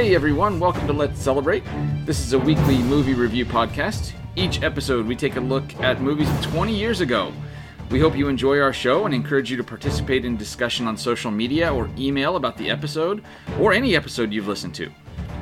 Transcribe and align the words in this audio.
Hey 0.00 0.14
everyone, 0.14 0.58
welcome 0.58 0.86
to 0.86 0.94
Let's 0.94 1.20
Celebrate. 1.20 1.62
This 2.06 2.20
is 2.20 2.32
a 2.32 2.38
weekly 2.38 2.78
movie 2.78 3.12
review 3.12 3.44
podcast. 3.44 4.14
Each 4.34 4.62
episode, 4.62 5.06
we 5.06 5.14
take 5.14 5.36
a 5.36 5.40
look 5.40 5.78
at 5.78 6.00
movies 6.00 6.30
20 6.40 6.74
years 6.74 7.02
ago. 7.02 7.30
We 7.90 8.00
hope 8.00 8.16
you 8.16 8.28
enjoy 8.28 8.60
our 8.60 8.72
show 8.72 9.04
and 9.04 9.14
encourage 9.14 9.50
you 9.50 9.58
to 9.58 9.62
participate 9.62 10.24
in 10.24 10.38
discussion 10.38 10.86
on 10.86 10.96
social 10.96 11.30
media 11.30 11.70
or 11.70 11.90
email 11.98 12.36
about 12.36 12.56
the 12.56 12.70
episode 12.70 13.22
or 13.60 13.74
any 13.74 13.94
episode 13.94 14.32
you've 14.32 14.48
listened 14.48 14.74
to. 14.76 14.90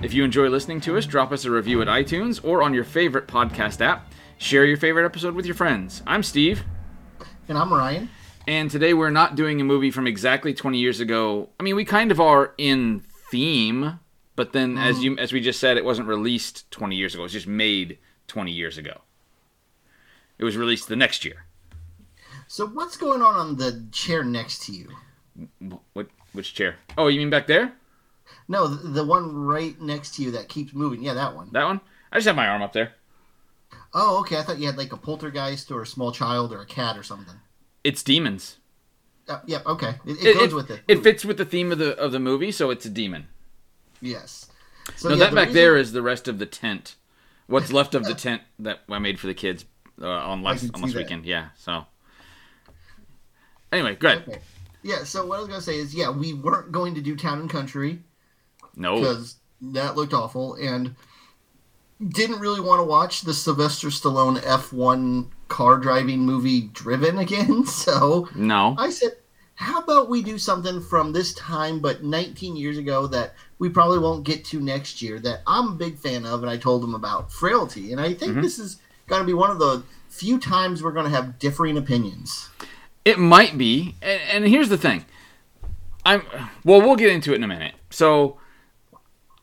If 0.03 0.13
you 0.13 0.25
enjoy 0.25 0.49
listening 0.49 0.81
to 0.81 0.99
us, 0.99 1.07
drop 1.07 1.31
us 1.31 1.45
a 1.45 1.53
review 1.53 1.81
at 1.81 1.87
iTunes 1.87 2.45
or 2.45 2.65
on 2.65 2.75
your 2.75 2.83
favorite 2.83 3.29
podcast 3.29 3.81
app. 3.81 4.13
Share 4.39 4.65
your 4.65 4.77
favorite 4.77 5.05
episode 5.05 5.37
with 5.37 5.47
your 5.47 5.55
friends. 5.55 6.03
I'm 6.05 6.25
Steve. 6.25 6.65
And 7.49 7.57
I'm 7.57 7.73
Ryan. 7.73 8.11
And 8.49 8.73
today 8.73 8.93
we're 8.93 9.11
not 9.11 9.37
doing 9.37 9.61
a 9.61 9.65
movie 9.65 9.93
from 9.93 10.09
exactly 10.09 10.53
20 10.53 10.79
years 10.79 10.99
ago. 10.99 11.49
I 11.61 11.63
mean, 11.63 11.77
we 11.77 11.85
kind 11.85 12.11
of 12.11 12.19
are 12.19 12.55
in 12.59 13.05
theme, 13.31 14.01
but 14.39 14.53
then 14.53 14.77
Mm-hmm. 14.77 14.87
as 14.87 15.03
you 15.03 15.19
as 15.19 15.33
we 15.33 15.41
just 15.41 15.59
said, 15.59 15.77
it 15.77 15.85
wasn't 15.85 16.07
released 16.07 16.71
20 16.71 16.95
years 16.95 17.13
ago. 17.13 17.23
It 17.23 17.25
was 17.25 17.33
just 17.33 17.49
made 17.49 17.99
20 18.29 18.53
years 18.53 18.79
ago. 18.79 19.01
It 20.39 20.45
was 20.45 20.57
released 20.57 20.87
the 20.87 20.95
next 20.95 21.25
year. 21.25 21.45
So 22.47 22.69
what's 22.69 22.97
going 22.97 23.21
on 23.21 23.35
on 23.35 23.57
the 23.57 23.85
chair 23.91 24.23
next 24.23 24.65
to 24.67 24.73
you? 24.73 24.91
What 25.93 26.07
which 26.35 26.55
chair? 26.55 26.77
Oh, 26.97 27.09
you 27.09 27.19
mean 27.19 27.31
back 27.31 27.49
there? 27.49 27.73
No, 28.47 28.69
the, 28.69 28.89
the 28.91 29.05
one 29.05 29.35
right 29.35 29.79
next 29.81 30.15
to 30.15 30.23
you 30.23 30.31
that 30.31 30.49
keeps 30.49 30.73
moving. 30.73 31.03
Yeah, 31.03 31.15
that 31.15 31.35
one. 31.35 31.49
That 31.51 31.65
one? 31.65 31.81
I 32.13 32.19
just 32.19 32.29
have 32.29 32.37
my 32.37 32.47
arm 32.47 32.63
up 32.63 32.73
there. 32.73 32.93
Oh, 33.93 34.21
okay. 34.21 34.39
I 34.39 34.43
thought 34.43 34.61
you 34.61 34.67
had 34.67 34.79
like 34.79 34.93
a 34.93 34.97
poltergeist 34.97 35.73
or 35.73 35.83
a 35.83 35.87
small 35.87 36.13
child 36.13 36.53
or 36.53 36.61
a 36.61 36.67
cat 36.67 36.97
or 36.97 37.03
something. 37.03 37.35
It's 37.83 38.05
demons. 38.05 38.59
Uh, 39.29 39.41
yep. 39.47 39.67
Okay. 39.67 39.95
It, 40.07 40.25
it, 40.25 40.35
goes 40.39 40.55
with 40.55 40.71
it. 40.71 40.83
It 40.87 41.03
fits 41.03 41.25
with 41.25 41.39
the 41.39 41.45
theme 41.45 41.73
of 41.73 41.79
the 41.79 41.99
of 41.99 42.13
the 42.13 42.21
movie, 42.21 42.53
so 42.53 42.71
it's 42.71 42.87
a 42.87 42.91
demon. 42.91 43.27
Yes. 44.01 44.47
So 44.97 45.09
no, 45.11 45.15
yeah, 45.15 45.19
that 45.25 45.31
the 45.31 45.37
back 45.37 45.47
reason- 45.49 45.55
there 45.55 45.77
is 45.77 45.93
the 45.93 46.03
rest 46.03 46.29
of 46.29 46.39
the 46.39 46.47
tent. 46.47 46.95
What's 47.47 47.73
left 47.73 47.95
of 47.95 48.05
the 48.05 48.15
tent 48.27 48.43
that 48.59 48.81
I 48.89 48.99
made 48.99 49.19
for 49.21 49.27
the 49.27 49.35
kids 49.35 49.65
uh, 50.01 50.07
on 50.09 50.43
last 50.43 50.71
on 50.75 50.83
last 50.83 50.93
that. 50.95 50.99
weekend. 51.03 51.25
Yeah. 51.27 51.49
So 51.57 51.85
anyway, 53.73 53.97
good. 53.97 54.19
Okay. 54.29 54.39
Yeah. 54.83 55.05
So 55.05 55.27
what 55.27 55.37
I 55.37 55.39
was 55.41 55.49
gonna 55.49 55.61
say 55.61 55.77
is, 55.79 55.95
yeah, 55.95 56.11
we 56.11 56.33
weren't 56.33 56.73
going 56.73 56.95
to 56.95 57.01
do 57.01 57.17
Town 57.17 57.41
and 57.41 57.51
Country 57.51 58.01
No. 58.77 58.99
because 59.01 59.37
that 59.61 59.97
looked 59.97 60.15
awful, 60.15 60.55
and 60.55 60.95
didn't 62.07 62.39
really 62.39 62.61
want 62.61 62.79
to 62.79 62.85
watch 62.85 63.23
the 63.23 63.35
Sylvester 63.35 63.89
Stallone 63.89 64.39
F1 64.43 65.27
car 65.49 65.79
driving 65.79 66.21
movie 66.21 66.63
Driven 66.63 67.19
again. 67.19 67.67
So 67.67 68.29
No. 68.37 68.77
I 68.79 68.91
said, 68.91 69.13
how 69.59 69.81
about 69.81 70.09
we 70.09 70.23
do 70.23 70.39
something 70.39 70.81
from 70.81 71.13
this 71.13 71.35
time, 71.35 71.81
but 71.81 72.05
19 72.05 72.55
years 72.55 72.79
ago 72.79 73.09
that 73.09 73.35
we 73.59 73.69
probably 73.69 73.99
won't 73.99 74.23
get 74.23 74.45
to 74.47 74.61
next 74.61 75.03
year 75.03 75.19
that 75.19 75.41
I'm 75.49 75.73
a 75.73 75.75
big 75.75 75.99
fan 75.99 76.25
of, 76.25 76.43
and 76.43 76.51
I 76.51 76.57
told 76.57 76.85
him 76.85 76.95
about 76.95 77.33
Frailty. 77.33 77.91
And 77.91 78.01
I 78.01 78.15
think 78.15 78.33
Mm-hmm. 78.33 78.43
this 78.43 78.61
is 78.61 78.79
going 79.09 79.21
to 79.21 79.27
be 79.27 79.35
one 79.35 79.51
of 79.51 79.59
the 79.59 79.83
few 80.09 80.39
times 80.39 80.81
we're 80.81 80.93
going 80.93 81.11
to 81.11 81.17
have 81.17 81.41
differing 81.41 81.77
opinions. 81.77 82.51
It 83.05 83.19
might 83.19 83.59
be, 83.59 83.97
and, 84.01 84.21
and 84.33 84.45
here's 84.47 84.69
the 84.69 84.79
thing. 84.79 85.05
I'm 86.07 86.23
well. 86.65 86.81
We'll 86.81 86.95
get 86.95 87.11
into 87.11 87.33
it 87.33 87.37
in 87.37 87.43
a 87.43 87.49
minute. 87.49 87.75
So, 87.91 88.39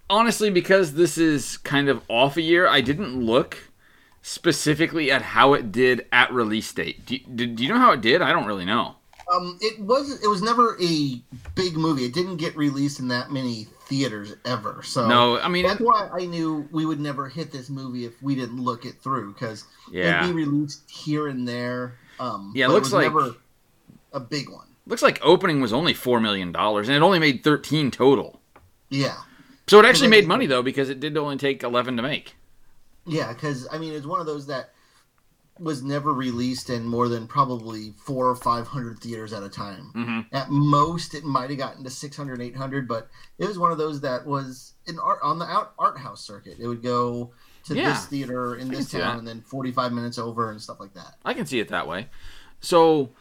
honestly, 0.10 0.50
because 0.50 0.94
this 0.94 1.18
is 1.18 1.58
kind 1.58 1.90
of 1.90 2.02
off 2.08 2.38
a 2.38 2.42
year, 2.42 2.68
I 2.70 2.80
didn't 2.80 3.20
look 3.22 3.70
specifically 4.22 5.12
at 5.12 5.22
how 5.22 5.54
it 5.54 5.74
did 5.74 6.06
at 6.14 6.32
release 6.32 6.72
date. 6.72 7.06
Do, 7.06 7.18
do, 7.20 7.46
do 7.48 7.64
you 7.64 7.70
know 7.70 7.80
how 7.80 7.92
it 7.92 8.00
did? 8.02 8.22
I 8.22 8.32
don't 8.32 8.46
really 8.46 8.66
know. 8.66 8.96
Um, 9.34 9.58
it 9.62 9.80
was 9.80 10.22
it 10.24 10.28
was 10.28 10.42
never 10.42 10.78
a 10.82 11.22
big 11.56 11.76
movie. 11.78 12.06
It 12.06 12.14
didn't 12.14 12.38
get 12.38 12.56
released 12.56 13.00
in 13.00 13.08
that 13.10 13.32
many 13.32 13.68
theaters 13.88 14.36
ever. 14.46 14.82
So 14.84 15.08
No, 15.08 15.40
I 15.40 15.48
mean, 15.48 15.66
that's 15.66 15.80
why 15.82 16.10
I 16.14 16.26
knew 16.26 16.68
we 16.72 16.86
would 16.86 17.00
never 17.00 17.28
hit 17.28 17.52
this 17.52 17.70
movie 17.70 18.06
if 18.06 18.22
we 18.22 18.36
didn't 18.36 18.64
look 18.64 18.86
it 18.86 19.02
through 19.02 19.34
because 19.34 19.64
Yeah. 19.92 20.24
it'd 20.24 20.36
be 20.36 20.44
released 20.44 20.90
here 20.90 21.28
and 21.28 21.48
there. 21.48 21.96
Um, 22.20 22.52
Yeah, 22.56 22.68
looks 22.68 22.86
was 22.88 22.94
like- 22.94 23.04
never 23.14 23.36
a 24.14 24.20
big 24.20 24.50
one. 24.50 24.68
looks 24.88 25.02
like 25.02 25.20
opening 25.24 25.60
was 25.62 25.74
only 25.74 25.94
four 25.94 26.20
million 26.20 26.52
dollars, 26.52 26.88
and 26.88 26.96
it 26.96 27.02
only 27.02 27.20
made 27.20 27.44
thirteen 27.44 27.90
total. 27.92 28.40
Yeah. 28.90 29.18
So 29.68 29.80
it 29.80 29.86
actually 29.86 30.10
made 30.10 30.28
money 30.28 30.46
though 30.46 30.62
because 30.62 30.90
it 30.90 31.00
did 31.00 31.18
only 31.18 31.38
take 31.38 31.64
eleven 31.64 31.98
to 31.98 32.04
make. 32.04 32.36
Yeah, 33.08 33.34
because 33.34 33.68
I 33.72 33.80
mean, 33.80 33.94
it's 33.94 34.06
one 34.06 34.20
of 34.20 34.28
those 34.28 34.46
that 34.48 34.70
was 35.58 35.82
never 35.82 36.12
released 36.14 36.70
in 36.70 36.86
more 36.86 37.08
than 37.08 37.28
probably 37.28 37.94
four 37.98 38.28
or 38.30 38.36
five 38.36 38.68
hundred 38.68 39.00
theaters 39.00 39.32
at 39.32 39.42
a 39.44 39.48
time. 39.50 39.92
Mhm. 39.96 40.26
At 40.34 40.50
most, 40.52 41.14
it 41.14 41.24
might 41.24 41.50
have 41.50 41.58
gotten 41.60 41.84
to 41.86 41.90
600, 41.90 42.42
800, 42.42 42.88
but 42.88 43.10
it 43.38 43.48
was 43.48 43.58
one 43.58 43.72
of 43.72 43.78
those 43.78 44.02
that 44.02 44.26
was 44.26 44.74
in 44.86 45.00
art 45.00 45.20
on 45.24 45.40
the 45.40 45.46
out, 45.46 45.74
art 45.80 45.98
house 45.98 46.22
circuit. 46.22 46.58
It 46.60 46.68
would 46.68 46.84
go 46.84 47.32
to 47.66 47.76
Yeah. 47.76 47.94
this 47.94 48.06
theater 48.06 48.56
in 48.56 48.70
I 48.70 48.76
this 48.76 48.92
town, 48.92 49.20
and 49.20 49.28
then 49.28 49.42
forty 49.42 49.72
five 49.72 49.94
minutes 49.94 50.18
over 50.18 50.52
and 50.52 50.62
stuff 50.62 50.80
like 50.80 50.94
that. 50.94 51.16
I 51.24 51.34
can 51.34 51.46
see 51.46 51.60
it 51.60 51.70
that 51.70 51.88
way. 51.88 52.10
So, 52.60 53.12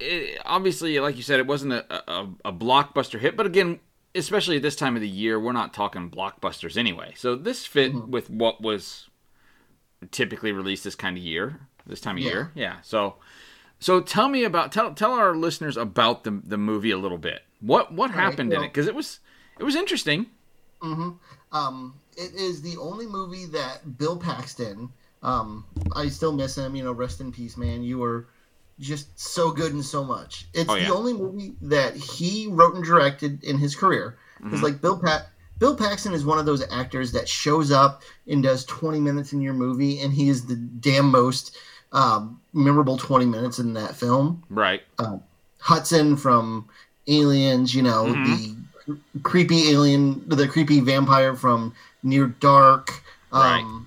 it, 0.00 0.40
obviously, 0.44 0.98
like 1.00 1.16
you 1.16 1.22
said, 1.22 1.40
it 1.40 1.46
wasn't 1.46 1.72
a, 1.72 2.10
a, 2.10 2.28
a 2.46 2.52
blockbuster 2.52 3.18
hit, 3.18 3.36
but 3.36 3.46
again, 3.46 3.80
especially 4.14 4.56
at 4.56 4.62
this 4.62 4.76
time 4.76 4.94
of 4.96 5.02
the 5.02 5.08
year, 5.08 5.38
we're 5.38 5.52
not 5.52 5.74
talking 5.74 6.10
blockbusters 6.10 6.76
anyway. 6.76 7.12
So 7.16 7.34
this 7.36 7.66
fit 7.66 7.92
Mm-hmm. 7.92 8.10
with 8.10 8.30
what 8.30 8.60
was 8.62 9.08
typically 10.10 10.52
released 10.52 10.84
this 10.84 10.94
kind 10.94 11.16
of 11.16 11.22
year, 11.22 11.60
this 11.86 12.00
time 12.00 12.16
of 12.16 12.22
Yeah. 12.22 12.30
year. 12.30 12.52
Yeah. 12.54 12.76
So, 12.82 13.16
so 13.80 14.00
tell 14.00 14.28
me 14.28 14.44
about 14.44 14.72
tell 14.72 14.92
tell 14.94 15.12
our 15.12 15.34
listeners 15.36 15.76
about 15.76 16.24
the 16.24 16.40
the 16.44 16.58
movie 16.58 16.90
a 16.90 16.98
little 16.98 17.18
bit. 17.18 17.42
What 17.60 17.92
what 17.92 18.10
right, 18.10 18.18
happened 18.20 18.52
in 18.52 18.58
well- 18.60 18.66
it? 18.66 18.72
Because 18.72 18.86
it 18.86 18.94
was 18.94 19.20
it 19.58 19.64
was 19.64 19.74
interesting. 19.76 20.26
Mm-hmm. 20.82 21.10
um, 21.56 21.94
it 22.16 22.34
is 22.34 22.62
the 22.62 22.76
only 22.76 23.06
movie 23.06 23.46
that 23.46 23.98
Bill 23.98 24.16
Paxton. 24.16 24.90
Um, 25.24 25.64
I 25.96 26.08
still 26.08 26.30
miss 26.32 26.56
him. 26.56 26.76
You 26.76 26.84
know, 26.84 26.92
rest 26.92 27.20
in 27.20 27.32
peace, 27.32 27.56
man. 27.56 27.82
You 27.82 27.98
were 27.98 28.28
just 28.78 29.18
so 29.18 29.50
good 29.50 29.72
and 29.72 29.84
so 29.84 30.04
much. 30.04 30.46
It's 30.54 30.70
Oh, 30.70 30.76
yeah. 30.76 30.86
the 30.86 30.94
only 30.94 31.12
movie 31.12 31.54
that 31.62 31.96
he 31.96 32.46
wrote 32.48 32.76
and 32.76 32.84
directed 32.84 33.42
in 33.42 33.58
his 33.58 33.74
career. 33.74 34.16
Mm-hmm. 34.36 34.44
Because 34.50 34.62
like 34.62 34.80
Bill 34.80 34.98
Pat. 35.00 35.30
Bill 35.58 35.76
Paxton 35.76 36.12
is 36.12 36.24
one 36.24 36.38
of 36.38 36.46
those 36.46 36.62
actors 36.70 37.12
that 37.12 37.28
shows 37.28 37.70
up 37.72 38.02
and 38.26 38.42
does 38.42 38.64
20 38.66 39.00
minutes 39.00 39.32
in 39.32 39.40
your 39.40 39.54
movie, 39.54 40.00
and 40.00 40.12
he 40.12 40.28
is 40.28 40.46
the 40.46 40.56
damn 40.56 41.10
most 41.10 41.56
um, 41.92 42.40
memorable 42.52 42.96
20 42.96 43.24
minutes 43.26 43.58
in 43.58 43.72
that 43.74 43.96
film. 43.96 44.42
Right. 44.50 44.82
Hudson 45.58 46.16
from 46.16 46.68
Aliens, 47.08 47.74
you 47.74 47.82
know, 47.82 48.04
Mm-hmm. 48.06 48.92
the 48.92 49.20
creepy 49.22 49.70
alien, 49.70 50.26
the 50.28 50.46
creepy 50.46 50.80
vampire 50.80 51.34
from 51.34 51.74
Near 52.02 52.28
Dark. 52.28 53.02
Um, 53.32 53.86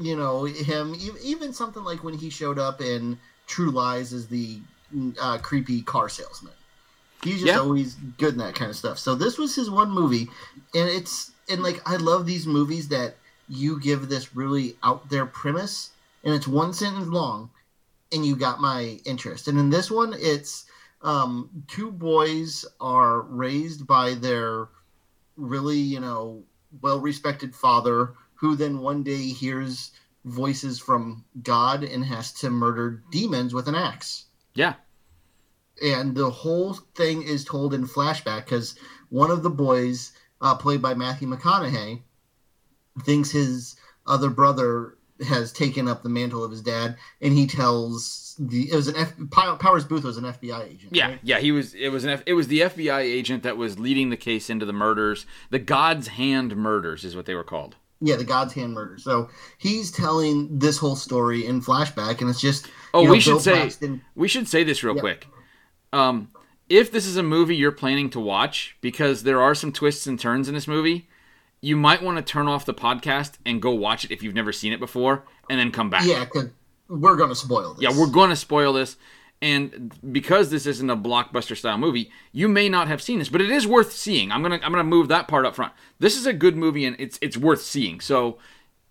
You 0.00 0.16
know, 0.16 0.44
him, 0.44 0.94
even 1.22 1.52
something 1.52 1.82
like 1.82 2.04
when 2.04 2.14
he 2.14 2.30
showed 2.30 2.58
up 2.58 2.80
in 2.80 3.18
True 3.46 3.70
Lies 3.70 4.12
as 4.12 4.26
the 4.28 4.60
uh, 5.20 5.38
creepy 5.38 5.82
car 5.82 6.08
salesman. 6.08 6.52
He's 7.22 7.40
just 7.40 7.46
Yeah. 7.46 7.58
always 7.58 7.96
good 8.16 8.34
in 8.34 8.38
that 8.38 8.54
kind 8.54 8.70
of 8.70 8.76
stuff. 8.76 8.98
So 8.98 9.14
this 9.14 9.38
was 9.38 9.54
his 9.54 9.70
one 9.70 9.90
movie, 9.90 10.28
and 10.74 10.88
it's 10.88 11.32
and 11.48 11.62
like 11.62 11.80
I 11.88 11.96
love 11.96 12.26
these 12.26 12.46
movies 12.46 12.88
that 12.88 13.16
you 13.48 13.80
give 13.80 14.08
this 14.08 14.36
really 14.36 14.76
out 14.82 15.08
there 15.08 15.26
premise, 15.26 15.90
and 16.22 16.34
it's 16.34 16.46
one 16.46 16.72
sentence 16.72 17.08
long, 17.08 17.50
and 18.12 18.24
you 18.24 18.36
got 18.36 18.60
my 18.60 19.00
interest. 19.04 19.48
And 19.48 19.58
in 19.58 19.70
this 19.70 19.90
one, 19.90 20.14
it's 20.16 20.66
um, 21.02 21.64
two 21.68 21.90
boys 21.90 22.64
are 22.80 23.22
raised 23.22 23.86
by 23.86 24.14
their 24.14 24.68
really, 25.36 25.78
you 25.78 26.00
know, 26.00 26.42
well 26.82 27.00
respected 27.00 27.54
father, 27.54 28.12
who 28.34 28.56
then 28.56 28.80
one 28.80 29.02
day 29.02 29.28
hears 29.28 29.92
voices 30.24 30.78
from 30.78 31.24
God 31.42 31.82
and 31.82 32.04
has 32.04 32.32
to 32.34 32.50
murder 32.50 33.02
demons 33.10 33.54
with 33.54 33.68
an 33.68 33.74
axe. 33.74 34.26
Yeah. 34.54 34.74
And 35.82 36.14
the 36.16 36.30
whole 36.30 36.74
thing 36.94 37.22
is 37.22 37.44
told 37.44 37.74
in 37.74 37.86
flashback 37.86 38.44
because 38.46 38.74
one 39.10 39.30
of 39.30 39.42
the 39.42 39.50
boys, 39.50 40.12
uh, 40.40 40.54
played 40.54 40.82
by 40.82 40.94
Matthew 40.94 41.28
McConaughey, 41.28 42.02
thinks 43.04 43.30
his 43.30 43.76
other 44.06 44.30
brother 44.30 44.96
has 45.26 45.52
taken 45.52 45.88
up 45.88 46.02
the 46.02 46.08
mantle 46.08 46.44
of 46.44 46.50
his 46.50 46.62
dad, 46.62 46.96
and 47.20 47.32
he 47.32 47.46
tells 47.46 48.36
the 48.38 48.70
it 48.70 48.76
was 48.76 48.86
an 48.88 48.96
F, 48.96 49.12
Powers 49.30 49.84
Boothe 49.84 50.04
was 50.04 50.16
an 50.16 50.24
FBI 50.24 50.64
agent. 50.68 50.94
Yeah, 50.94 51.08
right? 51.08 51.18
yeah, 51.22 51.38
he 51.38 51.50
was. 51.52 51.74
It 51.74 51.88
was 51.88 52.04
an. 52.04 52.10
F, 52.10 52.22
it 52.26 52.34
was 52.34 52.46
the 52.48 52.60
FBI 52.60 53.00
agent 53.00 53.42
that 53.42 53.56
was 53.56 53.78
leading 53.78 54.10
the 54.10 54.16
case 54.16 54.48
into 54.48 54.64
the 54.64 54.72
murders. 54.72 55.26
The 55.50 55.58
God's 55.58 56.08
Hand 56.08 56.56
murders 56.56 57.04
is 57.04 57.16
what 57.16 57.26
they 57.26 57.34
were 57.34 57.44
called. 57.44 57.74
Yeah, 58.00 58.14
the 58.14 58.22
God's 58.24 58.52
Hand 58.54 58.74
murder. 58.74 58.96
So 58.98 59.28
he's 59.58 59.90
telling 59.90 60.56
this 60.56 60.78
whole 60.78 60.94
story 60.94 61.44
in 61.44 61.60
flashback, 61.62 62.20
and 62.20 62.30
it's 62.30 62.40
just 62.40 62.68
Oh, 62.94 63.00
you 63.00 63.06
know, 63.06 63.12
we 63.12 63.20
should 63.20 63.30
Bill 63.32 63.40
say 63.40 63.60
Paxton- 63.62 64.02
we 64.14 64.28
should 64.28 64.46
say 64.46 64.62
this 64.62 64.84
real 64.84 64.94
Yeah. 64.94 65.00
quick. 65.00 65.26
Um, 65.92 66.30
if 66.68 66.92
this 66.92 67.06
is 67.06 67.16
a 67.16 67.22
movie 67.22 67.56
you're 67.56 67.72
planning 67.72 68.10
to 68.10 68.20
watch, 68.20 68.76
because 68.80 69.22
there 69.22 69.40
are 69.40 69.54
some 69.54 69.72
twists 69.72 70.06
and 70.06 70.20
turns 70.20 70.48
in 70.48 70.54
this 70.54 70.68
movie, 70.68 71.08
you 71.60 71.76
might 71.76 72.02
want 72.02 72.18
to 72.18 72.22
turn 72.22 72.46
off 72.46 72.66
the 72.66 72.74
podcast 72.74 73.32
and 73.46 73.60
go 73.62 73.72
watch 73.72 74.04
it 74.04 74.10
if 74.10 74.22
you've 74.22 74.34
never 74.34 74.52
seen 74.52 74.72
it 74.72 74.80
before, 74.80 75.24
and 75.48 75.58
then 75.58 75.70
come 75.70 75.90
back. 75.90 76.06
yeah, 76.06 76.24
because 76.24 76.50
we're 76.88 77.16
gonna 77.16 77.34
spoil 77.34 77.74
this. 77.74 77.82
Yeah, 77.82 77.98
we're 77.98 78.10
going 78.10 78.30
to 78.30 78.36
spoil 78.36 78.72
this. 78.72 78.96
And 79.40 79.94
because 80.12 80.50
this 80.50 80.66
isn't 80.66 80.90
a 80.90 80.96
blockbuster 80.96 81.56
style 81.56 81.78
movie, 81.78 82.10
you 82.32 82.48
may 82.48 82.68
not 82.68 82.88
have 82.88 83.00
seen 83.00 83.20
this, 83.20 83.28
but 83.28 83.40
it 83.40 83.50
is 83.50 83.68
worth 83.68 83.92
seeing. 83.92 84.32
I'm 84.32 84.42
gonna 84.42 84.58
I'm 84.62 84.72
gonna 84.72 84.82
move 84.82 85.08
that 85.08 85.28
part 85.28 85.46
up 85.46 85.54
front. 85.54 85.72
This 86.00 86.16
is 86.16 86.26
a 86.26 86.32
good 86.32 86.56
movie 86.56 86.84
and 86.84 86.96
it's 86.98 87.20
it's 87.22 87.36
worth 87.36 87.62
seeing. 87.62 88.00
So 88.00 88.38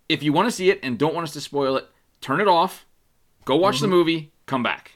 if 0.07 0.23
you 0.23 0.31
want 0.31 0.47
to 0.47 0.51
see 0.51 0.69
it 0.69 0.79
and 0.81 0.97
don't 0.97 1.13
want 1.13 1.25
us 1.25 1.33
to 1.33 1.41
spoil 1.41 1.75
it, 1.75 1.89
turn 2.21 2.39
it 2.39 2.47
off, 2.47 2.85
go 3.44 3.57
watch 3.57 3.81
the 3.81 3.88
movie, 3.89 4.31
come 4.45 4.63
back. 4.63 4.94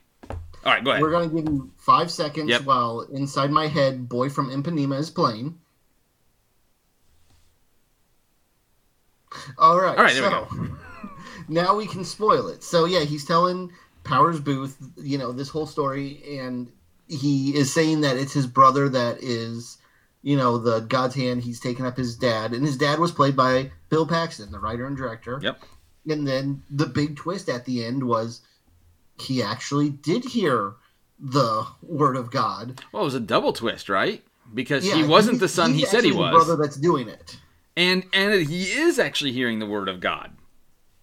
All 0.63 0.71
right, 0.71 0.83
go 0.83 0.91
ahead. 0.91 1.01
We're 1.01 1.11
gonna 1.11 1.27
give 1.27 1.45
you 1.45 1.71
five 1.77 2.11
seconds 2.11 2.49
Yep. 2.49 2.63
while 2.65 3.01
inside 3.01 3.51
my 3.51 3.67
head, 3.67 4.07
"Boy 4.07 4.29
from 4.29 4.49
Ipanema" 4.49 4.99
is 4.99 5.09
playing. 5.09 5.59
All 9.57 9.79
right. 9.79 9.97
All 9.97 10.03
right, 10.03 10.13
there 10.13 10.23
we 10.23 10.29
so, 10.29 10.77
now 11.47 11.75
we 11.75 11.87
can 11.87 12.03
spoil 12.03 12.47
it. 12.47 12.63
So 12.63 12.85
yeah, 12.85 13.01
he's 13.01 13.25
telling 13.25 13.71
Powers 14.03 14.39
Boothe, 14.39 14.75
you 14.97 15.17
know, 15.17 15.31
this 15.31 15.49
whole 15.49 15.65
story, 15.65 16.21
and 16.37 16.71
he 17.07 17.55
is 17.55 17.73
saying 17.73 18.01
that 18.01 18.17
it's 18.17 18.33
his 18.33 18.47
brother 18.47 18.89
that 18.89 19.23
is, 19.23 19.77
you 20.21 20.37
know, 20.37 20.57
the 20.57 20.81
God's 20.81 21.15
hand. 21.15 21.43
He's 21.43 21.59
taken 21.59 21.85
up 21.85 21.97
his 21.97 22.15
dad, 22.15 22.53
and 22.53 22.65
his 22.65 22.77
dad 22.77 22.99
was 22.99 23.11
played 23.11 23.35
by 23.35 23.71
Bill 23.89 24.05
Paxton, 24.05 24.51
the 24.51 24.59
writer 24.59 24.85
and 24.85 24.97
director. 24.97 25.39
Yep. 25.41 25.61
And 26.09 26.27
then 26.27 26.63
the 26.69 26.87
big 26.87 27.15
twist 27.15 27.47
at 27.47 27.65
the 27.65 27.85
end 27.85 28.03
was 28.03 28.41
he 29.21 29.41
actually 29.43 29.89
did 29.89 30.23
hear 30.25 30.73
the 31.19 31.65
word 31.83 32.15
of 32.15 32.31
God. 32.31 32.81
Well, 32.91 33.03
it 33.03 33.05
was 33.05 33.15
a 33.15 33.19
double 33.19 33.53
twist, 33.53 33.89
right? 33.89 34.23
Because 34.53 34.85
Yeah, 34.87 34.95
he 34.95 35.03
wasn't 35.03 35.39
the 35.39 35.47
son 35.47 35.73
he 35.73 35.85
said 35.85 36.03
he 36.03 36.11
was. 36.11 36.31
brother 36.33 36.55
that's 36.61 36.75
doing 36.77 37.07
it. 37.07 37.37
And 37.77 38.03
and 38.13 38.47
he 38.47 38.63
is 38.63 38.99
actually 38.99 39.31
hearing 39.31 39.59
the 39.59 39.65
word 39.65 39.87
of 39.87 39.99
God. 39.99 40.31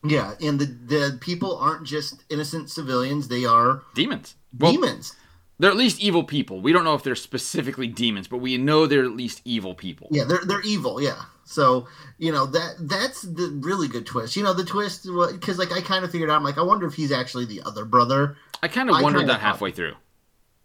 Yeah, 0.04 0.34
and 0.40 0.58
the 0.60 0.66
the 0.66 1.18
people 1.20 1.56
aren't 1.56 1.84
just 1.86 2.22
innocent 2.30 2.70
civilians; 2.70 3.28
they 3.28 3.44
are 3.44 3.82
Demons. 3.94 4.34
Well, 4.58 4.72
demons. 4.72 5.16
they're 5.58 5.70
at 5.70 5.76
least 5.76 5.98
evil 6.00 6.24
people. 6.24 6.60
We 6.60 6.72
don't 6.72 6.84
know 6.84 6.94
if 6.94 7.02
they're 7.02 7.14
specifically 7.16 7.86
demons, 7.88 8.28
but 8.28 8.38
we 8.38 8.56
know 8.58 8.86
they're 8.86 9.04
at 9.04 9.16
least 9.16 9.40
evil 9.44 9.74
people. 9.74 10.08
Yeah, 10.10 10.24
they're 10.24 10.44
they're 10.44 10.60
evil. 10.62 11.00
Yeah, 11.02 11.22
so 11.48 11.88
you 12.18 12.30
know 12.30 12.44
that 12.46 12.74
that's 12.80 13.22
the 13.22 13.58
really 13.62 13.88
good 13.88 14.04
twist. 14.06 14.36
You 14.36 14.42
know, 14.42 14.52
the 14.52 14.64
twist 14.64 15.04
because 15.32 15.58
like 15.58 15.72
I 15.72 15.80
kind 15.80 16.04
of 16.04 16.10
figured 16.10 16.28
out. 16.30 16.36
I'm 16.36 16.44
like, 16.44 16.58
I 16.58 16.62
wonder 16.62 16.86
if 16.86 16.94
he's 16.94 17.10
actually 17.10 17.46
the 17.46 17.62
other 17.64 17.84
brother. 17.84 18.36
I 18.62 18.68
kind 18.68 18.90
of 18.90 19.00
wondered 19.00 19.20
kinda 19.20 19.32
that 19.34 19.40
halfway 19.40 19.72
through. 19.72 19.94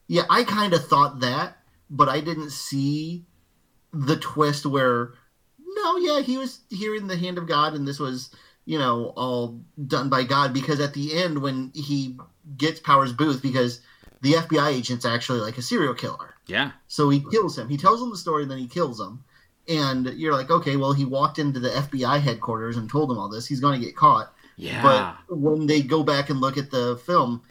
Yeah, 0.08 0.24
I 0.30 0.44
kind 0.44 0.74
of 0.74 0.86
thought 0.86 1.22
that, 1.22 1.58
but 1.90 2.10
I 2.10 2.20
didn't 2.20 2.50
see 2.52 3.26
the 3.94 4.18
twist 4.18 4.66
where 4.66 5.14
no, 5.76 5.98
yeah, 5.98 6.22
he 6.22 6.38
was 6.38 6.60
here 6.70 6.96
in 6.96 7.08
the 7.08 7.18
hand 7.18 7.38
of 7.38 7.48
God, 7.48 7.74
and 7.74 7.88
this 7.88 8.00
was 8.00 8.30
you 8.66 8.78
know 8.78 9.14
all 9.16 9.62
done 9.88 10.10
by 10.10 10.24
God. 10.24 10.54
Because 10.54 10.80
at 10.82 10.94
the 10.94 11.16
end, 11.16 11.42
when 11.42 11.72
he 11.74 12.18
gets 12.58 12.80
Powers 12.82 13.14
Boothe, 13.14 13.42
because 13.42 13.80
the 14.22 14.34
FBI 14.34 14.70
agent's 14.74 15.06
actually 15.06 15.40
like 15.40 15.58
a 15.58 15.62
serial 15.62 15.94
killer, 15.94 16.34
Yeah. 16.48 16.72
so 16.88 17.10
he 17.10 17.22
kills 17.32 17.58
him. 17.58 17.70
He 17.70 17.78
tells 17.78 18.02
him 18.02 18.10
the 18.10 18.18
story, 18.18 18.44
and 18.44 18.52
then 18.52 18.58
he 18.58 18.68
kills 18.68 19.00
him. 19.00 19.24
And 19.68 20.08
you're 20.16 20.34
like, 20.34 20.52
okay, 20.52 20.76
well, 20.76 20.94
he 20.94 21.06
walked 21.06 21.40
into 21.40 21.60
the 21.60 21.70
FBI 21.70 22.20
headquarters 22.20 22.78
and 22.78 22.90
told 22.90 23.10
them 23.10 23.18
all 23.18 23.30
this. 23.30 23.48
He's 23.48 23.62
going 23.62 23.80
to 23.80 23.86
get 23.86 23.96
caught. 23.96 24.34
Yeah. 24.58 24.82
But 25.28 25.38
when 25.38 25.68
they 25.68 25.82
go 25.82 26.04
back 26.04 26.30
and 26.30 26.42
look 26.42 26.58
at 26.58 26.70
the 26.70 27.00
film, 27.06 27.42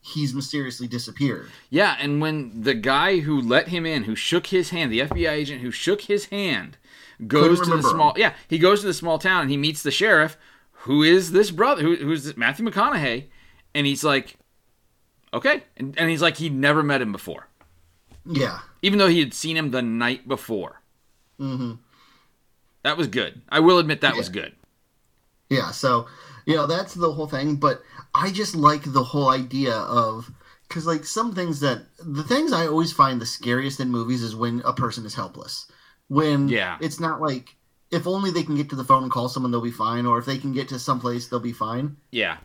he's 0.00 0.32
mysteriously 0.34 0.86
disappeared. 0.86 1.50
Yeah, 1.70 1.96
and 2.00 2.20
when 2.20 2.62
the 2.62 2.74
guy 2.74 3.18
who 3.18 3.40
let 3.40 3.68
him 3.68 3.84
in, 3.84 4.04
who 4.04 4.14
shook 4.14 4.46
his 4.46 4.70
hand, 4.70 4.92
the 4.92 5.00
FBI 5.00 5.30
agent 5.30 5.60
who 5.62 5.70
shook 5.70 6.02
his 6.02 6.26
hand, 6.26 6.78
goes 7.26 7.60
to 7.60 7.76
the 7.76 7.82
small 7.82 8.14
yeah, 8.16 8.34
he 8.48 8.58
goes 8.58 8.82
to 8.82 8.86
the 8.86 8.94
small 8.94 9.18
town 9.18 9.42
and 9.42 9.50
he 9.50 9.56
meets 9.56 9.82
the 9.82 9.90
sheriff, 9.90 10.36
who 10.70 11.02
is 11.02 11.32
this 11.32 11.50
brother, 11.50 11.82
who, 11.82 11.96
who's 11.96 12.24
this, 12.24 12.36
Matthew 12.36 12.64
McConaughey, 12.64 13.24
and 13.74 13.86
he's 13.86 14.04
like, 14.04 14.36
okay, 15.34 15.64
and, 15.76 15.98
and 15.98 16.08
he's 16.10 16.22
like 16.22 16.36
he'd 16.36 16.54
never 16.54 16.82
met 16.82 17.02
him 17.02 17.12
before, 17.12 17.48
Yeah. 18.24 18.60
even 18.82 18.98
though 18.98 19.08
he 19.08 19.20
had 19.20 19.34
seen 19.34 19.56
him 19.56 19.70
the 19.72 19.82
night 19.82 20.28
before. 20.28 20.80
Hmm 21.38 21.72
That 22.82 22.96
was 22.96 23.08
good. 23.08 23.42
I 23.48 23.60
will 23.60 23.78
admit 23.78 24.00
that 24.02 24.16
was 24.16 24.28
good. 24.28 24.54
Yeah. 25.50 25.70
So, 25.70 26.06
you 26.46 26.56
know, 26.56 26.66
that's 26.66 26.94
the 26.94 27.12
whole 27.12 27.26
thing. 27.26 27.56
But 27.56 27.82
I 28.14 28.30
just 28.30 28.54
like 28.56 28.82
the 28.92 29.04
whole 29.04 29.28
idea 29.30 29.74
of 29.74 30.30
because, 30.68 30.86
like, 30.86 31.04
some 31.04 31.34
things 31.34 31.60
that 31.60 31.82
the 32.04 32.24
things 32.24 32.52
I 32.52 32.66
always 32.66 32.92
find 32.92 33.20
the 33.20 33.26
scariest 33.26 33.78
in 33.80 33.90
movies 33.90 34.22
is 34.22 34.34
when 34.34 34.62
a 34.64 34.72
person 34.72 35.06
is 35.06 35.14
helpless. 35.14 35.70
When 36.08 36.48
Yeah. 36.48 36.78
it's 36.80 36.98
not 37.00 37.20
like 37.20 37.56
if 37.92 38.06
only 38.06 38.30
they 38.32 38.42
can 38.42 38.56
get 38.56 38.68
to 38.70 38.76
the 38.76 38.84
phone 38.84 39.04
and 39.04 39.12
call 39.12 39.28
someone, 39.28 39.52
they'll 39.52 39.60
be 39.60 39.70
fine, 39.70 40.06
or 40.06 40.18
if 40.18 40.26
they 40.26 40.38
can 40.38 40.52
get 40.52 40.68
to 40.68 40.78
someplace, 40.78 41.28
they'll 41.28 41.38
be 41.38 41.52
fine. 41.52 41.96
Yeah, 42.10 42.38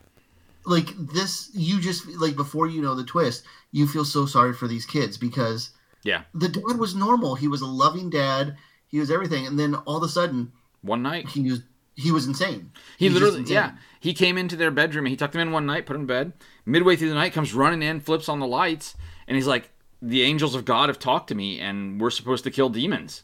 Like 0.66 0.94
this, 0.98 1.50
you 1.56 1.80
just 1.82 2.06
like 2.08 2.36
before 2.36 2.68
you 2.68 2.82
know 2.82 2.94
the 2.94 3.04
twist, 3.04 3.44
you 3.72 3.88
feel 3.88 4.06
so 4.06 4.28
sorry 4.28 4.54
for 4.54 4.68
these 4.68 4.86
kids 4.86 5.18
because 5.18 5.72
yeah. 6.04 6.22
the 6.36 6.48
dad 6.48 6.78
was 6.78 6.94
normal. 6.94 7.34
He 7.34 7.48
was 7.48 7.62
a 7.62 7.66
loving 7.66 8.12
dad. 8.12 8.56
He 8.92 9.00
was 9.00 9.10
everything, 9.10 9.48
and 9.48 9.58
then 9.58 9.74
all 9.76 9.98
of 9.98 10.04
a 10.04 10.10
sudden, 10.10 10.52
One 10.82 11.02
night. 11.02 11.30
he 11.30 11.50
was 11.50 11.62
he 11.96 12.12
was 12.12 12.26
insane. 12.26 12.72
He 12.98 13.08
just 13.08 13.16
literally, 13.20 13.40
insane. 13.42 13.54
yeah, 13.54 13.72
he 14.00 14.14
came 14.14 14.38
into 14.38 14.56
their 14.56 14.72
bedroom 14.72 15.06
and 15.06 15.12
he 15.12 15.16
tucked 15.18 15.34
them 15.34 15.42
in 15.42 15.52
one 15.52 15.66
night, 15.66 15.86
put 15.86 15.94
them 15.94 16.02
in 16.04 16.08
bed. 16.08 16.34
Midway 16.66 16.96
through 16.96 17.10
the 17.10 17.16
night, 17.16 17.34
comes 17.34 17.54
running 17.54 17.82
in, 17.82 18.00
flips 18.00 18.28
on 18.30 18.40
the 18.40 18.48
lights, 18.48 18.96
and 19.28 19.36
he's 19.36 19.48
like, 19.48 19.72
"The 20.02 20.24
angels 20.24 20.56
of 20.56 20.66
God 20.66 20.90
have 20.90 21.00
talked 21.00 21.28
to 21.30 21.36
me, 21.36 21.60
and 21.60 22.00
we're 22.02 22.10
supposed 22.10 22.44
to 22.46 22.52
kill 22.52 22.70
demons." 22.70 23.24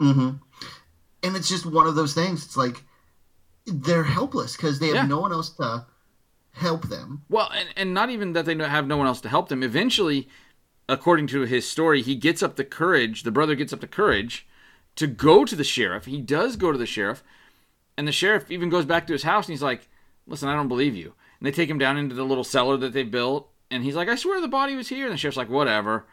hmm 0.00 0.30
And 1.22 1.36
it's 1.36 1.48
just 1.48 1.66
one 1.66 1.86
of 1.86 1.94
those 1.94 2.14
things. 2.14 2.44
It's 2.44 2.56
like 2.56 2.82
they're 3.66 4.04
helpless 4.04 4.56
because 4.56 4.78
they 4.78 4.86
have 4.88 4.94
Yeah. 4.96 5.06
no 5.06 5.20
one 5.20 5.32
else 5.32 5.50
to 5.56 5.86
help 6.52 6.88
them. 6.88 7.22
Well, 7.28 7.50
and, 7.54 7.68
and 7.76 7.94
not 7.94 8.10
even 8.10 8.32
that 8.32 8.46
they 8.46 8.56
have 8.56 8.86
no 8.86 8.96
one 8.96 9.06
else 9.06 9.20
to 9.22 9.28
help 9.28 9.48
them. 9.48 9.62
Eventually, 9.62 10.28
according 10.88 11.26
to 11.28 11.42
his 11.42 11.68
story, 11.68 12.00
he 12.02 12.14
gets 12.14 12.42
up 12.42 12.56
the 12.56 12.64
courage. 12.64 13.22
The 13.24 13.30
brother 13.30 13.54
gets 13.54 13.72
up 13.72 13.80
the 13.80 13.86
courage 13.86 14.46
to 14.98 15.06
go 15.06 15.44
to 15.44 15.56
the 15.56 15.64
sheriff. 15.64 16.04
He 16.04 16.20
does 16.20 16.56
go 16.56 16.70
to 16.70 16.78
the 16.78 16.86
sheriff, 16.86 17.22
and 17.96 18.06
the 18.06 18.12
sheriff 18.12 18.50
even 18.50 18.68
goes 18.68 18.84
back 18.84 19.06
to 19.06 19.12
his 19.12 19.22
house 19.22 19.46
and 19.46 19.52
he's 19.52 19.62
like, 19.62 19.88
"Listen, 20.26 20.48
I 20.48 20.54
don't 20.54 20.68
believe 20.68 20.94
you." 20.94 21.14
And 21.40 21.46
they 21.46 21.52
take 21.52 21.70
him 21.70 21.78
down 21.78 21.96
into 21.96 22.14
the 22.14 22.24
little 22.24 22.44
cellar 22.44 22.76
that 22.78 22.92
they 22.92 23.02
built, 23.04 23.48
and 23.70 23.82
he's 23.84 23.94
like, 23.96 24.08
"I 24.08 24.14
swear 24.16 24.40
the 24.40 24.48
body 24.48 24.74
was 24.74 24.88
here." 24.88 25.04
And 25.06 25.12
the 25.14 25.16
sheriff's 25.18 25.36
like, 25.36 25.48
"Whatever." 25.48 26.06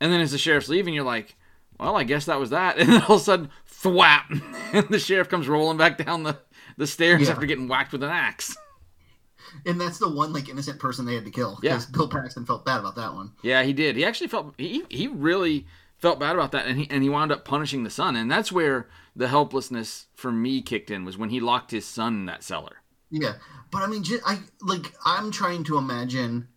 And 0.00 0.12
then 0.12 0.20
as 0.20 0.32
the 0.32 0.38
sheriff's 0.38 0.68
leaving, 0.68 0.92
you're 0.94 1.04
like, 1.04 1.36
"Well, 1.78 1.96
I 1.96 2.04
guess 2.04 2.26
that 2.26 2.40
was 2.40 2.50
that." 2.50 2.78
And 2.80 2.88
then 2.88 3.02
all 3.02 3.16
of 3.16 3.20
a 3.22 3.24
sudden, 3.24 3.50
thwap, 3.70 4.24
and 4.72 4.88
the 4.88 4.98
sheriff 4.98 5.28
comes 5.28 5.48
rolling 5.48 5.76
back 5.78 5.98
down 5.98 6.22
the 6.22 6.38
the 6.78 6.86
stairs 6.86 7.22
Yeah. 7.22 7.32
after 7.32 7.46
getting 7.46 7.68
whacked 7.68 7.92
with 7.92 8.02
an 8.02 8.10
axe. 8.10 8.56
And 9.64 9.80
that's 9.80 9.98
the 9.98 10.08
one 10.10 10.32
like 10.34 10.48
innocent 10.50 10.78
person 10.80 11.06
they 11.06 11.14
had 11.14 11.24
to 11.24 11.30
kill. 11.30 11.58
Yeah. 11.62 11.70
Because 11.74 11.86
Bill 11.86 12.08
Paxton 12.08 12.44
felt 12.44 12.64
bad 12.66 12.80
about 12.80 12.96
that 12.96 13.14
one. 13.14 13.32
Yeah, 13.42 13.62
he 13.62 13.72
did. 13.72 13.96
He 13.96 14.04
actually 14.04 14.26
felt 14.28 14.52
he 14.58 14.84
he 14.90 15.06
really 15.06 15.66
felt 15.98 16.20
bad 16.20 16.34
about 16.36 16.52
that, 16.52 16.66
and 16.66 16.78
he 16.78 16.86
and 16.90 17.02
he 17.02 17.08
wound 17.08 17.32
up 17.32 17.44
punishing 17.44 17.84
the 17.84 17.90
son, 17.90 18.16
and 18.16 18.30
that's 18.30 18.52
where 18.52 18.88
the 19.14 19.28
helplessness 19.28 20.06
for 20.14 20.30
me 20.30 20.62
kicked 20.62 20.90
in 20.90 21.04
was 21.04 21.16
when 21.16 21.30
he 21.30 21.40
locked 21.40 21.70
his 21.70 21.86
son 21.86 22.14
in 22.14 22.26
that 22.26 22.42
cellar. 22.42 22.76
Yeah, 23.10 23.34
but 23.70 23.82
I 23.82 23.86
mean, 23.86 24.04
I 24.26 24.40
like 24.60 24.92
I'm 25.04 25.30
trying 25.30 25.64
to 25.64 25.78
imagine 25.78 26.48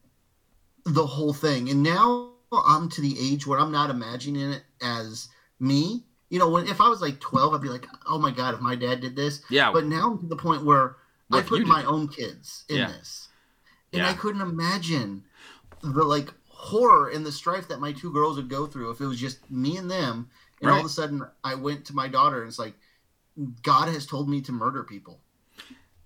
the 0.86 1.05
whole 1.05 1.34
thing, 1.34 1.69
and 1.69 1.84
now 1.84 2.31
I'm 2.51 2.89
to 2.89 3.01
the 3.01 3.15
age 3.19 3.46
where 3.46 3.60
I'm 3.60 3.72
not 3.72 3.89
imagining 3.89 4.51
it 4.51 4.63
as 4.81 5.29
me. 5.60 6.05
You 6.29 6.39
know, 6.39 6.50
when 6.50 6.67
if 6.67 6.81
I 6.81 6.89
was 6.89 7.01
like 7.01 7.19
12, 7.19 7.53
I'd 7.53 7.62
be 7.62 7.69
like, 7.69 7.88
"Oh 8.08 8.17
my 8.19 8.31
god, 8.31 8.55
if 8.55 8.62
my 8.62 8.75
dad 8.75 9.01
did 9.01 9.15
this." 9.15 9.41
Yeah. 9.50 9.72
But 9.72 9.86
now 9.86 10.12
I'm 10.12 10.19
to 10.19 10.27
the 10.27 10.36
point 10.36 10.63
where 10.65 10.98
What 11.27 11.39
I 11.46 11.48
put 11.48 11.65
my 11.67 11.84
own 11.86 12.08
kids 12.08 12.65
in 12.69 12.77
Yeah. 12.77 12.88
this, 12.88 13.29
and 13.93 14.01
Yeah. 14.01 14.10
I 14.10 14.13
couldn't 14.13 14.41
imagine 14.41 15.24
the 15.81 16.03
like 16.03 16.34
horror 16.61 17.07
and 17.09 17.25
the 17.25 17.31
strife 17.31 17.69
that 17.69 17.79
my 17.79 17.93
two 17.93 18.11
girls 18.11 18.35
would 18.35 18.49
go 18.49 18.67
through 18.67 18.91
if 18.91 18.99
it 18.99 19.05
was 19.05 19.17
just 19.19 19.49
me 19.49 19.77
and 19.77 19.89
them, 19.89 20.29
and 20.61 20.69
all 20.69 20.81
of 20.81 20.85
a 20.85 20.89
sudden 20.89 21.23
I 21.43 21.55
went 21.55 21.85
to 21.85 21.95
my 21.95 22.09
daughter 22.09 22.41
and 22.41 22.49
it's 22.49 22.59
like, 22.59 22.73
God 23.63 23.87
has 23.87 24.05
told 24.05 24.27
me 24.29 24.41
to 24.41 24.51
murder 24.51 24.83
people. 24.83 25.21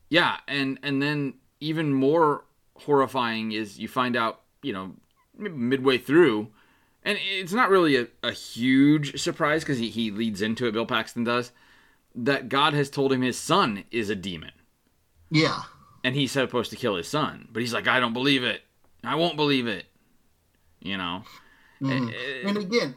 Yeah, 0.10 0.38
and 0.48 0.78
and 0.84 1.02
then 1.02 1.34
even 1.60 1.92
more 1.94 2.46
horrifying 2.76 3.52
is 3.52 3.80
you 3.80 3.88
find 3.88 4.16
out, 4.16 4.42
you 4.62 4.72
know, 4.74 4.92
midway 5.36 5.98
through, 5.98 6.50
and 7.02 7.18
it's 7.20 7.54
not 7.54 7.70
really 7.72 7.96
a, 7.96 8.08
a 8.22 8.32
huge 8.32 9.20
surprise 9.20 9.64
because 9.64 9.80
he, 9.80 9.90
he 9.90 10.12
leads 10.12 10.42
into 10.44 10.68
it. 10.68 10.74
Bill 10.74 10.86
Paxton 10.86 11.24
does 11.24 11.52
that 12.14 12.48
God 12.48 12.74
has 12.76 12.92
told 12.92 13.12
him 13.12 13.24
his 13.24 13.40
son 13.40 13.86
is 13.90 14.12
a 14.12 14.16
demon. 14.16 14.52
Yeah. 15.32 15.64
and 16.04 16.16
he's 16.16 16.32
supposed 16.32 16.70
to 16.72 16.76
kill 16.78 16.96
his 16.96 17.08
son. 17.08 17.48
But 17.52 17.62
he's 17.62 17.74
like, 17.74 17.88
I 17.88 18.00
don't 18.00 18.14
believe 18.14 18.44
it. 18.44 18.62
I 19.04 19.16
won't 19.16 19.36
believe 19.36 19.68
it. 19.68 19.86
You 20.84 20.98
know? 20.98 21.24
Eh, 21.84 22.10
And 22.46 22.58
again, 22.58 22.94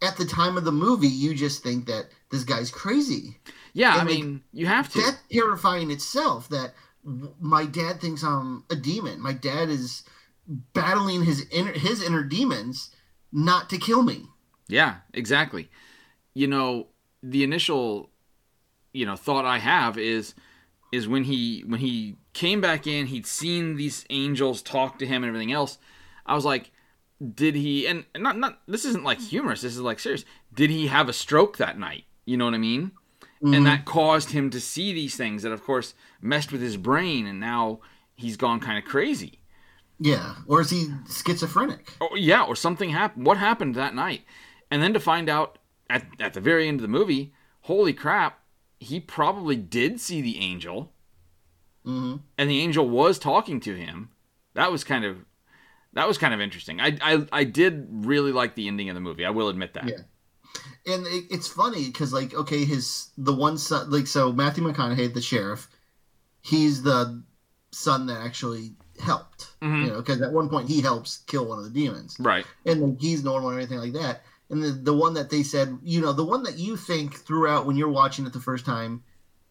at 0.00 0.16
the 0.16 0.24
time 0.24 0.56
of 0.56 0.64
the 0.64 0.72
movie, 0.72 1.08
you 1.08 1.34
just 1.34 1.62
think 1.62 1.86
that 1.86 2.06
this 2.30 2.44
guy's 2.44 2.70
crazy. 2.70 3.38
Yeah, 3.72 3.94
I 3.94 4.00
And, 4.00 4.08
like, 4.08 4.18
mean, 4.18 4.42
you 4.52 4.66
have 4.66 4.88
to. 4.92 5.00
That's 5.00 5.18
terrifying 5.30 5.90
itself. 5.90 6.48
That 6.48 6.72
my 7.40 7.66
dad 7.66 8.00
thinks 8.00 8.22
I'm 8.22 8.64
a 8.70 8.76
demon. 8.76 9.20
My 9.20 9.32
dad 9.32 9.68
is 9.68 10.02
battling 10.46 11.24
his 11.24 11.46
inner 11.50 11.72
his 11.72 12.02
inner 12.02 12.22
demons 12.22 12.90
not 13.32 13.68
to 13.70 13.78
kill 13.78 14.02
me. 14.02 14.26
Yeah, 14.68 14.96
exactly. 15.12 15.68
You 16.34 16.46
know, 16.46 16.88
the 17.22 17.42
initial, 17.44 18.10
you 18.92 19.06
know, 19.06 19.16
thought 19.16 19.44
I 19.44 19.58
have 19.58 19.98
is 19.98 20.34
is 20.92 21.08
when 21.08 21.24
he 21.24 21.62
when 21.66 21.80
he 21.80 22.16
came 22.32 22.60
back 22.60 22.86
in, 22.86 23.06
he'd 23.06 23.26
seen 23.26 23.76
these 23.76 24.04
angels 24.10 24.62
talk 24.62 24.98
to 24.98 25.06
him 25.06 25.22
and 25.22 25.28
everything 25.28 25.52
else. 25.52 25.78
I 26.24 26.34
was 26.34 26.44
like, 26.44 26.70
did 27.34 27.54
he? 27.54 27.86
And 27.86 28.04
not 28.16 28.38
not 28.38 28.60
this 28.66 28.84
isn't 28.84 29.04
like 29.04 29.20
humorous. 29.20 29.62
This 29.62 29.74
is 29.74 29.80
like 29.80 29.98
serious. 29.98 30.24
Did 30.54 30.70
he 30.70 30.88
have 30.88 31.08
a 31.08 31.12
stroke 31.12 31.56
that 31.56 31.78
night? 31.78 32.04
You 32.24 32.36
know 32.36 32.44
what 32.44 32.54
I 32.54 32.58
mean? 32.58 32.92
Mm-hmm. 33.42 33.54
And 33.54 33.66
that 33.66 33.84
caused 33.84 34.30
him 34.30 34.50
to 34.50 34.60
see 34.60 34.92
these 34.92 35.16
things 35.16 35.42
that, 35.42 35.52
of 35.52 35.62
course, 35.62 35.94
messed 36.20 36.52
with 36.52 36.62
his 36.62 36.76
brain, 36.76 37.26
and 37.26 37.38
now 37.38 37.80
he's 38.14 38.36
gone 38.36 38.60
kind 38.60 38.78
of 38.78 38.84
crazy. 38.84 39.40
Yeah, 39.98 40.36
or 40.46 40.60
is 40.60 40.70
he 40.70 40.88
schizophrenic? 41.10 41.92
Oh, 42.00 42.14
yeah, 42.16 42.44
or 42.44 42.56
something 42.56 42.90
happened. 42.90 43.26
What 43.26 43.38
happened 43.38 43.74
that 43.74 43.94
night? 43.94 44.24
And 44.70 44.82
then 44.82 44.92
to 44.94 45.00
find 45.00 45.28
out 45.28 45.58
at, 45.88 46.06
at 46.18 46.34
the 46.34 46.40
very 46.40 46.68
end 46.68 46.80
of 46.80 46.82
the 46.82 46.88
movie, 46.88 47.32
holy 47.62 47.92
crap, 47.92 48.40
he 48.78 49.00
probably 49.00 49.56
did 49.56 50.00
see 50.00 50.20
the 50.20 50.38
angel, 50.38 50.92
hmm 51.84 52.16
and 52.36 52.50
the 52.50 52.60
angel 52.60 52.88
was 52.88 53.18
talking 53.18 53.60
to 53.60 53.74
him. 53.74 54.10
That 54.54 54.72
was 54.72 54.82
kind 54.84 55.04
of 55.04 55.24
that 55.96 56.06
was 56.06 56.16
kind 56.18 56.32
of 56.32 56.40
interesting. 56.40 56.80
I 56.80 56.96
I, 57.02 57.26
I 57.32 57.44
did 57.44 57.88
really 57.90 58.30
like 58.32 58.54
the 58.54 58.68
ending 58.68 58.88
of 58.88 58.94
the 58.94 59.00
movie. 59.00 59.24
I 59.26 59.30
will 59.30 59.48
admit 59.48 59.74
that. 59.74 59.88
Yeah. 59.88 59.98
And 60.86 61.06
it, 61.06 61.24
it's 61.30 61.48
funny 61.48 61.86
because, 61.86 62.12
like, 62.12 62.32
okay, 62.32 62.64
his 62.64 63.10
the 63.18 63.34
one 63.34 63.58
son, 63.58 63.90
like, 63.90 64.06
so 64.06 64.32
Matthew 64.32 64.64
McConaughey, 64.64 65.12
the 65.12 65.20
sheriff, 65.20 65.68
he's 66.42 66.82
the 66.82 67.22
son 67.72 68.06
that 68.06 68.20
actually 68.24 68.72
helped. 69.00 69.48
Mhm. 69.60 69.84
You 69.84 69.90
know, 69.90 69.96
because 69.96 70.22
at 70.22 70.32
one 70.32 70.48
point 70.48 70.68
he 70.68 70.80
helps 70.80 71.18
kill 71.26 71.46
one 71.46 71.58
of 71.58 71.64
the 71.64 71.70
demons, 71.70 72.16
Right. 72.18 72.46
and 72.64 72.80
like, 72.80 73.00
he's 73.00 73.24
normal 73.24 73.50
or 73.50 73.56
anything 73.58 73.78
like 73.78 73.92
that. 73.94 74.22
And 74.48 74.62
the 74.62 74.70
the 74.70 74.94
one 74.94 75.14
that 75.14 75.28
they 75.28 75.42
said, 75.42 75.76
you 75.82 76.00
know, 76.00 76.12
the 76.12 76.24
one 76.24 76.44
that 76.44 76.56
you 76.56 76.76
think 76.76 77.16
throughout 77.16 77.66
when 77.66 77.76
you're 77.76 77.88
watching 77.90 78.24
it 78.26 78.32
the 78.32 78.40
first 78.40 78.64
time, 78.64 79.02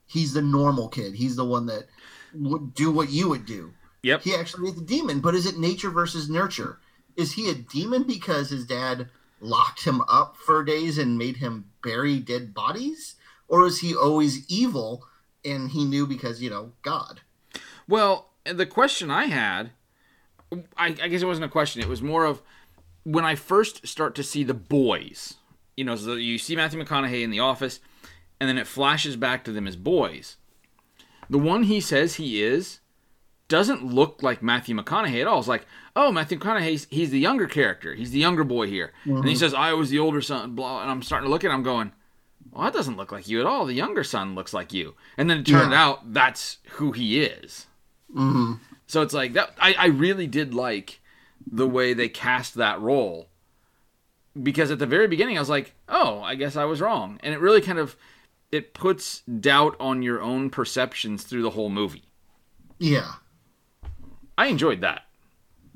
he's 0.07 0.33
the 0.33 0.41
normal 0.41 0.87
kid. 0.87 1.13
He's 1.15 1.35
the 1.35 1.45
one 1.45 1.65
that 1.67 1.87
would 2.33 2.73
do 2.73 2.91
what 2.91 3.09
you 3.09 3.27
would 3.29 3.45
do. 3.45 3.73
Yep. 4.05 4.21
He 4.21 4.35
actually 4.35 4.69
is 4.69 4.77
a 4.77 4.81
demon, 4.81 5.19
but 5.19 5.33
is 5.33 5.47
it 5.47 5.57
nature 5.57 5.89
versus 5.89 6.29
nurture? 6.29 6.77
Is 7.17 7.31
he 7.31 7.49
a 7.49 7.55
demon 7.55 8.03
because 8.03 8.51
his 8.51 8.67
dad 8.67 9.09
locked 9.41 9.83
him 9.83 10.01
up 10.07 10.37
for 10.37 10.63
days 10.63 10.99
and 10.99 11.17
made 11.17 11.37
him 11.37 11.71
bury 11.83 12.19
dead 12.19 12.53
bodies? 12.53 13.15
Or 13.47 13.65
is 13.65 13.79
he 13.79 13.95
always 13.95 14.47
evil 14.47 15.07
and 15.43 15.71
he 15.71 15.85
knew 15.85 16.05
because, 16.05 16.39
you 16.39 16.51
know, 16.51 16.73
God? 16.83 17.21
Well, 17.87 18.29
the 18.43 18.67
question 18.67 19.09
I 19.09 19.25
had, 19.25 19.71
I, 20.77 20.89
I 20.89 21.07
guess 21.07 21.23
it 21.23 21.25
wasn't 21.25 21.45
a 21.45 21.49
question. 21.49 21.81
It 21.81 21.89
was 21.89 22.03
more 22.03 22.25
of 22.25 22.43
when 23.05 23.25
I 23.25 23.33
first 23.33 23.87
start 23.87 24.13
to 24.15 24.23
see 24.23 24.43
the 24.43 24.53
boys. 24.53 25.33
You 25.75 25.83
know, 25.83 25.95
so 25.95 26.13
you 26.13 26.37
see 26.37 26.55
Matthew 26.55 26.79
McConaughey 26.79 27.23
in 27.23 27.31
the 27.31 27.39
office, 27.39 27.79
and 28.39 28.47
then 28.47 28.59
it 28.59 28.67
flashes 28.67 29.15
back 29.15 29.43
to 29.45 29.51
them 29.51 29.65
as 29.65 29.75
boys. 29.75 30.37
The 31.27 31.39
one 31.39 31.63
he 31.63 31.81
says 31.81 32.15
he 32.15 32.43
is 32.43 32.81
doesn't 33.47 33.85
look 33.85 34.23
like 34.23 34.41
Matthew 34.41 34.75
McConaughey 34.75 35.21
at 35.21 35.27
all. 35.27 35.39
It's 35.39 35.47
like, 35.47 35.65
oh, 35.95 36.11
Matthew 36.11 36.39
McConaughey's 36.39 36.87
he's 36.89 37.11
the 37.11 37.19
younger 37.19 37.47
character. 37.47 37.93
He's 37.93 38.11
the 38.11 38.19
younger 38.19 38.43
boy 38.43 38.67
here. 38.67 38.91
And 39.05 39.27
he 39.27 39.35
says, 39.35 39.53
I 39.53 39.73
was 39.73 39.89
the 39.89 39.99
older 39.99 40.21
son, 40.21 40.55
blah. 40.55 40.81
And 40.81 40.89
I'm 40.91 41.01
starting 41.03 41.27
to 41.27 41.31
look 41.31 41.43
at 41.43 41.51
him 41.51 41.63
going, 41.63 41.91
well, 42.51 42.63
that 42.63 42.73
doesn't 42.73 42.97
look 42.97 43.11
like 43.11 43.27
you 43.27 43.39
at 43.39 43.45
all. 43.45 43.65
The 43.65 43.73
younger 43.73 44.03
son 44.03 44.33
looks 44.35 44.53
like 44.53 44.73
you. 44.73 44.95
And 45.17 45.29
then 45.29 45.39
it 45.39 45.45
turned 45.45 45.71
Yeah. 45.71 45.83
out 45.83 46.13
that's 46.13 46.57
who 46.71 46.91
he 46.91 47.21
is. 47.21 47.67
hmm 48.13 48.53
So 48.87 49.01
it's 49.01 49.13
like 49.13 49.33
that. 49.33 49.51
I, 49.59 49.73
I 49.73 49.85
really 49.87 50.27
did 50.27 50.53
like 50.53 50.99
the 51.51 51.67
way 51.67 51.93
they 51.93 52.09
cast 52.09 52.55
that 52.55 52.79
role 52.81 53.27
because 54.41 54.71
at 54.71 54.79
the 54.79 54.85
very 54.87 55.07
beginning 55.07 55.37
I 55.37 55.41
was 55.41 55.49
like, 55.49 55.75
oh, 55.87 56.19
I 56.21 56.35
guess 56.35 56.55
I 56.55 56.65
was 56.65 56.81
wrong, 56.81 57.19
and 57.23 57.33
it 57.33 57.39
really 57.39 57.61
kind 57.61 57.77
of 57.79 57.95
it 58.51 58.73
puts 58.73 59.21
doubt 59.21 59.75
on 59.79 60.01
your 60.01 60.21
own 60.21 60.49
perceptions 60.49 61.23
through 61.23 61.41
the 61.43 61.51
whole 61.51 61.69
movie. 61.69 62.03
Yeah. 62.79 63.13
I 64.37 64.47
enjoyed 64.47 64.81
that. 64.81 65.03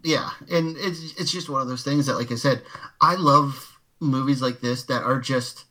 Yeah. 0.03 0.29
And 0.49 0.75
it's, 0.77 1.13
it's 1.19 1.31
just 1.31 1.49
one 1.49 1.61
of 1.61 1.67
those 1.67 1.83
things 1.83 2.05
that, 2.05 2.15
like 2.15 2.31
I 2.31 2.35
said, 2.35 2.63
I 3.01 3.15
love 3.15 3.79
movies 3.99 4.41
like 4.41 4.61
this 4.61 4.83
that 4.83 5.03
are 5.03 5.19
just 5.19 5.65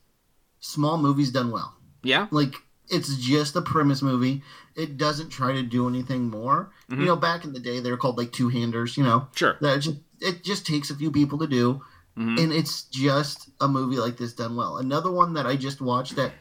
small 0.60 0.98
movies 0.98 1.30
done 1.30 1.50
well. 1.50 1.74
Yeah, 2.02 2.26
like 2.30 2.54
it's 2.90 3.16
just 3.16 3.54
a 3.56 3.60
premise 3.60 4.00
movie 4.00 4.42
it 4.74 4.96
doesn't 4.96 5.28
try 5.28 5.52
to 5.52 5.62
do 5.62 5.88
anything 5.88 6.30
more 6.30 6.70
Mhm. 6.90 7.00
you 7.00 7.04
know 7.04 7.16
back 7.16 7.44
in 7.44 7.52
the 7.52 7.60
day 7.60 7.80
they 7.80 7.90
were 7.90 7.98
called 7.98 8.16
like 8.16 8.32
two-handers 8.32 8.96
you 8.96 9.04
know 9.04 9.28
sure. 9.34 9.58
that 9.60 9.80
just 9.80 9.98
it 10.20 10.42
just 10.42 10.64
takes 10.66 10.88
a 10.88 10.94
few 10.94 11.10
people 11.10 11.38
to 11.38 11.46
do 11.46 11.82
Mhm. 12.16 12.40
and 12.42 12.52
it's 12.52 12.84
just 12.84 13.50
a 13.60 13.68
movie 13.68 13.98
like 13.98 14.16
this 14.16 14.32
done 14.32 14.56
well 14.56 14.78
another 14.78 15.10
one 15.10 15.34
that 15.34 15.44
i 15.46 15.54
just 15.54 15.82
watched 15.82 16.16
that 16.16 16.32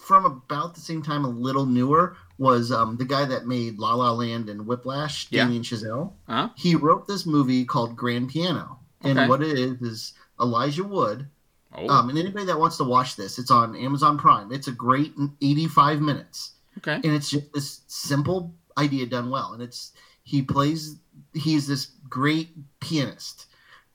from 0.00 0.24
about 0.24 0.74
the 0.74 0.80
same 0.80 1.02
time 1.02 1.24
a 1.24 1.28
little 1.28 1.66
newer 1.66 2.16
was 2.40 2.72
um, 2.72 2.96
the 2.96 3.04
guy 3.04 3.24
that 3.26 3.46
made 3.46 3.78
la 3.78 3.94
la 3.94 4.10
land 4.10 4.48
and 4.48 4.66
whiplash 4.66 5.28
Yeah. 5.30 5.44
damien 5.44 5.62
chazelle 5.62 6.12
Uh-huh. 6.26 6.48
he 6.56 6.74
wrote 6.74 7.06
this 7.06 7.26
movie 7.26 7.64
called 7.64 7.94
grand 7.94 8.30
piano 8.30 8.78
and 9.02 9.18
Okay. 9.18 9.28
what 9.28 9.42
it 9.42 9.58
is 9.58 9.80
is 9.82 10.12
elijah 10.40 10.82
wood 10.84 11.28
Oh, 11.72 11.88
um, 11.88 12.08
and 12.08 12.18
anybody 12.18 12.46
that 12.46 12.58
wants 12.58 12.78
to 12.78 12.84
watch 12.84 13.14
this, 13.14 13.38
it's 13.38 13.52
on 13.52 13.76
Amazon 13.76 14.18
Prime. 14.18 14.50
It's 14.50 14.66
a 14.66 14.72
great 14.72 15.14
85 15.40 16.00
minutes, 16.00 16.54
okay. 16.78 16.94
and 16.94 17.14
it's 17.14 17.30
just 17.30 17.52
this 17.52 17.82
simple 17.86 18.52
idea 18.76 19.06
done 19.06 19.30
well. 19.30 19.52
And 19.52 19.62
it's 19.62 19.92
he 20.24 20.42
plays. 20.42 20.96
He's 21.32 21.68
this 21.68 21.92
great 22.08 22.48
pianist, 22.80 23.46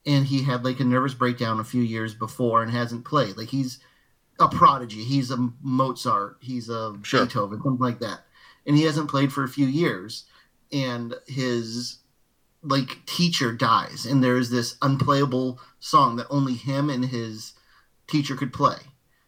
and 0.06 0.26
he 0.26 0.42
had 0.42 0.64
like 0.64 0.80
a 0.80 0.86
nervous 0.86 1.14
breakdown 1.14 1.60
a 1.60 1.66
few 1.66 1.82
years 1.82 2.14
before 2.14 2.64
and 2.64 2.72
hasn't 2.72 3.04
played. 3.04 3.36
Like 3.36 3.50
he's 3.50 3.80
a 4.40 4.48
prodigy. 4.48 5.04
He's 5.04 5.30
a 5.30 5.50
Mozart. 5.62 6.38
He's 6.40 6.70
a 6.70 6.96
Sure. 7.04 7.26
Beethoven, 7.26 7.62
something 7.62 7.86
like 7.86 8.00
that. 8.00 8.22
And 8.66 8.78
he 8.78 8.84
hasn't 8.84 9.10
played 9.10 9.32
for 9.32 9.44
a 9.44 9.50
few 9.50 9.68
years, 9.68 10.26
and 10.72 11.14
his 11.28 12.00
like 12.64 13.06
teacher 13.06 13.52
dies, 13.52 14.06
and 14.06 14.24
there's 14.24 14.50
this 14.50 14.76
unplayable 14.82 15.60
song 15.80 16.16
that 16.16 16.28
only 16.30 16.56
him 16.56 16.90
and 16.90 17.06
his 17.06 17.54
teacher 18.08 18.36
could 18.36 18.52
play. 18.52 18.78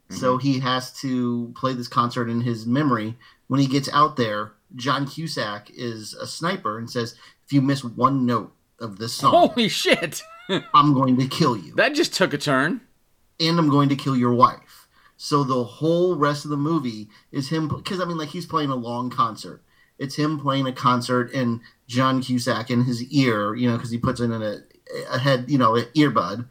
So 0.10 0.38
mm-hmm. 0.38 0.48
he 0.48 0.60
has 0.60 0.92
to 1.02 1.54
play 1.56 1.74
this 1.74 1.88
concert 1.88 2.30
in 2.30 2.42
his 2.42 2.66
memory. 2.66 3.16
When 3.48 3.60
he 3.60 3.68
gets 3.68 3.90
out 3.94 4.16
there, 4.16 4.54
John 4.76 5.06
Cusack 5.06 5.70
is 5.70 6.14
a 6.14 6.26
sniper 6.26 6.78
and 6.78 6.90
says, 6.90 7.16
"If 7.46 7.54
you 7.54 7.62
miss 7.62 7.84
one 7.84 8.26
note 8.26 8.54
of 8.80 8.98
this 8.98 9.14
song, 9.14 9.32
Holy 9.32 9.70
shit! 9.70 10.24
I'm 10.74 10.94
going 10.94 11.18
to 11.18 11.28
kill 11.28 11.58
you, 11.58 11.74
that 11.76 11.94
just 11.94 12.14
took 12.14 12.34
a 12.34 12.38
turn. 12.38 12.82
and 13.40 13.60
I'm 13.60 13.70
going 13.70 13.90
to 13.90 13.96
kill 13.96 14.16
your 14.16 14.34
wife." 14.34 14.87
So 15.18 15.44
the 15.44 15.64
whole 15.64 16.16
rest 16.16 16.46
of 16.46 16.52
the 16.52 16.58
movie 16.58 17.10
is 17.32 17.50
him 17.50 17.68
because 17.68 18.00
I 18.00 18.06
mean, 18.06 18.18
like 18.18 18.30
he's 18.30 18.46
playing 18.46 18.70
a 18.70 18.76
long 18.76 19.10
concert. 19.10 19.64
It's 19.98 20.16
him 20.16 20.40
playing 20.40 20.68
a 20.68 20.72
concert 20.72 21.34
and 21.34 21.60
John 21.88 22.22
Cusack 22.22 22.70
in 22.70 22.84
his 22.84 23.04
ear, 23.06 23.56
you 23.56 23.68
know, 23.68 23.76
because 23.76 23.90
he 23.90 23.98
puts 23.98 24.20
it 24.20 24.26
in 24.26 24.44
a, 24.44 24.60
a 25.12 25.18
head, 25.18 25.46
you 25.48 25.58
know, 25.58 25.76
an 25.76 25.86
earbud, 25.96 26.48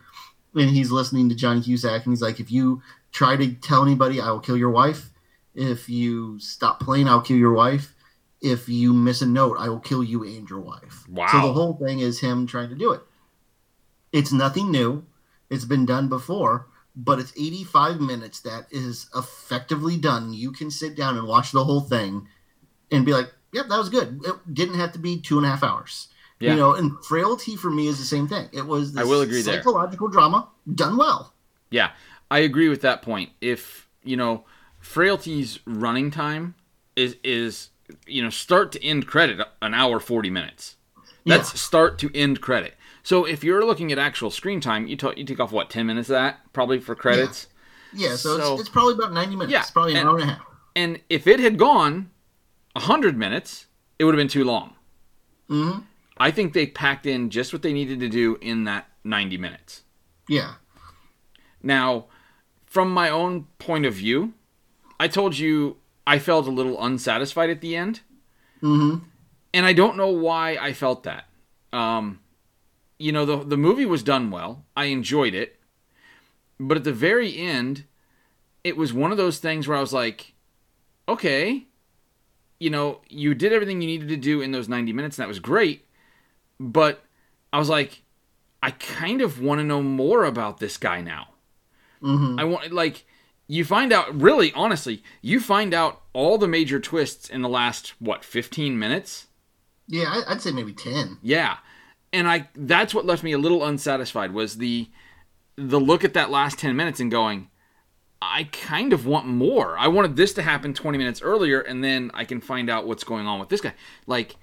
and 0.55 0.71
he's 0.71 0.91
listening 0.91 1.29
to 1.29 1.37
John 1.37 1.63
Cusack, 1.63 2.05
and 2.05 2.13
he's 2.13 2.23
like, 2.23 2.41
"If 2.41 2.51
you 2.51 2.83
try 3.13 3.37
to 3.37 3.55
tell 3.55 3.83
anybody, 3.83 4.21
I 4.21 4.31
will 4.31 4.41
kill 4.41 4.57
your 4.57 4.71
wife. 4.71 5.11
If 5.55 5.89
you 5.89 6.41
stop 6.41 6.81
playing, 6.81 7.09
I'll 7.09 7.23
kill 7.23 7.37
your 7.37 7.53
wife. 7.53 7.95
If 8.41 8.69
you 8.69 8.93
miss 8.93 9.23
a 9.23 9.27
note, 9.27 9.57
I 9.61 9.69
will 9.69 9.81
kill 9.81 10.03
you 10.03 10.25
and 10.25 10.51
your 10.51 10.61
wife." 10.61 11.09
Wow. 11.09 11.29
So 11.29 11.41
the 11.41 11.53
whole 11.53 11.75
thing 11.75 12.01
is 12.01 12.19
him 12.19 12.49
trying 12.49 12.71
to 12.71 12.75
do 12.75 12.93
it. 12.93 13.03
It's 14.13 14.33
nothing 14.33 14.73
new. 14.73 15.07
It's 15.51 15.65
been 15.65 15.87
done 15.87 16.09
before, 16.09 16.67
but 16.97 17.19
it's 17.19 17.33
85 17.37 18.01
minutes 18.01 18.41
that 18.41 18.67
is 18.71 19.09
effectively 19.15 19.97
done. 19.99 20.33
You 20.33 20.51
can 20.51 20.71
sit 20.71 20.97
down 20.97 21.19
and 21.19 21.29
watch 21.29 21.53
the 21.53 21.65
whole 21.65 21.81
thing 21.83 22.27
and 22.91 23.05
be 23.05 23.13
like, 23.13 23.33
yep, 23.53 23.69
that 23.69 23.77
was 23.79 23.91
good. 23.91 24.21
It 24.25 24.55
didn't 24.55 24.77
have 24.79 24.93
to 24.93 24.99
be 24.99 25.21
two 25.21 25.37
and 25.37 25.47
a 25.47 25.51
half 25.51 25.63
hours. 25.63 26.09
Yeah. 26.41 26.51
You 26.53 26.57
know, 26.57 26.75
and 26.75 26.93
Frailty 27.05 27.57
for 27.57 27.71
me 27.71 27.87
is 27.87 27.99
the 27.99 28.05
same 28.05 28.29
thing. 28.29 28.49
It 28.53 28.67
was 28.67 28.93
this 28.93 29.03
I 29.03 29.05
will 29.05 29.21
agree 29.23 29.43
there. 29.43 29.55
psychological 29.57 30.09
drama 30.09 30.49
done 30.75 30.97
well. 30.97 31.33
Yeah, 31.71 31.93
I 32.31 32.41
agree 32.41 32.69
with 32.69 32.83
that 32.83 33.03
point. 33.03 33.31
If 33.41 33.89
you 34.05 34.17
know, 34.17 34.45
Frailty's 34.81 35.59
running 35.67 36.11
time 36.11 36.55
is 36.95 37.17
is 37.25 37.71
you 38.07 38.23
know 38.23 38.31
start 38.31 38.71
to 38.73 38.85
end 38.85 39.07
credit 39.07 39.41
an 39.63 39.75
hour 39.75 39.99
forty 39.99 40.31
minutes. 40.31 40.77
That's 41.25 41.53
Yeah. 41.53 41.59
start 41.59 41.99
to 42.01 42.11
end 42.15 42.41
credit. 42.41 42.76
So 43.07 43.25
if 43.25 43.45
you're 43.45 43.65
looking 43.65 43.93
at 43.93 43.99
actual 43.99 44.33
screen 44.33 44.61
time, 44.61 44.89
you 44.89 44.97
ta- 44.97 45.13
you 45.17 45.23
take 45.23 45.39
off 45.39 45.53
what 45.53 45.71
ten 45.71 45.87
minutes 45.87 46.09
of 46.09 46.15
that 46.15 46.41
probably 46.53 46.81
for 46.81 46.97
credits. 46.97 47.47
Yeah, 47.93 48.17
so, 48.17 48.37
So- 48.37 48.53
it's, 48.55 48.63
it's 48.63 48.69
probably 48.69 48.95
about 48.95 49.13
90 49.13 49.37
minutes. 49.37 49.53
Yeah, 49.53 49.61
It's 49.61 49.71
probably 49.71 49.93
an 49.93 49.99
and- 49.99 50.09
hour 50.09 50.19
and 50.19 50.31
a 50.31 50.33
half. 50.35 50.47
And 50.75 51.01
if 51.09 51.29
it 51.29 51.39
had 51.39 51.57
gone 51.57 52.11
hundred 52.77 53.17
minutes, 53.17 53.67
it 54.01 54.05
would 54.05 54.13
have 54.15 54.19
been 54.19 54.27
too 54.29 54.43
long. 54.45 54.75
hmm 55.49 55.79
I 56.19 56.33
think 56.33 56.53
they 56.53 56.67
packed 56.67 57.07
in 57.07 57.31
just 57.31 57.53
what 57.53 57.63
they 57.63 57.73
needed 57.73 58.01
to 58.01 58.09
do 58.09 58.39
in 58.41 58.65
that 58.65 58.89
ninety 59.05 59.37
minutes. 59.37 59.83
Yeah. 60.29 60.55
Now, 61.63 62.07
from 62.67 62.91
my 62.91 63.09
own 63.09 63.45
point 63.61 63.87
of 63.87 63.95
view, 63.95 64.33
I 64.99 65.07
told 65.07 65.39
you 65.39 65.77
I 66.09 66.19
felt 66.19 66.49
a 66.49 66.51
little 66.51 66.83
unsatisfied 66.85 67.51
at 67.51 67.61
the 67.61 67.77
end, 67.77 68.01
hmm 68.61 68.97
and 69.55 69.65
I 69.65 69.73
don't 69.73 69.97
know 69.97 70.09
why 70.11 70.57
I 70.61 70.73
felt 70.73 71.05
that. 71.05 71.27
Um, 71.73 72.19
you 72.99 73.13
know, 73.13 73.25
the 73.25 73.37
the 73.37 73.57
movie 73.57 73.87
was 73.87 74.03
done 74.03 74.31
well. 74.31 74.65
I 74.77 74.87
enjoyed 74.87 75.35
it, 75.35 75.61
but 76.59 76.77
at 76.77 76.85
the 76.85 76.93
very 76.93 77.37
end, 77.37 77.85
it 78.65 78.77
was 78.77 78.93
one 78.93 79.13
of 79.13 79.19
those 79.19 79.39
things 79.39 79.69
where 79.69 79.77
I 79.77 79.81
was 79.81 79.93
like, 79.93 80.35
okay, 81.09 81.67
you 82.59 82.71
know, 82.71 83.01
you 83.09 83.35
did 83.35 83.53
everything 83.53 83.81
you 83.81 83.87
needed 83.87 84.09
to 84.09 84.17
do 84.17 84.41
in 84.41 84.53
those 84.53 84.69
ninety 84.69 84.93
minutes, 84.93 85.19
and 85.19 85.25
that 85.25 85.29
was 85.29 85.41
great. 85.41 85.87
But 86.59 87.05
I 87.53 87.59
was 87.59 87.69
like, 87.69 88.03
I 88.63 88.71
kind 88.71 89.21
of 89.21 89.41
want 89.41 89.61
to 89.61 89.65
know 89.65 89.83
more 89.83 90.25
about 90.25 90.59
this 90.59 90.77
guy 90.77 91.01
now. 91.01 91.29
Mm-hmm. 92.03 92.39
I 92.39 92.45
want 92.45 92.73
like 92.73 93.05
you 93.47 93.65
find 93.65 93.93
out 93.93 94.21
really 94.21 94.53
honestly, 94.55 95.03
you 95.23 95.41
find 95.41 95.73
out 95.73 96.03
all 96.13 96.39
the 96.39 96.49
major 96.49 96.81
twists 96.81 97.29
in 97.29 97.43
the 97.43 97.49
last 97.49 97.95
what, 98.01 98.25
15 98.25 98.79
minutes? 98.79 99.27
Yeah, 99.87 100.23
I'd 100.27 100.43
say 100.43 100.51
maybe 100.51 100.73
ten. 100.73 101.19
Yeah. 101.23 101.59
And 102.13 102.29
I 102.29 102.49
that's 102.55 102.95
what 102.95 103.05
left 103.07 103.23
me 103.23 103.33
a 103.33 103.39
little 103.39 103.65
unsatisfied 103.65 104.33
was 104.33 104.57
the 104.59 104.89
the 105.57 105.81
look 105.81 106.05
at 106.05 106.15
that 106.15 106.31
last 106.31 106.59
10 106.59 106.77
minutes 106.77 107.01
and 107.01 107.11
going 107.11 107.49
I 108.23 108.45
kind 108.45 108.93
of 108.93 109.07
want 109.07 109.27
more. 109.27 109.77
I 109.79 109.89
wanted 109.89 110.17
this 110.17 110.33
to 110.35 110.43
happen 110.43 110.73
20 110.73 110.97
minutes 110.97 111.21
earlier 111.21 111.61
and 111.61 111.85
then 111.85 112.11
I 112.15 112.25
can 112.25 112.41
find 112.41 112.71
out 112.71 112.87
what's 112.87 113.05
going 113.05 113.27
on 113.27 113.39
with 113.39 113.49
this 113.49 113.61
guy. 113.61 113.75
Like 114.07 114.37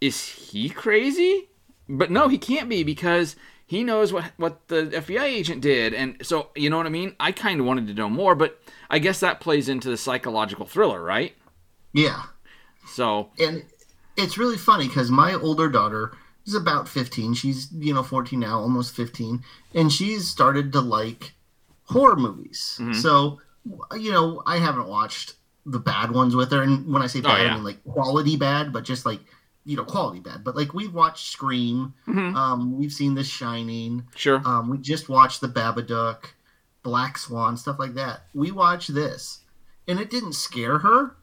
is 0.00 0.26
he 0.26 0.70
crazy? 0.70 1.48
But 1.88 2.10
no, 2.10 2.28
he 2.28 2.38
can't 2.38 2.68
be 2.68 2.82
because 2.82 3.36
he 3.66 3.84
knows 3.84 4.12
what 4.12 4.32
what 4.36 4.68
the 4.68 4.86
FBI 4.86 5.22
agent 5.22 5.60
did 5.60 5.92
and 5.94 6.16
so 6.22 6.50
you 6.54 6.70
know 6.70 6.76
what 6.76 6.86
I 6.86 6.90
mean? 6.90 7.14
I 7.20 7.32
kind 7.32 7.60
of 7.60 7.66
wanted 7.66 7.86
to 7.88 7.94
know 7.94 8.08
more, 8.08 8.34
but 8.34 8.60
I 8.88 8.98
guess 8.98 9.20
that 9.20 9.40
plays 9.40 9.68
into 9.68 9.88
the 9.90 9.96
psychological 9.96 10.66
thriller, 10.66 11.02
right? 11.02 11.34
Yeah, 11.92 12.22
So, 12.86 13.30
and 13.38 13.64
it's 14.16 14.38
really 14.38 14.56
funny 14.56 14.88
because 14.88 15.10
my 15.10 15.34
older 15.34 15.68
daughter 15.68 16.12
is 16.50 16.54
about 16.54 16.88
15 16.88 17.34
she's 17.34 17.68
you 17.72 17.94
know 17.94 18.02
14 18.02 18.38
now 18.38 18.58
almost 18.58 18.94
15 18.94 19.42
and 19.74 19.92
she's 19.92 20.28
started 20.28 20.72
to 20.72 20.80
like 20.80 21.32
horror 21.84 22.16
movies 22.16 22.76
Mm-hmm. 22.80 22.92
so 22.94 23.40
you 23.96 24.10
know 24.12 24.42
i 24.46 24.56
haven't 24.58 24.88
watched 24.88 25.34
the 25.66 25.78
bad 25.78 26.10
ones 26.12 26.34
with 26.34 26.50
her 26.52 26.62
and 26.62 26.90
when 26.92 27.02
i 27.02 27.06
say 27.06 27.20
bad 27.20 27.40
Oh, 27.40 27.42
yeah. 27.44 27.50
i 27.50 27.54
mean 27.54 27.64
like 27.64 27.82
quality 27.84 28.36
bad 28.36 28.72
but 28.72 28.84
just 28.84 29.04
like 29.06 29.20
you 29.64 29.76
know 29.76 29.84
quality 29.84 30.20
bad 30.20 30.42
but 30.42 30.56
like 30.56 30.72
we've 30.74 30.94
watched 30.94 31.26
scream 31.30 31.94
Mhm. 32.08 32.34
um 32.34 32.76
we've 32.78 32.92
seen 32.92 33.14
the 33.14 33.24
shining 33.24 34.04
sure. 34.16 34.40
um 34.44 34.68
we 34.70 34.78
just 34.78 35.08
watched 35.08 35.40
the 35.40 35.48
babadook 35.48 36.24
black 36.82 37.18
swan 37.18 37.56
stuff 37.56 37.78
like 37.78 37.94
that 37.94 38.22
we 38.34 38.50
watched 38.50 38.94
this 38.94 39.40
and 39.86 39.98
it 40.00 40.08
didn't 40.10 40.32
scare 40.34 40.78
her 40.78 41.16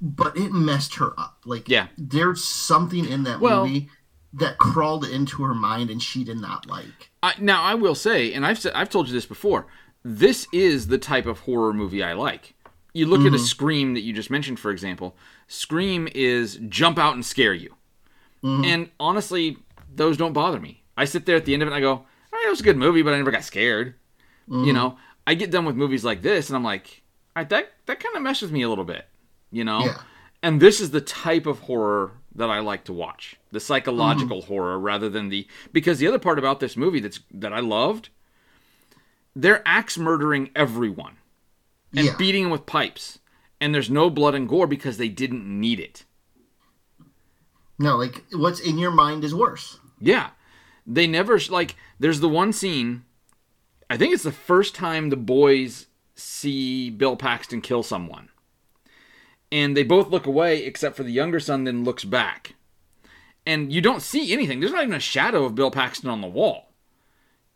but 0.00 0.36
it 0.36 0.52
messed 0.52 0.94
her 0.94 1.12
up 1.18 1.38
like 1.44 1.68
Yeah. 1.68 1.88
there's 1.98 2.42
something 2.44 3.04
in 3.04 3.24
that 3.24 3.40
Well- 3.40 3.66
movie 3.66 3.88
that 4.32 4.58
crawled 4.58 5.04
into 5.04 5.42
her 5.42 5.54
mind 5.54 5.90
and 5.90 6.02
she 6.02 6.24
did 6.24 6.38
not 6.38 6.66
like 6.66 7.10
I, 7.22 7.34
now 7.38 7.62
I 7.62 7.74
will 7.74 7.94
say, 7.94 8.32
and 8.32 8.46
I've 8.46 8.58
said, 8.58 8.72
I've 8.74 8.88
told 8.88 9.08
you 9.08 9.12
this 9.12 9.26
before. 9.26 9.66
This 10.02 10.46
is 10.52 10.86
the 10.86 10.98
type 10.98 11.26
of 11.26 11.40
horror 11.40 11.72
movie 11.72 12.02
I 12.02 12.14
like. 12.14 12.54
You 12.92 13.06
look 13.06 13.20
at 13.20 13.26
a 13.26 13.30
mm-hmm. 13.30 13.44
Scream 13.44 13.94
that 13.94 14.00
you 14.00 14.12
just 14.12 14.30
mentioned, 14.30 14.58
for 14.58 14.70
example. 14.70 15.16
Scream 15.46 16.08
is 16.14 16.58
jump 16.68 16.98
out 16.98 17.14
and 17.14 17.24
scare 17.24 17.54
you, 17.54 17.76
mm-hmm. 18.42 18.64
and 18.64 18.90
honestly, 18.98 19.58
those 19.94 20.16
don't 20.16 20.32
bother 20.32 20.58
me. 20.58 20.82
I 20.96 21.04
sit 21.04 21.24
there 21.24 21.36
at 21.36 21.44
the 21.44 21.54
end 21.54 21.62
of 21.62 21.68
it 21.68 21.72
and 21.72 21.76
I 21.76 21.80
go, 21.80 21.92
"All 21.92 22.06
right, 22.32 22.46
it 22.46 22.50
was 22.50 22.60
a 22.60 22.64
good 22.64 22.76
movie, 22.76 23.02
but 23.02 23.14
I 23.14 23.18
never 23.18 23.30
got 23.30 23.44
scared." 23.44 23.94
You 24.48 24.56
mm-hmm. 24.56 24.72
know, 24.72 24.96
I 25.26 25.34
get 25.34 25.52
done 25.52 25.64
with 25.64 25.76
movies 25.76 26.04
like 26.04 26.22
this, 26.22 26.48
and 26.48 26.56
I'm 26.56 26.64
like, 26.64 27.02
"All 27.36 27.42
right, 27.42 27.48
that 27.50 27.72
that 27.86 28.00
kind 28.00 28.16
of 28.16 28.22
messes 28.22 28.42
with 28.42 28.52
me 28.52 28.62
a 28.62 28.68
little 28.68 28.84
bit." 28.84 29.06
You 29.52 29.64
know, 29.64 29.84
Yeah. 29.84 29.98
and 30.42 30.60
this 30.60 30.80
is 30.80 30.90
the 30.90 31.00
type 31.00 31.46
of 31.46 31.60
horror 31.60 32.12
that 32.34 32.50
I 32.50 32.60
like 32.60 32.84
to 32.84 32.92
watch. 32.92 33.36
The 33.50 33.60
psychological 33.60 34.40
mm-hmm. 34.40 34.48
horror 34.48 34.78
rather 34.78 35.08
than 35.08 35.28
the 35.28 35.46
because 35.72 35.98
the 35.98 36.06
other 36.06 36.18
part 36.18 36.38
about 36.38 36.60
this 36.60 36.76
movie 36.76 37.00
that's 37.00 37.20
that 37.32 37.52
I 37.52 37.60
loved, 37.60 38.10
they're 39.34 39.66
axe 39.66 39.98
murdering 39.98 40.50
everyone 40.54 41.16
and 41.94 42.06
yeah 42.06 42.16
beating 42.16 42.44
them 42.44 42.52
with 42.52 42.66
pipes. 42.66 43.18
And 43.60 43.74
there's 43.74 43.90
no 43.90 44.08
blood 44.08 44.34
and 44.34 44.48
gore 44.48 44.66
because 44.66 44.96
they 44.96 45.08
didn't 45.08 45.44
need 45.46 45.80
it. 45.80 46.04
no 47.78 47.96
like 47.96 48.24
what's 48.32 48.60
in 48.60 48.78
your 48.78 48.90
mind 48.90 49.24
is 49.24 49.34
worse 49.34 49.78
Yeah. 50.00 50.30
They 50.86 51.06
never 51.06 51.38
like 51.50 51.76
there's 51.98 52.20
the 52.20 52.28
one 52.28 52.52
scene 52.52 53.04
I 53.90 53.96
think 53.96 54.14
it's 54.14 54.22
the 54.22 54.32
first 54.32 54.74
time 54.74 55.10
the 55.10 55.16
boys 55.16 55.86
see 56.14 56.90
Bill 56.90 57.16
Paxton 57.16 57.60
kill 57.60 57.82
someone. 57.82 58.29
And 59.52 59.76
they 59.76 59.82
both 59.82 60.10
look 60.10 60.26
away 60.26 60.64
except 60.64 60.96
for 60.96 61.02
the 61.02 61.12
younger 61.12 61.40
son 61.40 61.64
then 61.64 61.84
looks 61.84 62.04
back. 62.04 62.54
And 63.46 63.72
you 63.72 63.80
don't 63.80 64.02
see 64.02 64.32
anything. 64.32 64.60
There's 64.60 64.72
not 64.72 64.82
even 64.82 64.94
a 64.94 65.00
shadow 65.00 65.44
of 65.44 65.54
Bill 65.54 65.70
Paxton 65.70 66.08
on 66.08 66.20
the 66.20 66.28
wall. 66.28 66.72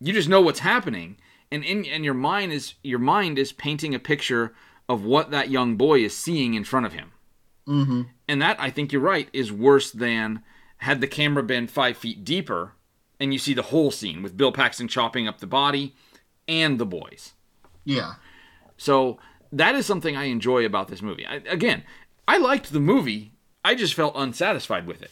You 0.00 0.12
just 0.12 0.28
know 0.28 0.40
what's 0.40 0.60
happening. 0.60 1.16
And 1.52 1.62
in 1.62 1.84
and 1.84 2.04
your 2.04 2.14
mind 2.14 2.52
is 2.52 2.74
your 2.82 2.98
mind 2.98 3.38
is 3.38 3.52
painting 3.52 3.94
a 3.94 3.98
picture 3.98 4.54
of 4.88 5.04
what 5.04 5.30
that 5.30 5.50
young 5.50 5.76
boy 5.76 6.00
is 6.00 6.16
seeing 6.16 6.54
in 6.54 6.64
front 6.64 6.86
of 6.86 6.92
him. 6.92 7.12
mm-hmm. 7.66 8.02
And 8.28 8.42
that, 8.42 8.56
I 8.58 8.70
think 8.70 8.92
you're 8.92 9.00
right, 9.00 9.28
is 9.32 9.52
worse 9.52 9.90
than 9.90 10.42
had 10.78 11.00
the 11.00 11.06
camera 11.06 11.42
been 11.42 11.66
five 11.66 11.96
feet 11.96 12.24
deeper 12.24 12.72
and 13.20 13.32
you 13.32 13.38
see 13.38 13.54
the 13.54 13.62
whole 13.62 13.90
scene 13.90 14.22
with 14.22 14.36
Bill 14.36 14.52
Paxton 14.52 14.88
chopping 14.88 15.28
up 15.28 15.38
the 15.38 15.46
body 15.46 15.94
and 16.46 16.78
the 16.78 16.86
boys. 16.86 17.32
yeah 17.84 18.14
So 18.76 19.18
that 19.56 19.74
is 19.74 19.86
something 19.86 20.16
I 20.16 20.24
enjoy 20.24 20.64
about 20.64 20.88
this 20.88 21.02
movie. 21.02 21.26
I, 21.26 21.36
again, 21.46 21.82
I 22.28 22.38
liked 22.38 22.72
the 22.72 22.80
movie, 22.80 23.32
I 23.64 23.74
just 23.74 23.94
felt 23.94 24.14
unsatisfied 24.16 24.86
with 24.86 25.02
it. 25.02 25.10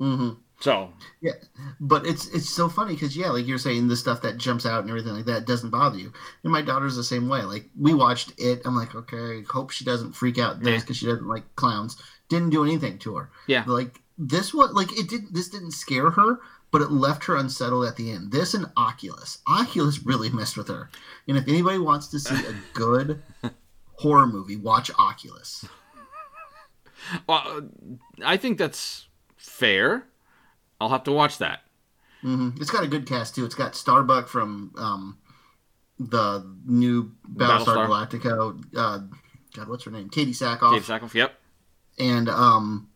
mm-hmm. 0.00 0.30
So, 0.60 0.92
Yeah, 1.22 1.32
but 1.80 2.04
it's 2.04 2.28
it's 2.34 2.50
so 2.50 2.68
funny 2.68 2.92
because 2.92 3.16
yeah, 3.16 3.30
like 3.30 3.46
you're 3.46 3.56
saying, 3.56 3.88
the 3.88 3.96
stuff 3.96 4.20
that 4.20 4.36
jumps 4.36 4.66
out 4.66 4.82
and 4.82 4.90
everything 4.90 5.14
like 5.14 5.24
that 5.24 5.46
doesn't 5.46 5.70
bother 5.70 5.96
you. 5.96 6.12
And 6.44 6.52
my 6.52 6.60
daughter's 6.60 6.96
the 6.96 7.02
same 7.02 7.30
way. 7.30 7.40
Like 7.42 7.70
we 7.78 7.94
watched 7.94 8.34
it, 8.36 8.60
I'm 8.66 8.76
like, 8.76 8.94
okay, 8.94 9.42
hope 9.48 9.70
she 9.70 9.86
doesn't 9.86 10.12
freak 10.12 10.38
out 10.38 10.60
this 10.60 10.68
Yeah. 10.74 10.80
because 10.80 10.96
she 10.98 11.06
doesn't 11.06 11.26
like 11.26 11.44
clowns. 11.56 11.96
Didn't 12.28 12.50
do 12.50 12.62
anything 12.62 12.98
to 12.98 13.16
her. 13.16 13.30
Yeah. 13.46 13.64
like 13.66 14.02
this 14.18 14.52
one, 14.52 14.74
like 14.74 14.92
it 14.98 15.08
did. 15.08 15.32
This 15.32 15.48
didn't 15.48 15.70
scare 15.72 16.10
her, 16.10 16.40
but 16.70 16.82
it 16.82 16.90
left 16.90 17.24
her 17.24 17.36
unsettled 17.36 17.86
at 17.86 17.96
the 17.96 18.10
end. 18.12 18.30
This 18.30 18.52
and 18.52 18.66
Oculus, 18.76 19.38
Oculus 19.48 20.04
really 20.04 20.28
messed 20.28 20.58
with 20.58 20.68
her. 20.68 20.90
And 21.26 21.38
if 21.38 21.48
anybody 21.48 21.78
wants 21.78 22.08
to 22.08 22.18
see 22.20 22.34
a 22.34 22.54
good 22.74 23.22
horror 24.00 24.26
movie, 24.26 24.56
watch 24.56 24.90
Oculus. 24.98 25.64
well, 27.26 27.68
I 28.24 28.36
think 28.36 28.58
that's 28.58 29.08
fair. 29.36 30.06
I'll 30.80 30.88
have 30.88 31.04
to 31.04 31.12
watch 31.12 31.38
that. 31.38 31.60
hmm 32.22 32.50
It's 32.60 32.70
got 32.70 32.82
a 32.82 32.88
good 32.88 33.06
cast 33.06 33.34
too. 33.34 33.44
It's 33.44 33.54
got 33.54 33.76
Starbuck 33.76 34.26
from 34.28 34.72
um, 34.78 35.18
the 35.98 36.44
new 36.64 37.12
Battlestar, 37.30 37.86
Galactica. 37.86 38.64
Uh, 38.74 39.00
God, 39.54 39.68
what's 39.68 39.84
her 39.84 39.90
name? 39.90 40.08
Katee 40.08 40.30
Sackhoff. 40.30 40.72
Dave 40.72 40.86
Sackhoff, 40.86 41.14
yep. 41.14 41.34
and 41.98 42.28
um, 42.28 42.88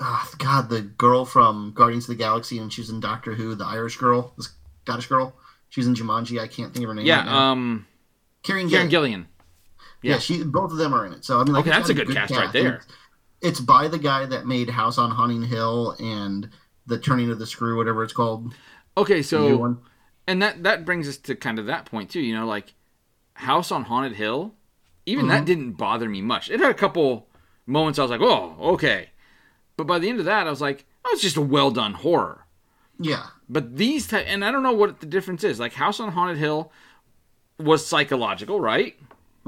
ah, 0.00 0.30
God, 0.38 0.70
the 0.70 0.80
girl 0.80 1.26
from 1.26 1.72
Guardians 1.74 2.04
of 2.04 2.16
the 2.16 2.22
Galaxy, 2.22 2.58
and 2.58 2.72
she's 2.72 2.88
in 2.88 3.00
Doctor 3.00 3.34
Who. 3.34 3.54
The 3.54 3.66
Irish 3.66 3.96
girl, 3.96 4.32
the 4.38 4.48
Scottish 4.84 5.08
girl. 5.08 5.34
She's 5.68 5.86
in 5.86 5.94
Jumanji. 5.94 6.40
I 6.40 6.46
can't 6.46 6.72
think 6.72 6.84
of 6.84 6.88
her 6.88 6.94
name. 6.94 7.04
Yeah, 7.04 7.26
right 7.26 7.50
um, 7.50 7.86
Karen 8.42 8.70
Karen 8.70 8.86
Gillan. 8.86 8.90
Gillian. 8.90 9.28
Yeah. 10.02 10.12
yeah. 10.12 10.18
she. 10.18 10.44
Both 10.44 10.72
of 10.72 10.78
them 10.78 10.94
are 10.94 11.06
in 11.06 11.12
it. 11.12 11.24
So 11.24 11.40
I 11.40 11.44
mean, 11.44 11.52
like, 11.52 11.66
Okay, 11.66 11.78
it's 11.78 11.88
a 11.88 11.94
good 11.94 12.10
cast 12.10 12.34
right 12.34 12.52
there. 12.52 12.76
It's, 12.76 12.86
it's 13.40 13.60
by 13.60 13.88
the 13.88 13.98
guy 13.98 14.26
that 14.26 14.46
made 14.46 14.70
House 14.70 14.98
on 14.98 15.10
Haunting 15.10 15.42
Hill 15.42 15.96
and 15.98 16.48
the 16.86 16.98
Turning 16.98 17.30
of 17.30 17.38
the 17.38 17.46
Screw, 17.46 17.76
whatever 17.76 18.02
it's 18.02 18.12
called. 18.12 18.54
Okay, 18.96 19.22
so 19.22 19.78
and 20.26 20.42
that 20.42 20.62
that 20.64 20.84
brings 20.84 21.08
us 21.08 21.16
to 21.18 21.34
kind 21.34 21.58
of 21.58 21.66
that 21.66 21.86
point 21.86 22.10
too. 22.10 22.20
You 22.20 22.34
know, 22.34 22.46
like 22.46 22.74
House 23.34 23.70
on 23.70 23.84
Haunted 23.84 24.14
Hill. 24.14 24.54
Even 25.06 25.28
that 25.28 25.36
mm-hmm. 25.36 25.44
didn't 25.46 25.72
bother 25.72 26.06
me 26.06 26.20
much. 26.20 26.50
It 26.50 26.60
had 26.60 26.70
a 26.70 26.74
couple 26.74 27.28
moments 27.64 27.98
I 27.98 28.02
was 28.02 28.10
like, 28.10 28.20
"Oh, 28.20 28.56
okay," 28.74 29.10
but 29.76 29.86
by 29.86 29.98
the 29.98 30.08
end 30.08 30.18
of 30.18 30.26
that, 30.26 30.46
I 30.46 30.50
was 30.50 30.60
like, 30.60 30.84
"Oh, 31.04 31.10
it's 31.12 31.22
just 31.22 31.38
a 31.38 31.40
well 31.40 31.70
done 31.70 31.94
horror." 31.94 32.46
Yeah. 32.98 33.26
But 33.48 33.76
these, 33.76 34.06
ty- 34.06 34.20
and 34.20 34.44
I 34.44 34.50
don't 34.50 34.62
know 34.62 34.72
what 34.72 35.00
the 35.00 35.06
difference 35.06 35.44
is. 35.44 35.58
Like 35.58 35.72
House 35.72 36.00
on 36.00 36.12
Haunted 36.12 36.36
Hill 36.38 36.72
was 37.58 37.86
psychological, 37.86 38.60
right? 38.60 38.96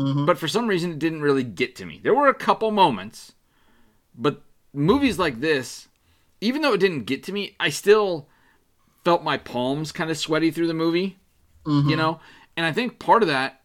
Mhm. 0.00 0.26
But 0.26 0.38
for 0.38 0.48
some 0.48 0.66
reason, 0.66 0.92
it 0.92 0.98
didn't 0.98 1.22
really 1.22 1.44
get 1.44 1.76
to 1.76 1.84
me. 1.86 2.00
There 2.02 2.14
were 2.14 2.28
a 2.28 2.34
couple 2.34 2.70
moments, 2.70 3.32
but 4.16 4.42
movies 4.72 5.18
like 5.18 5.40
this, 5.40 5.88
even 6.40 6.62
though 6.62 6.72
it 6.72 6.80
didn't 6.80 7.04
get 7.04 7.22
to 7.24 7.32
me, 7.32 7.56
I 7.60 7.68
still 7.70 8.28
felt 9.04 9.22
my 9.24 9.36
palms 9.36 9.92
kind 9.92 10.10
of 10.10 10.16
sweaty 10.18 10.50
through 10.50 10.66
the 10.68 10.74
movie. 10.74 11.18
You 11.90 11.94
know, 11.96 12.20
and 12.56 12.64
I 12.66 12.72
think 12.72 12.98
part 12.98 13.22
of 13.22 13.28
that, 13.28 13.60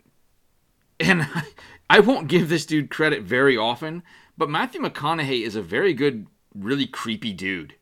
and 0.99 1.27
I 1.89 1.99
won't 2.01 2.27
give 2.27 2.49
this 2.49 2.65
dude 2.65 2.89
credit 2.89 3.23
very 3.23 3.55
often, 3.57 4.03
but 4.37 4.49
Matthew 4.49 4.81
McConaughey 4.81 5.43
is 5.43 5.55
a 5.55 5.61
very 5.61 5.93
good, 5.93 6.27
really 6.53 6.85
creepy 6.87 7.31
dude. 7.33 7.75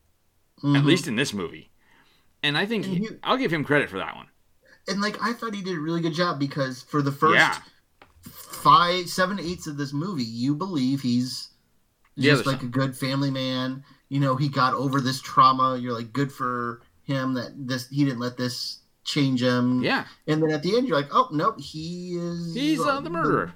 At 0.63 0.86
least 0.86 1.08
in 1.08 1.16
this 1.18 1.34
movie. 1.34 1.72
And 2.42 2.58
I 2.58 2.66
think 2.66 2.86
he- 2.86 3.10
I'll 3.24 3.36
give 3.38 3.52
him 3.52 3.63
credit 3.66 3.89
for 3.89 3.98
that 3.98 4.16
one. 4.16 4.28
and 4.88 5.02
like 5.02 5.18
I 5.22 5.34
thought 5.34 5.54
he 5.56 5.62
did 5.62 5.76
a 5.78 5.80
really 5.80 6.00
good 6.02 6.13
job 6.13 6.39
because 6.39 6.82
for 6.84 7.02
the 7.02 7.12
first 7.12 7.36
Yeah. 7.36 7.58
Five, 8.63 9.10
seven 9.10 9.39
eighths 9.39 9.67
of 9.67 9.78
this 9.78 9.93
movie, 9.93 10.23
you 10.23 10.56
believe 10.56 11.02
he's 11.02 11.49
just 12.17 12.41
other 12.41 12.52
like 12.52 12.63
a 12.63 12.67
good 12.67 12.95
family 12.95 13.32
man. 13.32 13.84
You 14.10 14.19
know, 14.19 14.36
he 14.36 14.47
got 14.47 14.73
over 14.73 15.02
this 15.02 15.21
trauma. 15.21 15.78
You're 15.78 15.93
like, 15.93 16.13
good 16.13 16.32
for 16.32 16.82
him 17.04 17.34
that 17.34 17.52
this 17.56 17.89
he 17.89 18.06
didn't 18.06 18.19
let 18.19 18.38
this 18.38 18.80
change 19.04 19.43
him. 19.43 19.84
Yeah, 19.84 20.06
And 20.28 20.41
then 20.41 20.52
at 20.52 20.63
the 20.63 20.78
end, 20.78 20.88
you're 20.88 20.97
like, 20.97 21.13
oh 21.13 21.30
nope, 21.32 21.60
he 21.60 22.15
is. 22.15 22.54
he's 22.56 22.80
uh, 22.80 23.02
the 23.02 23.10
murderer. 23.10 23.54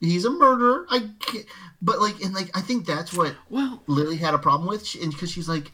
He's 0.00 0.24
a 0.24 0.30
murderer. 0.30 0.86
I, 0.88 1.10
can't, 1.20 1.44
but 1.82 2.00
like, 2.00 2.22
and 2.22 2.34
like, 2.34 2.56
I 2.56 2.62
think 2.62 2.86
that's 2.86 3.12
what 3.12 3.34
Well, 3.50 3.82
Lily 3.86 4.16
had 4.16 4.32
a 4.32 4.38
problem 4.38 4.68
with, 4.68 4.96
and 5.00 5.12
because 5.12 5.30
she's 5.30 5.48
like, 5.48 5.72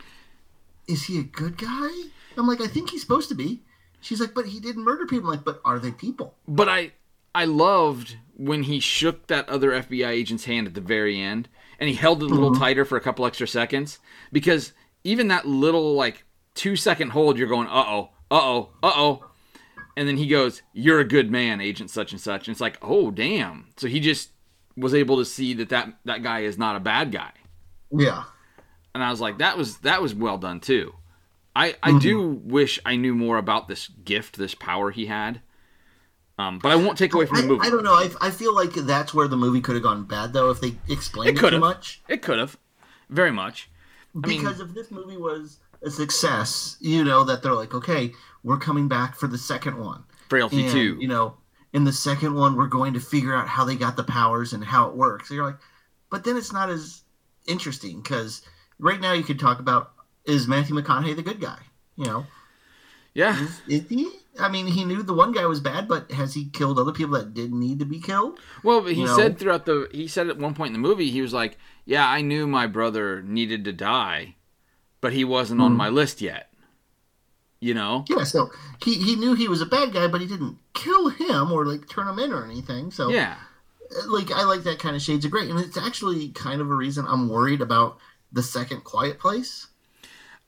is 0.88 1.04
he 1.04 1.20
a 1.20 1.22
good 1.22 1.56
guy? 1.58 1.90
I'm 2.36 2.46
like, 2.46 2.60
I 2.60 2.66
think 2.66 2.90
he's 2.90 3.02
supposed 3.02 3.28
to 3.28 3.34
be. 3.34 3.62
She's 4.00 4.20
like, 4.20 4.34
but 4.34 4.46
he 4.46 4.60
didn't 4.60 4.84
murder 4.84 5.06
people. 5.06 5.30
I'm 5.30 5.36
like, 5.36 5.44
but 5.44 5.60
are 5.64 5.78
they 5.78 5.90
people? 5.90 6.34
But 6.46 6.68
I 6.68 6.92
I 7.36 7.44
loved 7.44 8.16
when 8.34 8.62
he 8.62 8.80
shook 8.80 9.26
that 9.26 9.46
other 9.50 9.72
FBI 9.72 10.08
agent's 10.08 10.46
hand 10.46 10.66
at 10.66 10.72
the 10.72 10.80
very 10.80 11.20
end 11.20 11.50
and 11.78 11.86
he 11.86 11.94
held 11.94 12.22
it 12.22 12.30
a 12.30 12.34
little 12.34 12.54
tighter 12.54 12.86
for 12.86 12.96
a 12.96 13.00
couple 13.02 13.26
extra 13.26 13.46
seconds 13.46 13.98
because 14.32 14.72
even 15.04 15.28
that 15.28 15.46
little 15.46 15.92
like 15.92 16.24
two 16.54 16.76
second 16.76 17.10
hold, 17.10 17.36
you're 17.36 17.46
going, 17.46 17.68
uh 17.68 17.84
oh, 17.86 18.10
uh 18.30 18.40
oh, 18.40 18.70
uh 18.82 18.92
oh. 18.96 19.24
And 19.98 20.08
then 20.08 20.16
he 20.16 20.28
goes, 20.28 20.62
You're 20.72 21.00
a 21.00 21.04
good 21.04 21.30
man, 21.30 21.60
Agent 21.60 21.90
such 21.90 22.12
and 22.12 22.20
such. 22.20 22.48
And 22.48 22.54
it's 22.54 22.60
like, 22.60 22.78
oh 22.80 23.10
damn. 23.10 23.66
So 23.76 23.86
he 23.86 24.00
just 24.00 24.30
was 24.74 24.94
able 24.94 25.18
to 25.18 25.26
see 25.26 25.52
that 25.54 25.68
that, 25.68 25.92
that 26.06 26.22
guy 26.22 26.40
is 26.40 26.56
not 26.56 26.76
a 26.76 26.80
bad 26.80 27.12
guy. 27.12 27.32
Yeah. 27.92 28.24
And 28.94 29.04
I 29.04 29.10
was 29.10 29.20
like, 29.20 29.38
that 29.38 29.58
was 29.58 29.76
that 29.80 30.00
was 30.00 30.14
well 30.14 30.38
done 30.38 30.60
too. 30.60 30.94
I, 31.54 31.76
I 31.82 31.98
do 31.98 32.40
wish 32.44 32.80
I 32.86 32.96
knew 32.96 33.14
more 33.14 33.36
about 33.36 33.68
this 33.68 33.88
gift, 33.88 34.38
this 34.38 34.54
power 34.54 34.90
he 34.90 35.04
had. 35.04 35.42
Um, 36.38 36.58
but 36.58 36.70
I 36.70 36.76
won't 36.76 36.98
take 36.98 37.14
away 37.14 37.24
from 37.26 37.40
the 37.40 37.46
movie. 37.46 37.66
I 37.66 37.70
don't 37.70 37.82
know. 37.82 37.94
I, 37.94 38.10
I 38.20 38.30
feel 38.30 38.54
like 38.54 38.72
that's 38.74 39.14
where 39.14 39.26
the 39.26 39.36
movie 39.38 39.60
could 39.60 39.74
have 39.74 39.82
gone 39.82 40.04
bad, 40.04 40.32
though, 40.34 40.50
if 40.50 40.60
they 40.60 40.74
explained 40.88 41.38
It 41.38 41.42
it, 41.42 41.50
too 41.50 41.58
much. 41.58 42.02
It 42.08 42.20
could 42.22 42.38
have, 42.38 42.58
very 43.08 43.32
much. 43.32 43.70
I 44.22 44.26
mean- 44.26 44.40
Because 44.42 44.60
if 44.60 44.74
this 44.74 44.90
movie 44.90 45.16
was 45.16 45.58
a 45.82 45.90
success, 45.90 46.76
you 46.80 47.04
know, 47.04 47.24
that 47.24 47.42
they're 47.42 47.54
like, 47.54 47.74
okay, 47.74 48.12
we're 48.42 48.58
coming 48.58 48.86
back 48.86 49.16
for 49.16 49.26
the 49.28 49.38
second 49.38 49.78
one. 49.78 50.04
Frailty 50.28 50.64
And, 50.64 50.72
two. 50.72 50.98
You 51.00 51.08
know, 51.08 51.36
in 51.72 51.84
the 51.84 51.92
second 51.92 52.34
one, 52.34 52.54
we're 52.56 52.66
going 52.66 52.92
to 52.94 53.00
figure 53.00 53.34
out 53.34 53.48
how 53.48 53.64
they 53.64 53.76
got 53.76 53.96
the 53.96 54.04
powers 54.04 54.52
and 54.52 54.62
how 54.64 54.88
it 54.88 54.96
works. 54.96 55.30
You're 55.30 55.44
like, 55.46 55.58
but 56.10 56.24
then 56.24 56.36
it's 56.36 56.52
not 56.52 56.68
as 56.68 57.02
interesting 57.46 58.00
because 58.02 58.42
right 58.78 59.00
now 59.00 59.12
you 59.12 59.22
could 59.22 59.38
talk 59.38 59.58
about 59.58 59.92
is 60.24 60.48
Matthew 60.48 60.74
McConaughey 60.74 61.14
the 61.16 61.22
good 61.22 61.40
guy? 61.40 61.58
You 61.96 62.04
know, 62.06 62.26
yeah, 63.14 63.40
is, 63.42 63.60
is 63.68 63.88
he? 63.88 64.10
I 64.38 64.48
mean, 64.48 64.66
he 64.66 64.84
knew 64.84 65.02
the 65.02 65.14
one 65.14 65.32
guy 65.32 65.46
was 65.46 65.60
bad, 65.60 65.88
but 65.88 66.10
has 66.12 66.34
he 66.34 66.46
killed 66.50 66.78
other 66.78 66.92
people 66.92 67.14
that 67.14 67.34
didn't 67.34 67.58
need 67.58 67.78
to 67.78 67.84
be 67.84 68.00
killed? 68.00 68.38
Well, 68.62 68.80
but 68.82 68.92
he 68.92 69.00
you 69.00 69.06
know? 69.06 69.16
said 69.16 69.38
throughout 69.38 69.66
the 69.66 69.88
he 69.92 70.06
said 70.08 70.28
at 70.28 70.38
one 70.38 70.54
point 70.54 70.74
in 70.74 70.80
the 70.80 70.88
movie 70.88 71.10
he 71.10 71.22
was 71.22 71.32
like, 71.32 71.56
"Yeah, 71.84 72.06
I 72.08 72.20
knew 72.20 72.46
my 72.46 72.66
brother 72.66 73.22
needed 73.22 73.64
to 73.64 73.72
die, 73.72 74.36
but 75.00 75.12
he 75.12 75.24
wasn't 75.24 75.60
on 75.60 75.72
Mhm. 75.72 75.76
my 75.76 75.88
list 75.88 76.20
yet." 76.20 76.52
You 77.60 77.72
know? 77.74 78.04
Yeah, 78.08 78.24
so 78.24 78.50
he, 78.84 78.94
he 78.94 79.16
knew 79.16 79.32
he 79.34 79.48
was 79.48 79.62
a 79.62 79.66
bad 79.66 79.92
guy, 79.92 80.06
but 80.08 80.20
he 80.20 80.26
didn't 80.26 80.58
kill 80.74 81.08
him 81.08 81.50
or 81.50 81.64
like 81.64 81.88
turn 81.88 82.06
him 82.06 82.18
in 82.18 82.32
or 82.32 82.44
anything. 82.44 82.90
So 82.90 83.08
Yeah. 83.08 83.36
like 84.06 84.30
I 84.30 84.44
like 84.44 84.62
that 84.64 84.78
kind 84.78 84.94
of 84.94 85.00
shades 85.02 85.24
of 85.24 85.30
gray, 85.30 85.48
and 85.48 85.58
it's 85.58 85.78
actually 85.78 86.28
kind 86.30 86.60
of 86.60 86.70
a 86.70 86.74
reason 86.74 87.06
I'm 87.08 87.28
worried 87.30 87.62
about 87.62 87.98
the 88.30 88.42
second 88.42 88.84
Quiet 88.84 89.18
Place. 89.18 89.68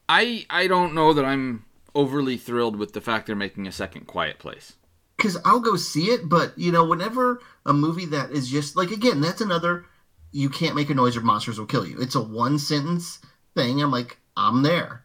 I 0.09 0.45
I 0.51 0.67
don't 0.67 0.95
know 0.95 1.13
that 1.15 1.25
I'm 1.25 1.65
overly 1.95 2.37
thrilled 2.37 2.77
with 2.77 2.93
the 2.93 3.01
fact 3.01 3.27
they're 3.27 3.37
making 3.37 3.67
a 3.67 3.73
second 3.73 4.07
Quiet 4.07 4.39
Place. 4.39 4.75
because 5.17 5.37
I'll 5.45 5.61
go 5.61 5.77
see 5.77 6.07
it, 6.07 6.29
but 6.29 6.57
you 6.59 6.71
know, 6.73 6.85
whenever 6.85 7.41
a 7.67 7.73
movie 7.73 8.07
that 8.07 8.31
is 8.31 8.49
just 8.49 8.77
like 8.77 8.91
again, 8.91 9.21
that's 9.21 9.41
another 9.41 9.85
you 10.31 10.49
can't 10.51 10.77
make 10.77 10.91
a 10.91 10.95
noise 10.95 11.17
or 11.17 11.23
monsters 11.23 11.59
will 11.59 11.67
kill 11.67 11.87
you. 11.87 11.99
It's 12.01 12.15
a 12.15 12.21
one 12.21 12.59
sentence 12.59 13.19
thing. 13.55 13.83
I'm 13.83 13.91
like, 13.91 14.19
I'm 14.37 14.63
there. 14.63 15.03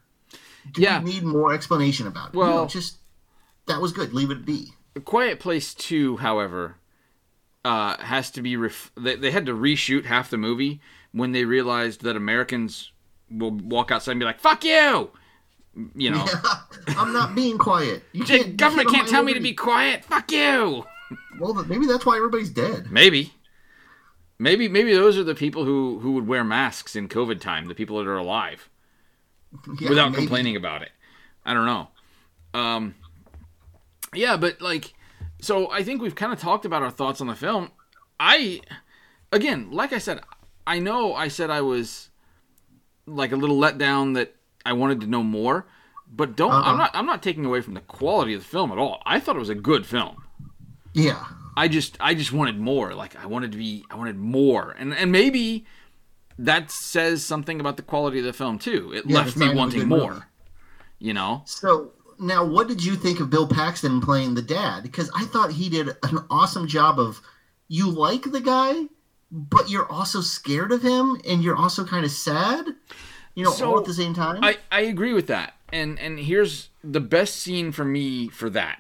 Do 0.74 0.82
Yeah. 0.82 1.02
we 1.02 1.12
need 1.14 1.24
more 1.24 1.54
explanation 1.54 2.08
about 2.08 2.30
it? 2.30 2.36
You 2.36 2.44
know, 2.44 2.50
Well- 2.56 2.68
just 2.68 2.98
that 3.68 3.80
was 3.82 3.92
good. 3.94 4.14
Leave 4.14 4.32
it 4.32 4.46
be. 4.46 4.74
Quiet 5.06 5.40
Place 5.40 5.74
2, 5.74 6.18
however, 6.18 6.76
uh, 7.66 7.98
has 8.04 8.30
to 8.32 8.42
be. 8.42 8.56
Ref- 8.58 8.92
they, 8.96 9.16
they 9.16 9.32
had 9.32 9.46
to 9.48 9.54
reshoot 9.54 10.06
half 10.06 10.30
the 10.30 10.38
movie 10.38 10.82
when 11.14 11.32
they 11.32 11.46
realized 11.46 12.02
that 12.04 12.16
Americans 12.18 12.92
will 13.32 13.52
walk 13.52 13.90
outside 13.92 14.12
and 14.12 14.20
be 14.20 14.26
like, 14.26 14.40
fuck 14.42 14.64
you! 14.64 15.10
You 15.96 16.12
know, 16.12 16.26
I'm 16.90 17.14
not 17.14 17.34
being 17.34 17.58
quiet. 17.58 18.04
You 18.12 18.24
"The 18.24 18.28
can't, 18.38 18.48
you 18.48 18.54
government 18.54 18.90
can't 18.90 18.98
can't 19.00 19.10
tell 19.10 19.24
me 19.24 19.34
to 19.34 19.40
be 19.40 19.54
quiet, 19.54 20.06
fuck 20.06 20.32
you! 20.32 20.86
Well, 21.40 21.54
maybe 21.66 21.88
that's 21.88 22.06
why 22.06 22.18
everybody's 22.18 22.50
dead. 22.52 22.92
Maybe. 22.92 23.34
Maybe 24.40 24.68
maybe 24.68 24.94
those 24.94 25.18
are 25.18 25.24
the 25.24 25.36
people 25.36 25.64
who, 25.66 26.00
who 26.00 26.12
would 26.14 26.28
wear 26.28 26.44
masks 26.44 26.96
in 26.96 27.08
COVID 27.08 27.40
time, 27.40 27.68
the 27.68 27.76
people 27.76 27.98
that 27.98 28.08
are 28.08 28.18
alive, 28.18 28.70
Yeah, 29.80 29.90
without 29.90 30.12
maybe. 30.12 30.22
complaining 30.24 30.56
about 30.56 30.82
it. 30.82 30.90
I 31.46 31.54
don't 31.54 31.66
know. 31.66 31.88
Um, 32.54 32.96
yeah, 34.14 34.38
but 34.38 34.62
like, 34.62 34.94
so 35.42 35.72
I 35.72 35.84
think 35.84 36.02
we've 36.02 36.16
kind 36.16 36.34
of 36.34 36.40
talked 36.40 36.66
about 36.66 36.82
our 36.84 36.92
thoughts 36.92 37.20
on 37.22 37.28
the 37.28 37.36
film. 37.36 37.72
I, 38.20 38.62
again, 39.32 39.72
like 39.72 39.92
I 39.94 39.98
said, 39.98 40.22
I 40.68 40.80
know 40.80 41.14
I 41.14 41.28
said 41.30 41.50
I 41.50 41.62
was 41.62 42.10
like 43.06 43.32
a 43.32 43.36
little 43.36 43.58
let 43.58 43.78
down 43.78 44.14
that 44.14 44.36
I 44.66 44.74
wanted 44.74 45.02
to 45.02 45.08
know 45.08 45.24
more, 45.24 45.68
but 46.12 46.36
don't. 46.36 46.52
Uh-uh. 46.52 46.62
I'm 46.62 46.76
uh-huh. 46.76 46.78
not. 46.78 46.92
I'm 46.94 47.06
not 47.06 47.24
taking 47.24 47.46
away 47.46 47.62
from 47.62 47.74
the 47.74 47.82
quality 47.82 48.34
of 48.34 48.42
the 48.42 48.48
film 48.48 48.72
at 48.72 48.78
all. 48.78 49.02
I 49.06 49.20
thought 49.20 49.36
it 49.36 49.40
was 49.40 49.50
a 49.50 49.56
good 49.56 49.86
film. 49.86 50.24
Yeah, 50.94 51.26
I 51.56 51.68
just 51.68 51.98
I 52.00 52.14
just 52.14 52.32
wanted 52.32 52.60
more. 52.60 52.94
Like 52.94 53.16
I 53.16 53.26
wanted 53.26 53.52
to 53.52 53.58
be 53.58 53.86
I 53.90 53.96
wanted 53.96 54.18
more. 54.18 54.76
And 54.78 54.94
and 54.94 55.12
maybe 55.12 55.66
that 56.38 56.72
says 56.72 57.24
something 57.24 57.60
about 57.60 57.78
the 57.78 57.84
quality 57.84 58.20
of 58.20 58.26
the 58.26 58.34
film 58.34 58.60
too. 58.60 58.92
It 58.94 59.06
Yeah, 59.06 59.18
left 59.18 59.38
me 59.38 59.48
sign 59.48 59.50
of 59.50 59.56
a 59.56 59.58
wanting 59.58 59.88
more. 59.88 60.14
movie. 60.14 60.26
You 61.00 61.14
know? 61.14 61.44
So 61.46 61.92
now, 62.20 62.46
what 62.46 62.68
did 62.68 62.84
you 62.84 62.96
think 62.96 63.20
of 63.20 63.30
Bill 63.30 63.48
Paxton 63.48 64.02
playing 64.02 64.36
the 64.36 64.42
dad? 64.42 64.84
Because 64.84 65.12
I 65.16 65.26
thought 65.26 65.52
he 65.52 65.70
did 65.70 65.90
an 66.04 66.20
awesome 66.30 66.68
job 66.68 67.00
of 67.00 67.22
you 67.68 67.90
like 67.90 68.32
the 68.32 68.40
guy, 68.40 68.86
but 69.32 69.70
you're 69.70 69.92
also 69.92 70.22
scared 70.22 70.72
of 70.72 70.82
him, 70.82 71.20
and 71.28 71.44
you're 71.44 71.56
also 71.56 71.84
kind 71.86 72.06
of 72.06 72.12
sad. 72.12 72.66
You 73.36 73.46
know, 73.46 73.52
So, 73.52 73.72
all 73.72 73.80
at 73.80 73.86
the 73.86 73.94
same 73.94 74.14
time. 74.14 74.44
I, 74.44 74.58
I 74.72 74.82
agree 74.82 75.14
with 75.14 75.28
that. 75.28 75.54
And 75.72 75.98
and 76.00 76.20
here's 76.20 76.70
the 76.84 77.00
best 77.00 77.38
scene 77.38 77.72
for 77.72 77.84
me 77.84 78.28
for 78.30 78.50
that 78.52 78.80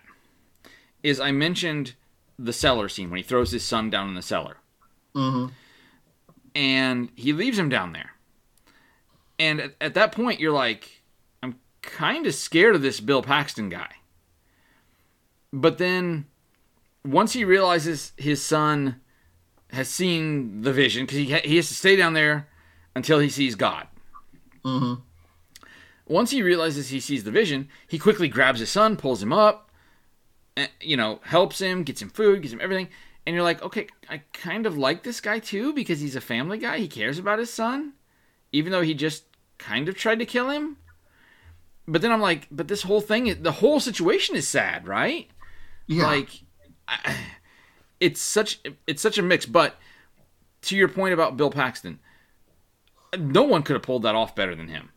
is 1.02 1.20
I 1.20 1.32
mentioned 1.32 1.94
the 2.38 2.54
cellar 2.54 2.88
scene 2.90 3.10
when 3.10 3.18
he 3.18 3.24
throws 3.24 3.52
his 3.52 3.64
son 3.64 3.90
down 3.90 4.08
in 4.10 4.16
the 4.16 4.22
cellar. 4.22 4.58
hmm 5.16 5.48
and 6.56 7.10
he 7.16 7.34
leaves 7.34 7.58
him 7.58 7.68
down 7.68 7.94
there. 7.94 8.12
And 9.40 9.60
at, 9.60 9.74
at 9.82 9.94
that 9.96 10.12
point, 10.12 10.40
you're 10.40 10.52
like, 10.52 11.02
I'm 11.42 11.56
kind 11.82 12.28
of 12.28 12.36
scared 12.36 12.76
of 12.76 12.84
this 12.84 13.00
Bill 13.00 13.24
Paxton 13.24 13.70
guy. 13.70 13.90
But 15.52 15.80
then, 15.80 16.26
once 17.04 17.34
he 17.34 17.44
realizes 17.44 18.12
his 18.18 18.44
son 18.44 19.02
has 19.72 19.90
seen 19.90 20.62
the 20.62 20.72
vision, 20.72 21.06
because 21.06 21.18
he, 21.18 21.32
ha- 21.32 21.42
he 21.44 21.56
has 21.56 21.68
to 21.70 21.74
stay 21.74 21.96
down 21.96 22.14
there 22.14 22.48
until 22.96 23.18
he 23.18 23.30
sees 23.30 23.56
God. 23.56 23.88
Hmm 24.64 24.96
Once 26.08 26.32
he 26.32 26.42
realizes 26.42 26.90
he 26.90 27.00
sees 27.00 27.24
the 27.24 27.32
vision, 27.32 27.70
he 27.88 27.98
quickly 28.00 28.28
grabs 28.28 28.60
his 28.60 28.70
son, 28.70 28.98
pulls 28.98 29.22
him 29.22 29.34
up, 29.34 29.70
and, 30.56 30.70
you 30.82 30.98
know, 30.98 31.20
helps 31.24 31.60
him, 31.60 31.84
gets 31.84 32.02
him 32.02 32.10
food, 32.10 32.42
gets 32.42 32.54
him 32.54 32.62
everything. 32.62 32.90
And 33.26 33.34
you're 33.34 33.44
like, 33.44 33.62
okay, 33.62 33.88
I 34.10 34.22
kind 34.34 34.66
of 34.66 34.78
like 34.78 35.04
this 35.04 35.22
guy 35.22 35.40
too 35.40 35.74
because 35.74 36.02
he's 36.02 36.16
a 36.16 36.22
family 36.22 36.58
guy. 36.58 36.80
He 36.80 36.88
cares 36.88 37.18
about 37.18 37.40
his 37.40 37.54
son, 37.54 37.94
even 38.52 38.72
though 38.72 38.82
he 38.82 38.94
just 38.94 39.24
kind 39.58 39.88
of 39.88 39.96
tried 39.96 40.20
to 40.20 40.26
kill 40.26 40.50
him. 40.50 40.78
But 41.88 42.02
then 42.02 42.12
I'm 42.12 42.22
like, 42.22 42.48
but 42.52 42.68
this 42.68 42.84
whole 42.84 43.02
thing, 43.02 43.42
the 43.42 43.52
whole 43.52 43.80
situation 43.80 44.36
is 44.36 44.48
sad, 44.48 44.88
right? 44.88 45.30
Yeah. 45.88 46.06
Like, 46.06 46.30
I, 46.88 47.16
it's 48.00 48.22
such 48.22 48.60
it's 48.88 49.02
such 49.02 49.18
a 49.18 49.22
mix. 49.22 49.46
But 49.46 49.76
to 50.64 50.78
your 50.78 50.88
point 50.88 51.14
about 51.14 51.38
Bill 51.38 51.50
Paxton, 51.50 52.00
no 53.20 53.44
one 53.44 53.64
could 53.64 53.74
have 53.74 53.84
pulled 53.84 54.04
that 54.04 54.16
off 54.16 54.36
better 54.36 54.56
than 54.56 54.68
him. 54.68 54.90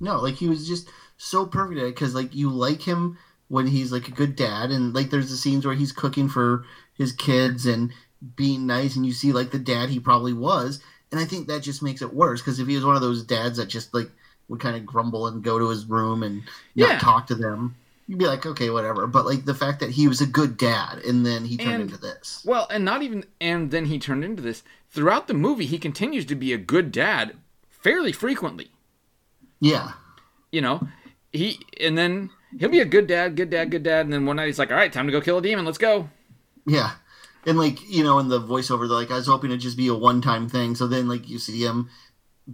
No, 0.00 0.20
like 0.20 0.34
he 0.34 0.48
was 0.48 0.66
just 0.66 0.88
so 1.16 1.46
perfect 1.46 1.78
at 1.80 1.86
it 1.86 1.94
because 1.94 2.14
like 2.14 2.34
you 2.34 2.50
like 2.50 2.82
him 2.82 3.18
when 3.48 3.66
he's 3.66 3.92
like 3.92 4.08
a 4.08 4.12
good 4.12 4.34
dad, 4.34 4.70
and 4.70 4.94
like 4.94 5.10
there's 5.10 5.30
the 5.30 5.36
scenes 5.36 5.64
where 5.66 5.74
he's 5.74 5.92
cooking 5.92 6.28
for 6.28 6.64
his 6.94 7.12
kids 7.12 7.66
and 7.66 7.92
being 8.36 8.66
nice, 8.66 8.96
and 8.96 9.04
you 9.06 9.12
see 9.12 9.32
like 9.32 9.50
the 9.50 9.58
dad 9.58 9.90
he 9.90 10.00
probably 10.00 10.32
was, 10.32 10.80
and 11.10 11.20
I 11.20 11.24
think 11.24 11.46
that 11.48 11.62
just 11.62 11.82
makes 11.82 12.02
it 12.02 12.14
worse 12.14 12.40
because 12.40 12.58
if 12.58 12.66
he 12.68 12.74
was 12.74 12.84
one 12.84 12.96
of 12.96 13.02
those 13.02 13.22
dads 13.22 13.58
that 13.58 13.66
just 13.66 13.92
like 13.94 14.10
would 14.48 14.60
kind 14.60 14.76
of 14.76 14.86
grumble 14.86 15.26
and 15.26 15.42
go 15.42 15.58
to 15.58 15.68
his 15.68 15.86
room 15.86 16.22
and 16.22 16.42
not 16.74 16.92
Yeah. 16.92 16.98
talk 16.98 17.26
to 17.28 17.34
them, 17.34 17.76
you'd 18.06 18.18
be 18.18 18.26
like, 18.26 18.44
okay, 18.46 18.70
whatever. 18.70 19.06
But 19.06 19.26
like 19.26 19.44
the 19.44 19.54
fact 19.54 19.80
that 19.80 19.90
he 19.90 20.08
was 20.08 20.20
a 20.20 20.26
good 20.26 20.56
dad 20.56 20.98
and 20.98 21.24
then 21.24 21.44
he 21.44 21.56
turned 21.56 21.74
And- 21.74 21.82
into 21.84 21.96
this, 21.98 22.42
Well, 22.44 22.66
and 22.70 22.84
not 22.84 23.02
even, 23.02 23.24
and 23.40 23.70
then 23.70 23.86
he 23.86 23.98
turned 23.98 24.24
into 24.24 24.42
this. 24.42 24.62
Throughout 24.90 25.26
the 25.28 25.34
movie, 25.34 25.66
he 25.66 25.78
continues 25.78 26.24
to 26.26 26.34
be 26.34 26.52
a 26.52 26.58
good 26.58 26.92
dad 26.92 27.36
fairly 27.70 28.12
frequently. 28.12 28.70
yeah, 29.60 29.92
You 30.50 30.60
know, 30.60 30.88
he, 31.32 31.58
and 31.80 31.96
then 31.96 32.30
he'll 32.58 32.68
be 32.68 32.80
a 32.80 32.84
good 32.84 33.06
dad, 33.06 33.36
good 33.36 33.48
dad, 33.50 33.70
good 33.70 33.82
dad, 33.82 34.04
and 34.06 34.12
then 34.12 34.26
one 34.26 34.36
night 34.36 34.46
he's 34.46 34.58
like, 34.58 34.70
all 34.70 34.76
right, 34.76 34.92
time 34.92 35.06
to 35.06 35.12
go 35.12 35.20
kill 35.20 35.38
a 35.38 35.42
demon, 35.42 35.64
let's 35.64 35.78
go. 35.78 36.10
Yeah. 36.66 36.92
And 37.46 37.58
like, 37.58 37.78
you 37.88 38.04
know, 38.04 38.18
in 38.18 38.28
the 38.28 38.40
voiceover, 38.40 38.80
they're 38.88 38.98
like, 38.98 39.10
I 39.10 39.16
was 39.16 39.26
hoping 39.26 39.50
it'd 39.50 39.60
just 39.60 39.76
be 39.76 39.88
a 39.88 39.94
one 39.94 40.20
time 40.20 40.48
thing. 40.48 40.74
So 40.76 40.86
then 40.86 41.08
like 41.08 41.28
you 41.28 41.38
see 41.38 41.64
him 41.64 41.88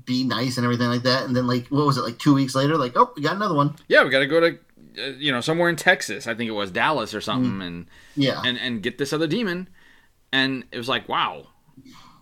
be 0.04 0.22
nice 0.24 0.56
and 0.56 0.64
everything 0.64 0.88
like 0.88 1.02
that. 1.02 1.24
And 1.24 1.34
then 1.37 1.46
like 1.46 1.66
what 1.68 1.84
was 1.87 1.98
it, 1.98 2.02
like 2.04 2.18
two 2.18 2.34
weeks 2.34 2.54
later, 2.54 2.76
like, 2.78 2.92
oh, 2.96 3.12
we 3.16 3.22
got 3.22 3.37
another 3.37 3.54
one. 3.54 3.74
Yeah, 3.88 4.04
we 4.04 4.11
got 4.11 4.20
to 4.20 4.26
go 4.26 4.40
to, 4.40 4.58
Uh, 4.98 5.12
you 5.18 5.32
know, 5.32 5.40
somewhere 5.40 5.68
in 5.68 5.76
Texas. 5.76 6.26
I 6.26 6.34
think 6.34 6.48
it 6.48 6.52
was 6.52 6.70
Dallas 6.70 7.14
or 7.14 7.20
something, 7.20 7.52
mm-hmm. 7.52 7.62
and 7.62 7.87
Yeah. 8.16 8.42
and 8.44 8.58
and 8.58 8.82
get 8.82 8.98
this 8.98 9.12
other 9.12 9.26
demon. 9.26 9.68
And 10.32 10.64
it 10.72 10.76
was 10.76 10.88
like, 10.88 11.08
wow, 11.08 11.46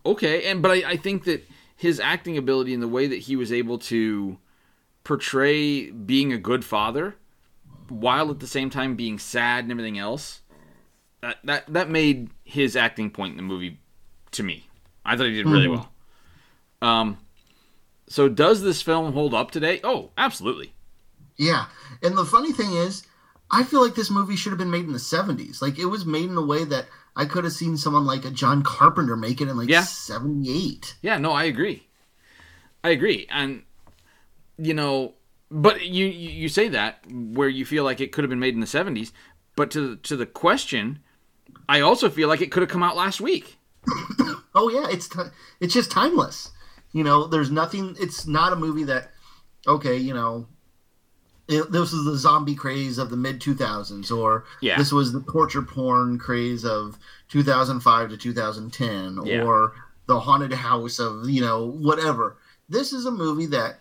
okay. 0.05 0.49
And 0.51 0.63
but 0.63 0.71
I, 0.71 0.91
I 0.91 0.97
think 0.97 1.25
that 1.25 1.49
his 1.77 2.01
acting 2.01 2.39
ability 2.39 2.73
and 2.73 2.83
the 2.83 2.89
way 2.89 3.07
that 3.07 3.17
he 3.17 3.37
was 3.37 3.53
able 3.53 3.79
to 3.79 4.39
portray 5.05 5.91
being 5.91 6.33
a 6.33 6.39
good 6.39 6.65
father 6.65 7.17
while 7.89 8.31
at 8.31 8.41
the 8.41 8.47
same 8.47 8.71
time 8.71 8.97
being 8.97 9.19
sad 9.19 9.65
and 9.65 9.71
everything 9.71 9.99
else. 9.99 10.43
That 11.23 11.39
that 11.45 11.65
that 11.73 11.91
made 11.91 12.31
his 12.45 12.77
acting 12.77 13.11
point 13.11 13.33
in 13.33 13.37
the 13.37 13.43
movie 13.43 13.81
to 14.33 14.43
me. 14.43 14.69
I 15.05 15.17
thought 15.17 15.27
he 15.27 15.35
did 15.35 15.47
really 15.47 15.67
mm-hmm. 15.67 15.83
well. 16.83 16.91
Um, 16.91 17.19
so 18.09 18.29
does 18.29 18.63
this 18.63 18.83
film 18.83 19.13
hold 19.13 19.35
up 19.35 19.51
today? 19.51 19.81
Oh, 19.83 20.11
absolutely. 20.17 20.75
Yeah. 21.39 21.67
And 22.03 22.17
the 22.17 22.25
funny 22.25 22.53
thing 22.53 22.73
is, 22.73 23.05
I 23.51 23.63
feel 23.63 23.83
like 23.83 23.95
this 23.95 24.11
movie 24.11 24.37
should 24.37 24.51
have 24.53 24.59
been 24.59 24.71
made 24.71 24.85
in 24.85 24.93
the 24.93 24.99
70s. 24.99 25.63
Like, 25.63 25.79
it 25.79 25.87
was 25.87 26.05
made 26.05 26.29
in 26.31 26.37
a 26.37 26.45
way 26.45 26.65
that 26.65 26.87
I 27.15 27.25
could 27.25 27.45
have 27.45 27.53
seen 27.53 27.77
someone 27.77 28.05
like 28.05 28.25
a 28.25 28.31
John 28.31 28.63
Carpenter 28.63 29.17
make 29.17 29.41
it 29.41 29.49
in 29.49 29.57
like 29.57 29.69
Yeah. 29.69 29.83
78. 29.83 30.97
Yeah, 31.03 31.19
no, 31.19 31.33
I 31.33 31.45
agree. 31.45 31.87
I 32.85 32.91
agree, 32.91 33.27
and 33.31 33.63
you 34.59 34.73
know, 34.73 35.15
but 35.51 35.87
you 35.87 36.07
you 36.07 36.49
say 36.49 36.69
that 36.69 37.01
where 37.11 37.49
you 37.49 37.65
feel 37.65 37.83
like 37.83 38.01
it 38.01 38.13
could 38.13 38.23
have 38.23 38.31
been 38.31 38.39
made 38.39 38.55
in 38.55 38.61
the 38.61 38.67
'70s, 38.67 39.11
but 39.57 39.73
to 39.73 39.97
to 39.97 40.15
the 40.17 40.27
question, 40.27 41.01
I 41.69 41.81
also 41.81 42.09
feel 42.09 42.29
like 42.29 42.41
it 42.43 42.53
could 42.53 42.63
have 42.63 42.71
come 42.71 42.85
out 42.85 42.97
last 42.97 43.21
week. 43.21 43.57
Oh, 44.59 44.71
yeah. 44.71 44.87
It's, 44.89 45.07
ti 45.07 45.21
it's 45.61 45.75
just 45.75 45.91
timeless. 45.91 46.51
You 46.93 47.05
know, 47.05 47.27
there's 47.27 47.51
nothing, 47.51 47.95
it's 48.01 48.27
not 48.27 48.55
a 48.55 48.57
movie 48.57 48.85
that, 48.85 49.11
okay, 49.67 49.99
you 49.99 50.15
know, 50.15 50.49
it, 51.49 51.71
this 51.71 51.93
was 51.93 52.05
the 52.05 52.17
zombie 52.17 52.55
craze 52.55 52.99
of 52.99 53.11
the 53.11 53.17
mid 53.17 53.41
2000s, 53.41 54.11
or 54.11 54.45
Yeah. 54.61 54.77
this 54.79 54.93
was 54.93 55.13
the 55.13 55.21
torture 55.23 55.63
porn 55.63 56.19
craze 56.19 56.65
of 56.65 56.99
2005 57.29 58.11
to 58.11 58.17
2010, 58.17 59.19
Yeah. 59.25 59.43
or 59.43 59.73
the 60.07 60.21
haunted 60.21 60.53
house 60.53 60.99
of, 60.99 61.29
you 61.29 61.41
know, 61.41 61.65
whatever. 61.67 62.37
This 62.69 62.93
is 62.93 63.07
a 63.07 63.11
movie 63.11 63.47
that 63.47 63.79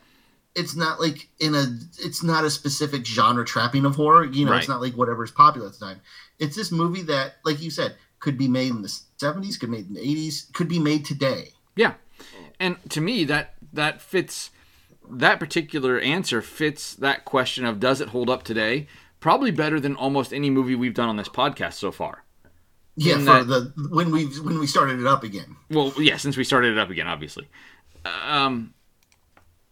it's 0.56 0.75
not 0.75 0.99
like 1.01 1.28
in 1.39 1.54
a 1.54 1.65
it's 1.99 2.23
not 2.23 2.45
a 2.45 2.49
specific 2.49 3.06
genre 3.06 3.43
trapping 3.43 3.84
of 3.84 3.95
horror 3.95 4.23
you 4.23 4.45
know 4.45 4.54
it's 4.54 4.69
not 4.69 4.80
like 4.80 4.93
whatever's 4.93 5.30
popular 5.32 5.67
at 5.67 5.73
the 5.73 5.80
time 5.86 5.99
it's 6.39 6.56
this 6.56 6.71
movie 6.71 7.01
that 7.01 7.34
like 7.43 7.62
you 7.62 7.69
said 7.69 7.93
could 8.19 8.38
be 8.38 8.47
made 8.47 8.69
in 8.71 8.82
the 8.82 8.88
70s 8.88 9.60
could 9.60 9.69
be 9.69 9.75
made 9.75 9.88
in 9.89 9.93
the 9.95 9.99
80s 9.99 10.54
could 10.54 10.69
be 10.69 10.80
made 10.80 11.04
today 11.04 11.49
Yeah, 11.75 11.95
and 12.58 12.78
to 12.89 13.01
me 13.01 13.25
that 13.25 13.56
that 13.73 14.01
fits 14.01 14.49
that 15.09 15.39
particular 15.39 15.99
answer 15.99 16.41
fits 16.41 16.93
that 16.95 17.25
question 17.25 17.65
of 17.65 17.79
does 17.79 18.01
it 18.01 18.09
hold 18.09 18.29
up 18.29 18.43
today? 18.43 18.87
Probably 19.19 19.51
better 19.51 19.79
than 19.79 19.95
almost 19.95 20.33
any 20.33 20.49
movie 20.49 20.75
we've 20.75 20.93
done 20.93 21.09
on 21.09 21.17
this 21.17 21.29
podcast 21.29 21.73
so 21.73 21.91
far. 21.91 22.23
yeah 22.95 23.15
for 23.17 23.43
that- 23.43 23.73
the 23.75 23.87
when 23.89 24.11
we 24.11 24.25
when 24.41 24.59
we 24.59 24.67
started 24.67 24.99
it 24.99 25.07
up 25.07 25.23
again 25.23 25.55
Well, 25.69 25.93
yeah, 25.97 26.17
since 26.17 26.37
we 26.37 26.43
started 26.43 26.73
it 26.73 26.77
up 26.77 26.89
again, 26.89 27.07
obviously. 27.07 27.47
Um, 28.05 28.73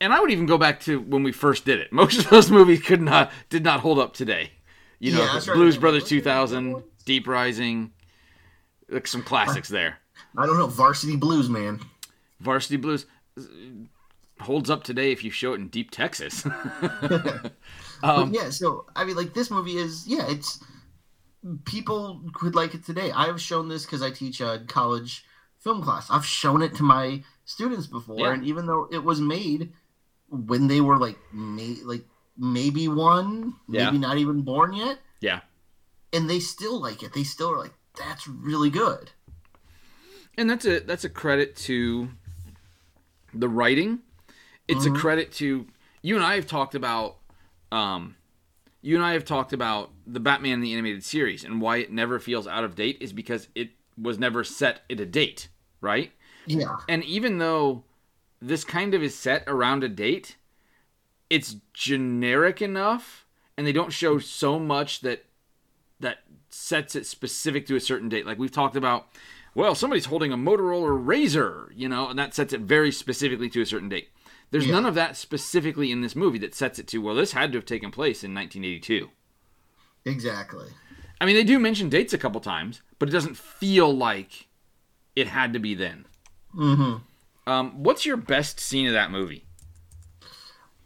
and 0.01 0.11
I 0.11 0.19
would 0.19 0.31
even 0.31 0.45
go 0.47 0.57
back 0.57 0.79
to 0.81 0.99
when 0.99 1.23
we 1.23 1.31
first 1.31 1.65
did 1.65 1.79
it. 1.79 1.91
Most 2.01 2.17
of 2.19 2.29
those 2.29 2.49
movies 2.51 2.81
could 2.81 3.01
not 3.01 3.31
did 3.49 3.63
not 3.63 3.79
hold 3.81 3.99
up 3.99 4.13
today. 4.13 4.51
You 4.99 5.13
know, 5.13 5.23
Yeah. 5.23 5.53
Blues 5.53 5.77
Brothers 5.77 6.03
other 6.03 6.09
2000. 6.09 6.83
Deep 7.05 7.27
Rising, 7.27 7.91
like 8.89 9.05
some 9.07 9.21
classics 9.23 9.67
there. 9.67 9.97
i 10.37 10.45
don't 10.45 10.57
know 10.57 10.67
varsity 10.67 11.17
blues 11.17 11.49
man 11.49 11.79
Varsity 12.39 12.77
Blues 12.77 13.05
holds 14.39 14.69
up 14.69 14.83
today 14.83 15.11
if 15.11 15.23
you 15.23 15.31
show 15.31 15.53
it 15.53 15.59
in 15.61 15.67
Deep 15.69 15.91
Texas. 15.91 16.45
Um, 18.03 18.33
yeah 18.33 18.49
so 18.49 18.85
i 18.97 19.05
mean 19.05 19.15
like 19.15 19.33
this 19.33 19.49
movie 19.49 19.77
is 19.77 20.05
yeah 20.05 20.25
it's 20.29 20.61
people 21.63 22.21
could 22.33 22.53
like 22.53 22.73
it 22.73 22.83
today 22.83 23.13
i've 23.15 23.39
shown 23.39 23.69
this 23.69 23.85
because 23.85 24.01
i 24.01 24.11
teach 24.11 24.41
a 24.41 24.61
college 24.67 25.23
film 25.59 25.81
class 25.81 26.07
i've 26.11 26.25
shown 26.25 26.61
it 26.61 26.75
to 26.75 26.83
my 26.83 27.23
students 27.45 27.87
before 27.87 28.19
Yeah. 28.19 28.33
and 28.33 28.43
even 28.43 28.65
though 28.65 28.89
it 28.91 29.01
was 29.05 29.21
made 29.21 29.71
when 30.27 30.67
they 30.67 30.81
were 30.81 30.97
like 30.97 31.17
may, 31.31 31.77
like 31.85 32.03
maybe 32.37 32.89
one 32.89 33.53
Yeah. 33.69 33.85
maybe 33.85 33.99
not 33.99 34.17
even 34.17 34.41
born 34.41 34.73
yet 34.73 34.97
yeah. 35.21 35.39
and 36.11 36.29
they 36.29 36.41
still 36.41 36.81
like 36.81 37.03
it 37.03 37.13
they 37.13 37.23
still 37.23 37.51
are 37.51 37.57
like 37.57 37.73
that's 37.97 38.27
really 38.27 38.69
good 38.69 39.11
and 40.37 40.49
that's 40.49 40.65
a 40.65 40.81
that's 40.81 41.05
a 41.05 41.09
credit 41.09 41.55
to 41.55 42.09
the 43.33 43.47
writing. 43.47 43.99
It's 44.67 44.85
a 44.85 44.91
credit 44.91 45.31
to 45.33 45.67
you 46.01 46.15
and 46.15 46.25
I 46.25 46.35
have 46.35 46.47
talked 46.47 46.75
about 46.75 47.17
um 47.71 48.15
you 48.81 48.95
and 48.95 49.05
I 49.05 49.13
have 49.13 49.25
talked 49.25 49.53
about 49.53 49.91
the 50.05 50.19
Batman 50.19 50.61
the 50.61 50.73
animated 50.73 51.03
series 51.03 51.43
and 51.43 51.61
why 51.61 51.77
it 51.77 51.91
never 51.91 52.19
feels 52.19 52.47
out 52.47 52.63
of 52.63 52.75
date 52.75 52.97
is 53.01 53.13
because 53.13 53.47
it 53.55 53.71
was 54.01 54.17
never 54.17 54.43
set 54.43 54.81
at 54.89 54.99
a 54.99 55.05
date, 55.05 55.49
right? 55.81 56.11
yeah 56.45 56.77
And 56.89 57.03
even 57.03 57.37
though 57.37 57.83
this 58.41 58.63
kind 58.63 58.93
of 58.93 59.01
is 59.01 59.15
set 59.17 59.43
around 59.47 59.83
a 59.83 59.89
date, 59.89 60.35
it's 61.29 61.55
generic 61.73 62.61
enough 62.61 63.25
and 63.57 63.65
they 63.65 63.71
don't 63.71 63.93
show 63.93 64.19
so 64.19 64.59
much 64.59 65.01
that 65.01 65.25
that 65.99 66.19
sets 66.49 66.95
it 66.95 67.05
specific 67.05 67.65
to 67.67 67.75
a 67.75 67.79
certain 67.79 68.09
date. 68.09 68.25
Like 68.25 68.37
we've 68.37 68.51
talked 68.51 68.75
about, 68.75 69.07
well, 69.55 69.75
somebody's 69.75 70.05
holding 70.05 70.31
a 70.31 70.37
Motorola 70.37 71.03
RAZR, 71.03 71.69
you 71.75 71.89
know, 71.89 72.09
and 72.09 72.19
that 72.19 72.33
sets 72.33 72.53
it 72.53 72.61
very 72.61 72.91
specifically 72.91 73.49
to 73.49 73.61
a 73.61 73.65
certain 73.65 73.89
date. 73.89 74.09
There's 74.53 74.67
Yeah. 74.67 74.73
none 74.73 74.85
of 74.85 74.93
that 74.93 75.17
specifically 75.17 75.91
in 75.91 76.01
this 76.01 76.15
movie 76.15 76.37
that 76.37 76.53
sets 76.53 76.77
it 76.77 76.85
to, 76.89 76.99
well, 76.99 77.15
this 77.15 77.31
had 77.31 77.51
to 77.53 77.57
have 77.57 77.65
taken 77.65 77.89
place 77.89 78.23
in 78.23 78.35
1982. 78.35 79.09
exactly 80.05 80.67
I 81.19 81.25
mean, 81.25 81.35
they 81.35 81.43
do 81.43 81.57
mention 81.57 81.89
dates 81.89 82.13
a 82.13 82.17
couple 82.19 82.39
times, 82.39 82.81
but 82.99 83.09
it 83.09 83.13
doesn't 83.13 83.35
feel 83.37 83.91
like 83.95 84.47
it 85.15 85.27
had 85.27 85.53
to 85.53 85.59
be 85.59 85.73
then. 85.73 86.05
mm-hmm 86.55 86.97
Um, 87.49 87.81
what's 87.83 88.05
your 88.05 88.17
best 88.17 88.59
scene 88.59 88.85
of 88.85 88.93
that 88.93 89.09
movie? 89.09 89.45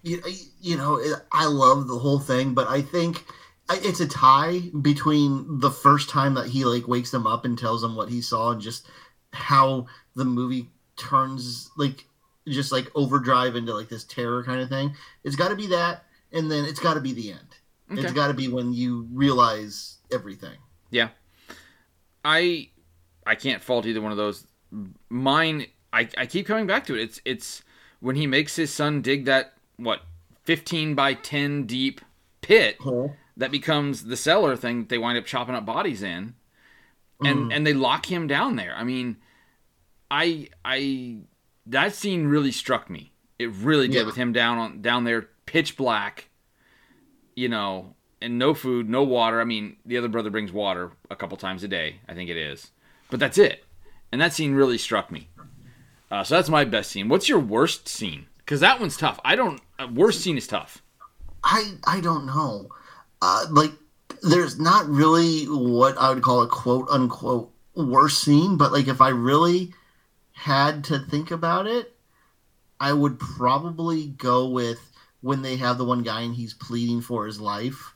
you, 0.03 0.21
you 0.61 0.77
know, 0.77 1.03
I 1.33 1.45
love 1.47 1.87
the 1.87 1.97
whole 1.99 2.19
thing, 2.19 2.53
but 2.53 2.67
I 2.69 2.81
think 2.81 3.25
it's 3.69 3.99
a 3.99 4.07
tie 4.07 4.61
between 4.81 5.59
the 5.59 5.71
first 5.71 6.09
time 6.09 6.35
that 6.35 6.47
he 6.47 6.63
like 6.63 6.87
wakes 6.87 7.11
them 7.11 7.27
up 7.27 7.43
and 7.43 7.57
tells 7.57 7.81
them 7.81 7.95
what 7.95 8.07
he 8.09 8.21
saw, 8.21 8.51
and 8.51 8.61
just 8.61 8.87
how 9.33 9.87
the 10.15 10.23
movie 10.23 10.69
turns 10.95 11.69
like 11.77 12.05
just 12.55 12.71
like 12.71 12.89
overdrive 12.95 13.55
into 13.55 13.73
like 13.73 13.89
this 13.89 14.03
terror 14.03 14.43
kind 14.43 14.61
of 14.61 14.69
thing. 14.69 14.95
It's 15.23 15.35
got 15.35 15.49
to 15.49 15.55
be 15.55 15.67
that, 15.67 16.03
and 16.31 16.49
then 16.49 16.65
it's 16.65 16.79
got 16.79 16.95
to 16.95 17.01
be 17.01 17.13
the 17.13 17.31
end. 17.31 17.55
It's 17.89 18.11
got 18.11 18.27
to 18.27 18.33
be 18.33 18.47
when 18.47 18.73
you 18.73 19.07
realize 19.13 19.97
everything. 20.11 20.57
Yeah. 20.89 21.09
I 22.25 22.69
I 23.25 23.35
can't 23.35 23.63
fault 23.63 23.85
either 23.85 24.01
one 24.01 24.11
of 24.11 24.17
those. 24.17 24.45
Mine 25.09 25.67
I, 25.93 26.09
I 26.17 26.25
keep 26.25 26.45
coming 26.45 26.67
back 26.67 26.85
to 26.87 26.95
it. 26.95 27.01
It's 27.01 27.21
it's 27.23 27.63
when 27.99 28.15
he 28.15 28.27
makes 28.27 28.55
his 28.55 28.73
son 28.73 29.01
dig 29.01 29.25
that 29.25 29.53
what, 29.77 30.01
fifteen 30.43 30.95
by 30.95 31.13
ten 31.13 31.65
deep 31.65 32.01
pit 32.41 32.77
Hole. 32.81 33.15
that 33.37 33.51
becomes 33.51 34.05
the 34.05 34.17
cellar 34.17 34.55
thing 34.55 34.79
that 34.79 34.89
they 34.89 34.97
wind 34.97 35.17
up 35.17 35.25
chopping 35.25 35.55
up 35.55 35.65
bodies 35.65 36.03
in. 36.03 36.35
And 37.23 37.51
mm. 37.51 37.55
and 37.55 37.65
they 37.65 37.73
lock 37.73 38.11
him 38.11 38.27
down 38.27 38.57
there. 38.57 38.75
I 38.75 38.83
mean 38.83 39.17
I 40.11 40.49
I 40.63 41.19
that 41.69 41.93
scene 41.93 42.27
really 42.27 42.51
struck 42.51 42.89
me. 42.89 43.11
It 43.39 43.51
really 43.51 43.87
did 43.87 43.97
Yeah. 43.97 44.03
with 44.05 44.15
him 44.15 44.33
down 44.33 44.57
on 44.57 44.81
down 44.81 45.03
there 45.03 45.29
pitch 45.45 45.77
black 45.77 46.29
you 47.35 47.47
know, 47.47 47.93
and 48.19 48.39
no 48.39 48.55
food, 48.55 48.89
no 48.89 49.03
water. 49.03 49.39
I 49.39 49.43
mean, 49.43 49.75
the 49.85 49.95
other 49.97 50.07
brother 50.07 50.31
brings 50.31 50.51
water 50.51 50.91
a 51.11 51.15
couple 51.15 51.37
times 51.37 51.63
a 51.63 51.67
day, 51.67 51.97
I 52.09 52.15
think 52.15 52.31
it 52.31 52.37
is. 52.37 52.71
But 53.11 53.19
that's 53.19 53.37
it. 53.37 53.63
And 54.11 54.19
that 54.19 54.33
scene 54.33 54.55
really 54.55 54.79
struck 54.79 55.11
me. 55.11 55.29
Uh, 56.09 56.23
so 56.23 56.33
that's 56.35 56.49
my 56.49 56.63
best 56.65 56.89
scene. 56.89 57.09
What's 57.09 57.29
your 57.29 57.37
worst 57.37 57.87
scene? 57.87 58.25
Because 58.39 58.59
that 58.61 58.79
one's 58.79 58.97
tough. 58.97 59.19
I 59.23 59.35
don't. 59.35 59.61
Uh, 59.77 59.87
worst 59.93 60.21
scene 60.21 60.35
is 60.35 60.47
tough. 60.47 60.81
I 61.43 61.73
I 61.85 62.01
don't 62.01 62.25
know. 62.25 62.69
Uh, 63.21 63.45
like, 63.51 63.73
there's 64.23 64.59
not 64.59 64.87
really 64.89 65.43
what 65.45 65.95
I 65.99 66.11
would 66.11 66.23
call 66.23 66.41
a 66.41 66.47
quote 66.47 66.87
unquote 66.89 67.51
worst 67.75 68.23
scene, 68.23 68.57
but 68.57 68.71
like 68.71 68.87
if 68.87 68.99
I 68.99 69.09
really 69.09 69.73
had 70.37 70.83
to 70.85 70.99
think 70.99 71.31
about 71.31 71.67
it, 71.67 71.95
I 72.79 72.93
would 72.93 73.19
probably 73.19 74.07
go 74.07 74.47
with 74.49 74.79
when 75.21 75.41
they 75.41 75.57
have 75.57 75.77
the 75.77 75.85
one 75.85 76.03
guy 76.03 76.21
and 76.21 76.35
he's 76.35 76.53
pleading 76.53 77.01
for 77.01 77.25
his 77.25 77.39
life. 77.41 77.95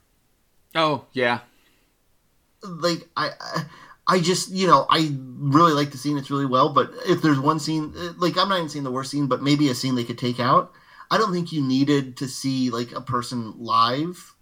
Oh 0.75 1.05
yeah, 1.13 1.39
Like 2.63 3.07
I. 3.15 3.29
I 3.39 3.63
I 4.07 4.19
just, 4.19 4.49
you 4.51 4.67
know, 4.67 4.87
I 4.89 5.15
really 5.37 5.71
like 5.71 5.91
the 5.91 5.97
scene. 5.97 6.17
It's 6.17 6.31
really 6.31 6.47
well. 6.47 6.73
But 6.73 6.91
if 7.07 7.21
there's 7.21 7.39
one 7.39 7.59
scene, 7.59 7.93
like, 8.17 8.35
I'm 8.37 8.49
not 8.49 8.57
even 8.57 8.67
saying 8.67 8.83
the 8.83 8.91
worst 8.91 9.11
scene, 9.11 9.27
but 9.27 9.43
maybe 9.43 9.69
a 9.69 9.75
scene 9.75 9.95
they 9.95 10.03
could 10.03 10.17
take 10.17 10.39
out. 10.39 10.73
I 11.09 11.17
don't 11.17 11.31
think 11.31 11.53
you 11.53 11.61
needed 11.61 12.17
to 12.17 12.27
see, 12.27 12.71
like, 12.71 12.91
a 12.91 12.99
person 12.99 13.53
live 13.57 14.33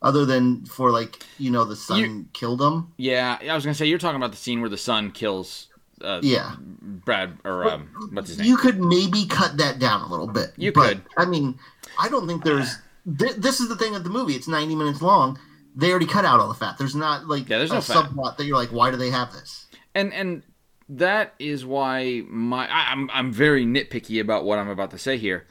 other 0.00 0.24
than 0.24 0.64
for, 0.64 0.90
like, 0.92 1.18
you 1.36 1.50
know, 1.50 1.64
the 1.64 1.76
son 1.76 1.98
You- 1.98 2.26
killed 2.32 2.62
him. 2.62 2.92
yeah. 2.96 3.36
I 3.42 3.54
was 3.54 3.64
gonna 3.64 3.74
say 3.74 3.86
you're 3.86 3.98
talking 3.98 4.16
about 4.16 4.30
the 4.30 4.38
scene 4.38 4.60
where 4.60 4.70
the 4.70 4.78
son 4.78 5.10
kills. 5.10 5.66
Uh, 6.02 6.20
Yeah. 6.22 6.56
Brad 7.04 7.38
or 7.44 7.68
um, 7.68 7.88
what's 8.12 8.28
his 8.28 8.38
name? 8.38 8.46
You 8.48 8.56
could 8.56 8.80
maybe 8.80 9.26
cut 9.26 9.56
that 9.56 9.78
down 9.78 10.02
a 10.02 10.06
little 10.06 10.26
bit. 10.28 10.52
You 10.56 10.72
but, 10.72 10.88
could. 10.88 11.02
I 11.16 11.24
mean, 11.24 11.58
I 11.98 12.08
don't 12.08 12.26
think 12.28 12.44
there's. 12.44 12.76
Th- 13.18 13.34
this 13.36 13.58
is 13.60 13.68
the 13.68 13.76
thing 13.76 13.94
of 13.96 14.04
the 14.04 14.10
movie. 14.10 14.34
It's 14.34 14.46
90 14.46 14.76
minutes 14.76 15.02
long. 15.02 15.38
They 15.74 15.90
already 15.90 16.06
cut 16.06 16.24
out 16.24 16.38
all 16.38 16.48
the 16.48 16.54
fat. 16.54 16.76
There's 16.78 16.94
not, 16.94 17.26
like, 17.26 17.48
Yeah, 17.48 17.58
there's 17.58 17.70
a 17.70 17.74
no 17.74 17.80
fat. 17.80 17.96
subplot 18.06 18.36
that 18.36 18.44
you're 18.44 18.56
like, 18.56 18.70
why 18.70 18.90
do 18.90 18.96
they 18.96 19.10
have 19.10 19.32
this? 19.32 19.66
and 19.94 20.12
and 20.12 20.42
that 20.88 21.34
is 21.38 21.64
why 21.64 22.22
my 22.28 22.66
I, 22.70 22.92
I'm 22.92 23.10
I'm 23.12 23.32
very 23.32 23.64
nitpicky 23.64 24.20
about 24.20 24.44
what 24.44 24.58
I'm 24.58 24.68
about 24.68 24.90
to 24.92 24.98
say 24.98 25.16
here. 25.18 25.46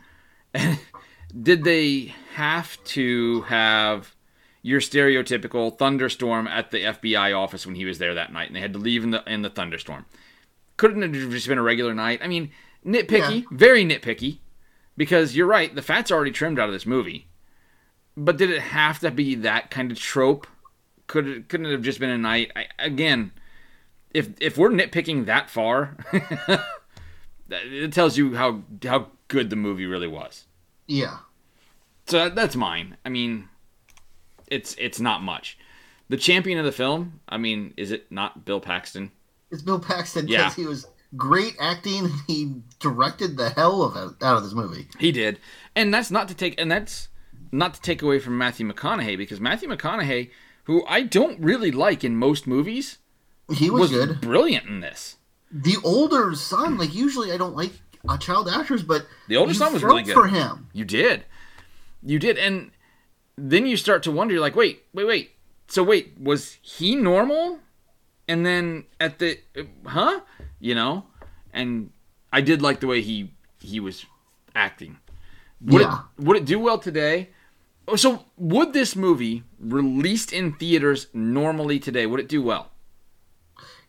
Did 1.41 1.63
they 1.63 2.13
have 2.35 2.81
to 2.85 3.41
have 3.43 4.15
your 4.61 4.79
stereotypical 4.81 5.75
thunderstorm 5.77 6.47
at 6.47 6.71
the 6.71 6.79
FBI 6.83 7.35
office 7.37 7.65
when 7.65 7.75
he 7.75 7.85
was 7.85 7.97
there 7.97 8.13
that 8.15 8.31
night, 8.33 8.47
and 8.47 8.55
they 8.55 8.59
had 8.59 8.73
to 8.73 8.79
leave 8.79 9.03
in 9.03 9.11
the 9.11 9.23
in 9.25 9.41
the 9.41 9.49
thunderstorm. 9.49 10.05
Couldn't 10.81 11.03
have 11.03 11.11
just 11.31 11.47
been 11.47 11.59
a 11.59 11.61
regular 11.61 11.93
night. 11.93 12.21
I 12.23 12.27
mean, 12.27 12.49
nitpicky, 12.83 13.41
Yeah. 13.41 13.47
very 13.51 13.85
nitpicky, 13.85 14.39
because 14.97 15.35
you're 15.35 15.45
right. 15.45 15.73
The 15.75 15.83
fat's 15.83 16.11
already 16.11 16.31
trimmed 16.31 16.57
out 16.57 16.69
of 16.69 16.73
this 16.73 16.87
movie. 16.87 17.27
But 18.17 18.37
did 18.37 18.49
it 18.49 18.61
have 18.61 18.97
to 19.01 19.11
be 19.11 19.35
that 19.35 19.69
kind 19.69 19.91
of 19.91 19.99
trope? 19.99 20.47
Could 21.05 21.27
it 21.27 21.49
couldn't 21.49 21.67
it 21.67 21.71
have 21.73 21.83
just 21.83 21.99
been 21.99 22.09
a 22.09 22.17
night? 22.17 22.51
I, 22.55 22.65
again, 22.79 23.31
if 24.11 24.29
if 24.41 24.57
we're 24.57 24.71
nitpicking 24.71 25.25
that 25.27 25.51
far, 25.51 25.97
it 27.49 27.93
tells 27.93 28.17
you 28.17 28.35
how 28.35 28.63
how 28.83 29.07
good 29.27 29.51
the 29.51 29.55
movie 29.55 29.85
really 29.85 30.07
was. 30.07 30.45
Yeah. 30.87 31.17
So 32.07 32.27
that's 32.29 32.55
mine. 32.55 32.97
I 33.05 33.09
mean, 33.09 33.49
it's 34.47 34.75
it's 34.79 34.99
not 34.99 35.21
much. 35.21 35.59
The 36.09 36.17
champion 36.17 36.57
of 36.57 36.65
the 36.65 36.71
film. 36.71 37.19
I 37.29 37.37
mean, 37.37 37.73
is 37.77 37.91
it 37.91 38.11
not 38.11 38.45
Bill 38.45 38.59
Paxton? 38.59 39.11
It's 39.51 39.61
Bill 39.61 39.79
Paxton 39.79 40.27
Yeah. 40.27 40.43
because 40.43 40.55
he 40.55 40.65
was 40.65 40.87
great 41.17 41.55
acting. 41.59 42.09
He 42.27 42.61
directed 42.79 43.37
the 43.37 43.49
hell 43.49 43.81
of 43.83 43.95
out 44.21 44.37
of 44.37 44.43
this 44.43 44.53
movie. 44.53 44.87
He 44.99 45.11
did, 45.11 45.39
and 45.75 45.93
that's 45.93 46.09
not 46.11 46.27
to 46.29 46.33
take 46.33 46.59
and 46.59 46.71
that's 46.71 47.09
not 47.51 47.73
to 47.73 47.81
take 47.81 48.01
away 48.01 48.19
from 48.19 48.37
Matthew 48.37 48.65
McConaughey 48.71 49.17
because 49.17 49.39
Matthew 49.41 49.67
McConaughey, 49.69 50.29
who 50.63 50.85
I 50.87 51.01
don't 51.01 51.39
really 51.41 51.71
like 51.71 52.03
in 52.03 52.15
most 52.15 52.47
movies, 52.47 52.97
He 53.53 53.69
was, 53.69 53.91
was 53.91 53.91
good. 53.91 54.21
brilliant 54.21 54.67
in 54.67 54.79
this. 54.79 55.17
The 55.51 55.75
older 55.83 56.33
son, 56.35 56.77
like 56.77 56.95
usually 56.95 57.33
I 57.33 57.37
don't 57.37 57.55
like 57.57 57.73
uh, 58.07 58.17
child 58.17 58.47
actors, 58.47 58.83
but 58.83 59.05
The 59.27 59.35
older 59.35 59.53
son 59.53 59.73
was 59.73 59.83
really 59.83 60.03
good. 60.03 60.13
for 60.13 60.27
him. 60.27 60.69
You 60.71 60.85
did, 60.85 61.25
you 62.01 62.19
did, 62.19 62.37
and 62.37 62.71
then 63.37 63.65
you 63.65 63.75
start 63.75 64.01
to 64.03 64.11
wonder, 64.11 64.33
you're 64.33 64.41
like, 64.41 64.55
wait, 64.55 64.83
wait, 64.93 65.05
wait. 65.05 65.31
So 65.67 65.83
wait, 65.83 66.13
was 66.17 66.57
he 66.61 66.95
normal? 66.95 67.59
And 68.27 68.45
then 68.45 68.85
at 68.99 69.19
the, 69.19 69.39
huh? 69.85 70.21
You 70.59 70.75
know, 70.75 71.05
and 71.53 71.91
I 72.31 72.41
did 72.41 72.61
like 72.61 72.79
the 72.79 72.87
way 72.87 73.01
he 73.01 73.33
he 73.59 73.79
was 73.79 74.05
acting. 74.55 74.97
Would 75.61 75.81
Yeah. 75.81 75.99
it 76.17 76.23
would 76.23 76.37
it 76.37 76.45
do 76.45 76.59
well 76.59 76.77
today? 76.77 77.29
Oh, 77.87 77.95
So 77.95 78.25
would 78.37 78.73
this 78.73 78.95
movie 78.95 79.43
released 79.59 80.31
in 80.31 80.53
theaters 80.53 81.07
normally 81.13 81.79
today 81.79 82.05
would 82.05 82.19
it 82.19 82.29
do 82.29 82.41
well? 82.41 82.71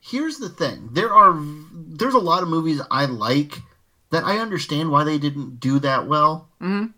Here's 0.01 0.39
the 0.39 0.49
thing: 0.49 0.89
there 0.93 1.13
are 1.13 1.39
there's 1.73 2.15
a 2.15 2.19
lot 2.19 2.43
of 2.43 2.49
movies 2.49 2.81
I 2.91 3.05
like 3.05 3.61
that 4.11 4.25
I 4.25 4.39
understand 4.39 4.91
why 4.91 5.05
they 5.05 5.19
didn't 5.19 5.61
do 5.61 5.79
that 5.81 6.07
well. 6.09 6.49
Mm-hmm. 6.61 6.91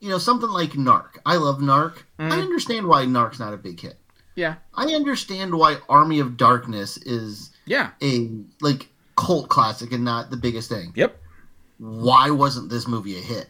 You 0.00 0.08
know, 0.08 0.18
something 0.18 0.48
like 0.50 0.72
Narc. 0.72 1.18
I 1.26 1.36
love 1.36 1.58
Narc. 1.60 2.02
I 2.18 2.22
Mhm. 2.30 2.42
understand 2.42 2.86
why 2.86 3.04
Narc's 3.06 3.38
not 3.38 3.52
a 3.54 3.58
big 3.58 3.80
hit. 3.80 3.99
Yeah, 4.40 4.54
I 4.74 4.94
understand 4.94 5.54
why 5.54 5.76
Army 5.88 6.18
of 6.18 6.36
Darkness 6.36 6.96
is 6.98 7.50
yeah, 7.66 7.90
a 8.02 8.30
like 8.60 8.88
cult 9.16 9.48
classic 9.50 9.92
and 9.92 10.04
not 10.04 10.30
the 10.30 10.36
biggest 10.36 10.68
thing. 10.70 10.92
yep. 10.96 11.20
Why 11.78 12.30
wasn't 12.30 12.70
this 12.70 12.86
movie 12.88 13.16
a 13.18 13.20
hit? 13.20 13.48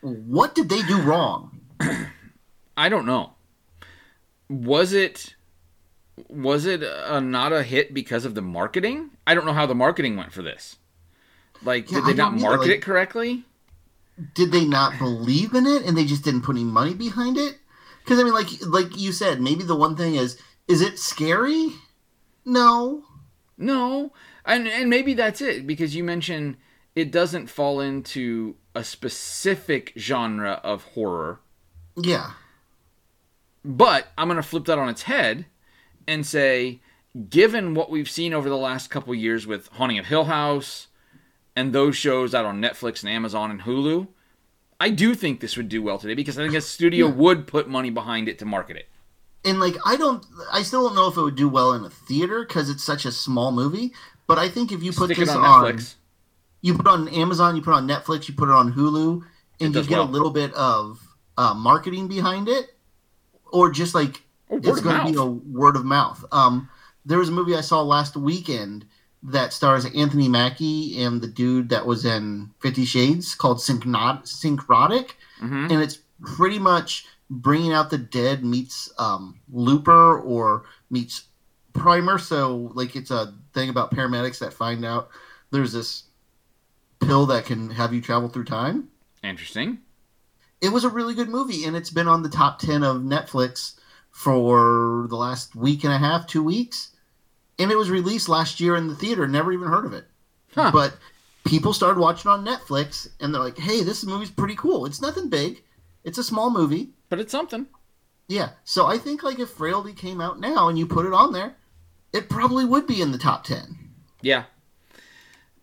What 0.00 0.54
did 0.54 0.68
they 0.68 0.82
do 0.82 1.00
wrong? 1.02 1.60
I 2.76 2.88
don't 2.88 3.06
know. 3.06 3.32
Was 4.48 4.92
it 4.92 5.34
was 6.28 6.66
it 6.66 6.82
uh, 6.82 7.20
not 7.20 7.52
a 7.52 7.62
hit 7.62 7.94
because 7.94 8.24
of 8.24 8.34
the 8.34 8.42
marketing? 8.42 9.10
I 9.26 9.34
don't 9.34 9.46
know 9.46 9.52
how 9.52 9.66
the 9.66 9.74
marketing 9.74 10.16
went 10.16 10.32
for 10.32 10.42
this. 10.42 10.76
Like, 11.64 11.90
Yeah, 11.90 12.00
did 12.00 12.06
they 12.06 12.14
not 12.14 12.34
either, 12.34 12.42
market 12.42 12.60
like- 12.68 12.70
it 12.78 12.82
correctly? 12.82 13.44
Did 14.34 14.52
they 14.52 14.64
not 14.64 14.98
believe 14.98 15.54
in 15.54 15.66
it 15.66 15.84
and 15.84 15.96
they 15.96 16.04
just 16.04 16.22
didn't 16.24 16.42
put 16.42 16.56
any 16.56 16.64
money 16.64 16.92
behind 16.94 17.38
it? 17.38 17.58
Because 18.04 18.18
I 18.18 18.24
mean, 18.24 18.34
like 18.34 18.48
like 18.66 18.96
you 18.96 19.12
said, 19.12 19.40
maybe 19.40 19.64
the 19.64 19.76
one 19.76 19.96
thing 19.96 20.14
is, 20.14 20.38
is 20.68 20.80
it 20.80 20.98
scary? 20.98 21.68
No. 22.44 23.04
No, 23.58 24.12
and 24.44 24.66
and 24.66 24.90
maybe 24.90 25.14
that's 25.14 25.40
it 25.40 25.66
because 25.66 25.94
you 25.94 26.02
mentioned 26.02 26.56
it 26.96 27.12
doesn't 27.12 27.48
fall 27.48 27.80
into 27.80 28.56
a 28.74 28.82
specific 28.82 29.92
genre 29.96 30.60
of 30.64 30.82
horror. 30.82 31.40
Yeah. 31.96 32.32
But 33.64 34.08
I'm 34.18 34.26
going 34.28 34.36
to 34.36 34.42
flip 34.42 34.64
that 34.64 34.78
on 34.78 34.88
its 34.88 35.02
head 35.02 35.46
and 36.08 36.26
say, 36.26 36.80
given 37.28 37.74
what 37.74 37.90
we've 37.90 38.10
seen 38.10 38.34
over 38.34 38.48
the 38.48 38.56
last 38.56 38.90
couple 38.90 39.14
years 39.14 39.46
with 39.46 39.68
Haunting 39.68 39.98
of 39.98 40.06
Hill 40.06 40.24
House 40.24 40.88
and 41.54 41.72
those 41.72 41.96
shows 41.96 42.34
out 42.34 42.44
on 42.44 42.60
Netflix 42.60 43.02
and 43.02 43.12
Amazon 43.12 43.50
and 43.50 43.62
Hulu, 43.62 44.08
I 44.82 44.90
do 44.90 45.14
think 45.14 45.38
this 45.38 45.56
would 45.56 45.68
do 45.68 45.80
well 45.80 45.96
today 45.98 46.14
because 46.14 46.36
I 46.36 46.42
think 46.42 46.54
a 46.54 46.60
studio 46.60 47.06
Yeah. 47.06 47.12
would 47.12 47.46
put 47.46 47.68
money 47.68 47.90
behind 47.90 48.28
it 48.28 48.40
to 48.40 48.44
market 48.44 48.76
it. 48.76 48.88
And 49.44 49.60
like 49.60 49.76
I 49.86 49.94
don't, 49.96 50.26
I 50.52 50.62
still 50.64 50.82
don't 50.86 50.96
know 50.96 51.06
if 51.06 51.16
it 51.16 51.22
would 51.22 51.36
do 51.36 51.48
well 51.48 51.72
in 51.72 51.84
a 51.84 51.90
theater 51.90 52.44
because 52.44 52.68
it's 52.68 52.82
such 52.82 53.04
a 53.04 53.12
small 53.12 53.52
movie. 53.52 53.92
But 54.26 54.38
I 54.38 54.48
think 54.48 54.72
if 54.72 54.82
you 54.82 54.92
put 54.92 55.06
Stick 55.06 55.18
this 55.18 55.28
it 55.30 55.36
on, 55.36 55.64
on 55.66 55.78
you 56.62 56.74
put 56.74 56.86
it 56.86 56.90
on 56.90 57.08
Amazon, 57.08 57.54
you 57.54 57.62
put 57.62 57.70
it 57.70 57.74
on 57.74 57.86
Netflix, 57.86 58.28
you 58.28 58.34
put 58.34 58.48
it 58.48 58.54
on 58.54 58.72
Hulu, 58.72 59.22
and 59.60 59.74
you 59.74 59.82
get 59.82 59.98
well. 59.98 60.02
a 60.02 60.10
little 60.10 60.30
bit 60.30 60.52
of 60.54 61.00
uh, 61.38 61.54
marketing 61.54 62.08
behind 62.08 62.48
it, 62.48 62.74
or 63.52 63.70
just 63.70 63.94
like 63.94 64.22
word 64.48 64.66
it's 64.66 64.80
going 64.80 65.06
to 65.06 65.12
be 65.12 65.16
a 65.16 65.24
word 65.24 65.76
of 65.76 65.84
mouth. 65.84 66.24
Um, 66.32 66.68
there 67.04 67.18
was 67.18 67.28
a 67.28 67.32
movie 67.32 67.54
I 67.54 67.62
saw 67.62 67.82
last 67.82 68.16
weekend 68.16 68.86
that 69.24 69.52
stars 69.52 69.84
Anthony 69.94 70.28
Mackie 70.28 71.00
and 71.02 71.20
the 71.20 71.28
dude 71.28 71.68
that 71.68 71.86
was 71.86 72.04
in 72.04 72.50
Fifty 72.60 72.84
Shades 72.84 73.34
called 73.34 73.58
Synchnot- 73.58 74.26
Synchronic, 74.26 75.16
Mhm. 75.40 75.70
and 75.70 75.82
it's 75.82 75.98
pretty 76.24 76.58
much 76.58 77.06
bringing 77.30 77.72
out 77.72 77.90
the 77.90 77.98
dead 77.98 78.44
meets 78.44 78.90
um, 78.98 79.38
Looper 79.50 80.18
or 80.18 80.64
meets 80.90 81.24
Primer. 81.72 82.18
So 82.18 82.70
like 82.74 82.94
it's 82.96 83.10
a 83.10 83.34
thing 83.54 83.68
about 83.70 83.90
paramedics 83.94 84.38
that 84.40 84.52
find 84.52 84.84
out 84.84 85.08
there's 85.50 85.72
this 85.72 86.04
pill 87.00 87.26
that 87.26 87.46
can 87.46 87.70
have 87.70 87.92
you 87.94 88.00
travel 88.00 88.28
through 88.28 88.44
time. 88.44 88.88
Interesting. 89.22 89.78
It 90.60 90.70
was 90.72 90.84
a 90.84 90.88
really 90.88 91.14
good 91.14 91.28
movie, 91.28 91.64
and 91.64 91.74
it's 91.76 91.90
been 91.90 92.06
on 92.08 92.22
the 92.22 92.28
top 92.28 92.58
ten 92.58 92.82
of 92.84 92.98
Netflix 92.98 93.74
for 94.10 95.06
the 95.08 95.16
last 95.16 95.54
week 95.56 95.82
and 95.84 95.92
a 95.92 95.98
half, 95.98 96.26
two 96.26 96.42
weeks. 96.42 96.90
And 97.58 97.70
it 97.70 97.76
was 97.76 97.90
released 97.90 98.28
last 98.28 98.60
year 98.60 98.76
in 98.76 98.88
the 98.88 98.94
theater. 98.94 99.26
Never 99.28 99.52
even 99.52 99.68
heard 99.68 99.84
of 99.84 99.92
it. 99.92 100.06
Huh. 100.54 100.70
But 100.72 100.96
people 101.44 101.72
started 101.72 102.00
watching 102.00 102.30
on 102.30 102.44
Netflix, 102.44 103.08
and 103.20 103.34
they're 103.34 103.42
like, 103.42 103.58
"Hey, 103.58 103.82
this 103.82 104.04
movie's 104.04 104.30
pretty 104.30 104.54
cool. 104.54 104.86
It's 104.86 105.02
nothing 105.02 105.28
big. 105.28 105.62
It's 106.04 106.18
a 106.18 106.24
small 106.24 106.50
movie. 106.50 106.90
But 107.08 107.20
it's 107.20 107.32
something. 107.32 107.66
Yeah. 108.28 108.50
So 108.64 108.86
I 108.86 108.98
think 108.98 109.22
like 109.22 109.38
if 109.38 109.50
Frailty 109.50 109.92
came 109.92 110.20
out 110.20 110.40
now 110.40 110.68
and 110.68 110.78
you 110.78 110.86
put 110.86 111.06
it 111.06 111.12
on 111.12 111.32
there, 111.32 111.56
it 112.12 112.28
probably 112.28 112.64
would 112.64 112.86
be 112.86 113.02
in 113.02 113.12
the 113.12 113.18
top 113.18 113.44
ten. 113.44 113.76
Yeah. 114.20 114.44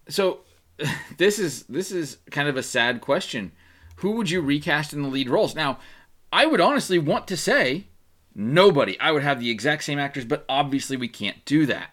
So 0.07 0.41
this 1.17 1.39
is 1.39 1.63
this 1.63 1.91
is 1.91 2.17
kind 2.31 2.47
of 2.47 2.57
a 2.57 2.63
sad 2.63 3.01
question. 3.01 3.51
Who 3.97 4.11
would 4.11 4.29
you 4.29 4.41
recast 4.41 4.93
in 4.93 5.01
the 5.01 5.09
lead 5.09 5.29
roles? 5.29 5.55
Now, 5.55 5.79
I 6.31 6.45
would 6.45 6.61
honestly 6.61 6.99
want 6.99 7.27
to 7.27 7.37
say 7.37 7.87
nobody. 8.35 8.99
I 8.99 9.11
would 9.11 9.23
have 9.23 9.39
the 9.39 9.49
exact 9.49 9.83
same 9.83 9.99
actors, 9.99 10.25
but 10.25 10.45
obviously 10.49 10.97
we 10.97 11.07
can't 11.07 11.43
do 11.45 11.65
that. 11.67 11.91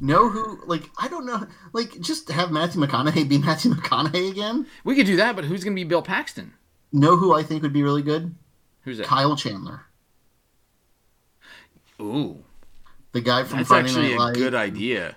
Know 0.00 0.28
who? 0.28 0.60
Like 0.66 0.90
I 0.98 1.08
don't 1.08 1.24
know. 1.26 1.46
Like 1.72 2.00
just 2.00 2.28
have 2.30 2.50
Matthew 2.50 2.80
McConaughey 2.80 3.28
be 3.28 3.38
Matthew 3.46 3.72
McConaughey 3.72 4.30
again. 4.30 4.66
We 4.82 4.96
could 4.96 5.06
do 5.06 5.16
that, 5.16 5.36
but 5.36 5.44
who's 5.44 5.62
going 5.62 5.74
to 5.76 5.80
be 5.80 5.84
Bill 5.88 6.02
Paxton? 6.02 6.54
Know 6.92 7.16
who 7.16 7.32
I 7.34 7.42
think 7.42 7.62
would 7.62 7.72
be 7.72 7.82
really 7.82 8.02
good? 8.02 8.34
Who's 8.82 8.98
that? 8.98 9.06
Kyle 9.06 9.36
Chandler, 9.36 9.82
Ooh, 12.00 12.44
the 13.12 13.20
guy 13.20 13.44
from 13.44 13.58
that's 13.58 13.68
Friday 13.68 13.88
actually 13.88 14.16
Night 14.16 14.30
a 14.30 14.34
good 14.34 14.54
idea 14.54 15.16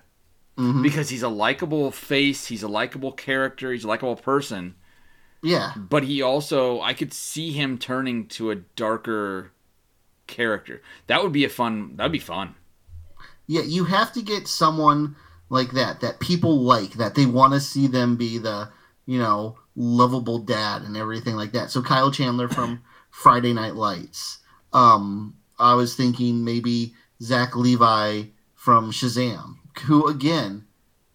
Mhm. 0.57 0.81
because 0.83 1.09
he's 1.09 1.23
a 1.23 1.27
likable 1.29 1.91
face, 1.91 2.47
he's 2.47 2.63
a 2.63 2.67
likable 2.67 3.11
character, 3.11 3.71
he's 3.73 3.83
a 3.83 3.87
likable 3.87 4.15
person, 4.15 4.75
Yeah, 5.47 5.73
but 5.77 6.03
he 6.03 6.21
also 6.21 6.81
I 6.81 6.93
could 6.93 7.13
see 7.13 7.53
him 7.53 7.77
turning 7.77 8.27
to 8.27 8.51
a 8.51 8.55
darker 8.55 9.53
character. 10.27 10.81
That 11.07 11.23
would 11.23 11.31
be 11.31 11.45
a 11.45 11.49
fun. 11.49 11.95
That'd 11.95 12.11
be 12.11 12.19
fun. 12.19 12.55
yeah. 13.47 13.61
You 13.61 13.85
have 13.85 14.11
to 14.13 14.21
get 14.21 14.47
someone 14.47 15.15
like 15.49 15.71
that 15.71 16.01
that 16.01 16.19
people 16.19 16.59
like 16.59 16.93
that 16.95 17.15
they 17.15 17.25
want 17.25 17.53
to 17.53 17.61
see 17.61 17.87
them 17.87 18.17
be 18.17 18.37
the 18.37 18.69
you 19.05 19.17
know 19.17 19.57
lovable 19.73 20.39
dad 20.39 20.81
and 20.81 20.97
everything 20.97 21.35
like 21.35 21.53
that. 21.53 21.71
So 21.71 21.81
Kyle 21.81 22.11
Chandler 22.11 22.49
from 22.49 22.83
Friday 23.09 23.53
Night 23.53 23.75
Lights. 23.75 24.39
Um, 24.73 25.37
I 25.57 25.75
was 25.75 25.95
thinking 25.95 26.43
maybe 26.43 26.93
Zach 27.21 27.55
Levi 27.55 28.23
from 28.53 28.91
Shazam, 28.91 29.55
who 29.85 30.07
again 30.07 30.65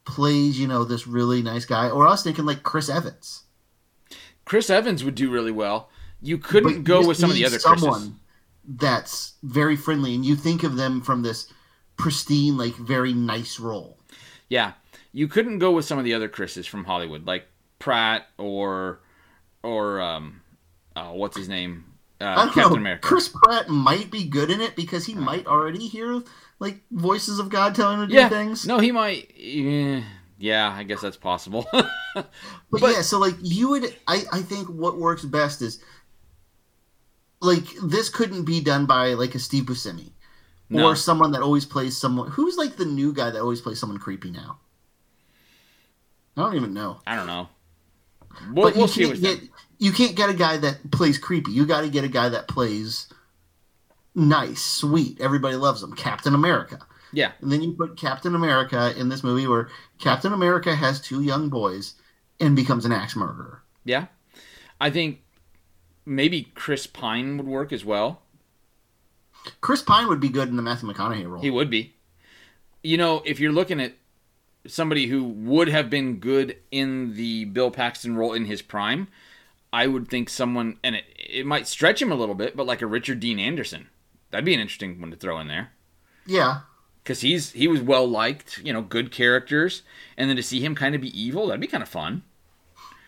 plays 0.06 0.58
you 0.58 0.66
know 0.66 0.84
this 0.84 1.06
really 1.06 1.42
nice 1.42 1.66
guy. 1.66 1.90
Or 1.90 2.06
I 2.06 2.12
was 2.12 2.22
thinking 2.22 2.46
like 2.46 2.62
Chris 2.62 2.88
Evans. 2.88 3.41
Chris 4.44 4.70
Evans 4.70 5.04
would 5.04 5.14
do 5.14 5.30
really 5.30 5.52
well. 5.52 5.88
You 6.20 6.38
couldn't 6.38 6.82
But 6.82 6.84
go 6.84 7.06
with 7.06 7.16
some 7.16 7.30
of 7.30 7.36
the 7.36 7.44
other 7.44 7.58
Chris's. 7.58 7.82
someone 7.82 8.20
that's 8.64 9.34
very 9.42 9.76
friendly, 9.76 10.14
and 10.14 10.24
you 10.24 10.36
think 10.36 10.62
of 10.62 10.76
them 10.76 11.00
from 11.00 11.22
this 11.22 11.52
pristine, 11.96 12.56
like 12.56 12.74
very 12.76 13.12
nice 13.12 13.58
role. 13.58 13.98
Yeah, 14.48 14.72
you 15.12 15.28
couldn't 15.28 15.58
go 15.58 15.72
with 15.72 15.84
some 15.84 15.98
of 15.98 16.04
the 16.04 16.14
other 16.14 16.28
Chris's 16.28 16.66
from 16.66 16.84
Hollywood, 16.84 17.26
like 17.26 17.46
Pratt 17.78 18.26
or 18.38 19.00
or 19.62 20.00
um, 20.00 20.42
oh, 20.96 21.14
what's 21.14 21.36
his 21.36 21.48
name? 21.48 21.84
Uh, 22.20 22.44
Captain 22.46 22.74
know. 22.74 22.76
America. 22.76 23.08
Chris 23.08 23.28
Pratt 23.28 23.68
might 23.68 24.10
be 24.10 24.24
good 24.24 24.48
in 24.50 24.60
it 24.60 24.76
because 24.76 25.06
he 25.06 25.14
might 25.14 25.46
already 25.46 25.88
hear 25.88 26.22
like 26.60 26.80
voices 26.92 27.40
of 27.40 27.48
God 27.48 27.74
telling 27.74 28.00
him 28.00 28.08
to 28.08 28.14
yeah, 28.14 28.28
do 28.28 28.34
things. 28.36 28.64
no, 28.64 28.78
he 28.78 28.92
might. 28.92 29.32
Yeah, 29.36 30.02
yeah, 30.38 30.72
I 30.76 30.82
guess 30.82 31.00
that's 31.00 31.16
possible. 31.16 31.66
But, 32.14 32.30
But- 32.70 32.92
yeah, 32.92 33.00
so 33.02 33.18
like 33.18 33.36
you 33.40 33.70
would, 33.70 33.84
I, 34.06 34.22
I 34.32 34.42
think 34.42 34.68
what 34.68 34.98
works 34.98 35.24
best 35.24 35.62
is 35.62 35.82
like 37.40 37.64
this 37.82 38.08
couldn't 38.10 38.44
be 38.44 38.60
done 38.60 38.84
by 38.86 39.14
like 39.14 39.34
a 39.34 39.38
Steve 39.38 39.64
Buscemi 39.64 40.10
No. 40.68 40.88
or 40.88 40.96
someone 40.96 41.32
that 41.32 41.40
always 41.42 41.64
plays 41.64 41.96
someone 41.96 42.28
who's 42.30 42.56
like 42.56 42.76
the 42.76 42.84
new 42.84 43.12
guy 43.14 43.30
that 43.30 43.40
always 43.40 43.60
plays 43.62 43.78
someone 43.80 43.98
creepy 43.98 44.30
now. 44.30 44.58
I 46.36 46.42
don't 46.42 46.56
even 46.56 46.74
know. 46.74 47.00
I 47.06 47.16
don't 47.16 47.26
know. 47.26 47.48
We'll, 48.52 48.66
but 48.70 48.76
we'll 48.76 48.88
you 48.88 49.08
can't 49.08 49.20
get 49.20 49.40
you 49.78 49.92
can't 49.92 50.14
get 50.16 50.30
a 50.30 50.34
guy 50.34 50.56
that 50.58 50.90
plays 50.90 51.18
creepy. 51.18 51.52
You 51.52 51.66
got 51.66 51.80
to 51.82 51.88
get 51.88 52.04
a 52.04 52.08
guy 52.08 52.28
that 52.30 52.46
plays 52.48 53.12
nice, 54.14 54.62
sweet. 54.62 55.20
Everybody 55.20 55.56
loves 55.56 55.82
him. 55.82 55.94
Captain 55.94 56.34
America. 56.34 56.78
Yeah, 57.12 57.32
And 57.40 57.52
then 57.52 57.62
you 57.62 57.72
put 57.72 57.96
Captain 57.98 58.34
America 58.34 58.94
in 58.98 59.08
this 59.08 59.22
movie 59.22 59.46
where 59.46 59.68
Captain 59.98 60.32
America 60.32 60.74
has 60.74 61.00
two 61.00 61.22
young 61.22 61.48
boys 61.50 61.94
and 62.40 62.56
becomes 62.56 62.84
an 62.84 62.92
axe 62.92 63.14
murderer. 63.16 63.62
yeah. 63.84 64.06
I 64.80 64.90
think 64.90 65.20
maybe 66.04 66.50
Chris 66.54 66.88
Pine 66.88 67.36
would 67.36 67.46
work 67.46 67.72
as 67.72 67.84
well. 67.84 68.22
Chris 69.60 69.80
Pine 69.82 70.08
would 70.08 70.18
be 70.18 70.28
good 70.28 70.48
in 70.48 70.56
the 70.56 70.62
Matthew 70.62 70.88
McConaughey 70.92 71.28
role. 71.28 71.40
He 71.40 71.50
would 71.50 71.70
be. 71.70 71.94
You 72.82 72.96
know, 72.96 73.22
if 73.24 73.38
you're 73.38 73.52
looking 73.52 73.80
at 73.80 73.94
somebody 74.66 75.06
who 75.06 75.22
would 75.22 75.68
have 75.68 75.88
been 75.88 76.16
good 76.18 76.56
in 76.72 77.14
the 77.14 77.44
Bill 77.44 77.70
Paxton 77.70 78.16
role 78.16 78.32
in 78.32 78.46
his 78.46 78.60
prime, 78.60 79.06
I 79.72 79.86
would 79.86 80.08
think 80.08 80.28
someone, 80.28 80.78
and 80.82 80.96
it, 80.96 81.04
it 81.16 81.46
might 81.46 81.68
stretch 81.68 82.02
him 82.02 82.10
a 82.10 82.16
little 82.16 82.34
bit, 82.34 82.56
but 82.56 82.66
like 82.66 82.82
a 82.82 82.86
Richard 82.86 83.20
Dean 83.20 83.38
Anderson. 83.38 83.88
That'd 84.30 84.44
be 84.44 84.54
an 84.54 84.60
interesting 84.60 85.00
one 85.00 85.10
to 85.12 85.16
throw 85.16 85.38
in 85.38 85.46
there. 85.46 85.70
yeah, 86.26 86.60
Because 87.02 87.20
he's 87.20 87.50
he 87.52 87.66
was 87.68 87.80
well 87.80 88.06
liked, 88.06 88.58
you 88.64 88.72
know, 88.72 88.82
good 88.82 89.10
characters, 89.10 89.82
and 90.16 90.28
then 90.30 90.36
to 90.36 90.42
see 90.42 90.60
him 90.60 90.74
kind 90.74 90.94
of 90.94 91.00
be 91.00 91.20
evil, 91.20 91.46
that'd 91.48 91.60
be 91.60 91.66
kind 91.66 91.82
of 91.82 91.88
fun. 91.88 92.22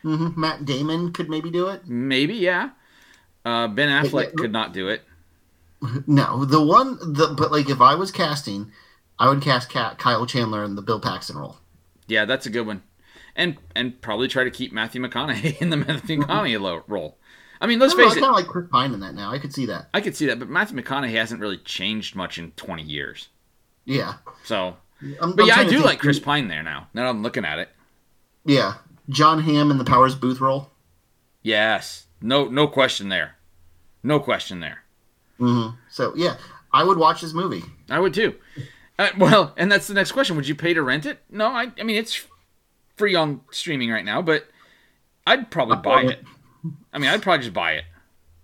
hmm 0.02 0.28
Matt 0.36 0.64
Damon 0.64 1.12
could 1.12 1.28
maybe 1.30 1.50
do 1.50 1.68
it. 1.68 1.86
Maybe, 1.86 2.34
yeah. 2.34 2.70
Uh, 3.44 3.68
ben 3.68 3.88
Affleck 3.88 4.26
yeah. 4.28 4.32
could 4.36 4.52
not 4.52 4.72
do 4.72 4.88
it. 4.88 5.02
No, 6.06 6.46
the 6.46 6.64
one, 6.64 6.96
the 7.12 7.34
but 7.36 7.52
like 7.52 7.68
if 7.68 7.80
I 7.82 7.94
was 7.94 8.10
casting, 8.10 8.72
I 9.18 9.28
would 9.28 9.42
cast 9.42 9.68
Ky- 9.68 9.96
Kyle 9.98 10.24
Chandler 10.24 10.64
in 10.64 10.76
the 10.76 10.82
Bill 10.82 10.98
Paxton 10.98 11.36
role. 11.36 11.58
Yeah, 12.06 12.24
that's 12.24 12.46
a 12.46 12.50
good 12.50 12.66
one, 12.66 12.82
and 13.36 13.58
and 13.76 14.00
probably 14.00 14.26
try 14.28 14.44
to 14.44 14.50
keep 14.50 14.72
Matthew 14.72 15.02
McConaughey 15.02 15.58
in 15.60 15.68
the 15.68 15.76
Matthew 15.76 16.20
McConaughey 16.20 16.58
lo- 16.58 16.84
role. 16.88 17.18
I 17.60 17.66
mean, 17.66 17.78
let's 17.80 17.92
I, 17.92 17.96
don't 17.98 18.04
know, 18.06 18.08
face 18.08 18.16
I 18.16 18.18
it. 18.18 18.22
kind 18.22 18.30
of 18.30 18.36
like 18.36 18.46
Chris 18.46 18.66
Pine 18.70 18.94
in 18.94 19.00
that 19.00 19.14
now. 19.14 19.30
I 19.30 19.38
could 19.38 19.52
see 19.52 19.66
that. 19.66 19.90
I 19.92 20.00
could 20.00 20.16
see 20.16 20.24
that, 20.26 20.38
but 20.38 20.48
Matthew 20.48 20.78
McConaughey 20.80 21.12
hasn't 21.12 21.40
really 21.40 21.58
changed 21.58 22.16
much 22.16 22.38
in 22.38 22.52
20 22.52 22.82
years. 22.82 23.28
Yeah, 23.84 24.14
So, 24.44 24.76
I'm, 25.20 25.32
but 25.36 25.42
I'm 25.42 25.48
yeah, 25.48 25.56
I 25.58 25.64
do 25.64 25.80
like 25.82 25.98
Chris 25.98 26.18
Pine 26.18 26.48
there 26.48 26.62
now. 26.62 26.88
Now 26.94 27.02
that 27.04 27.10
I'm 27.10 27.22
looking 27.22 27.44
at 27.44 27.58
it. 27.58 27.68
Yeah, 28.44 28.74
Jon 29.08 29.40
Hamm 29.42 29.70
in 29.70 29.78
the 29.78 29.84
Powers 29.84 30.14
Boothe 30.14 30.40
role. 30.40 30.70
Yes, 31.42 32.06
no, 32.20 32.46
no 32.46 32.66
question 32.66 33.08
there, 33.10 33.36
no 34.02 34.18
question 34.20 34.60
there. 34.60 34.78
hmm 35.38 35.68
So 35.90 36.14
yeah, 36.16 36.36
I 36.72 36.84
would 36.84 36.98
watch 36.98 37.20
this 37.20 37.34
movie. 37.34 37.62
I 37.90 37.98
would 37.98 38.14
too. 38.14 38.34
Uh, 38.98 39.10
well, 39.18 39.52
and 39.56 39.70
that's 39.70 39.86
the 39.88 39.94
next 39.94 40.12
question. 40.12 40.36
Would 40.36 40.48
you 40.48 40.54
pay 40.54 40.72
to 40.74 40.82
rent 40.82 41.04
it? 41.04 41.20
No, 41.30 41.46
I, 41.48 41.70
I 41.78 41.82
mean 41.82 41.96
it's 41.96 42.24
free 42.96 43.14
on 43.14 43.40
streaming 43.50 43.90
right 43.90 44.04
now, 44.04 44.22
but 44.22 44.46
I'd 45.26 45.50
probably 45.50 45.76
buy 45.76 46.02
own 46.02 46.10
it. 46.10 46.24
I 46.92 46.98
mean, 46.98 47.10
I'd 47.10 47.22
probably 47.22 47.42
just 47.42 47.54
buy 47.54 47.72
it. 47.72 47.84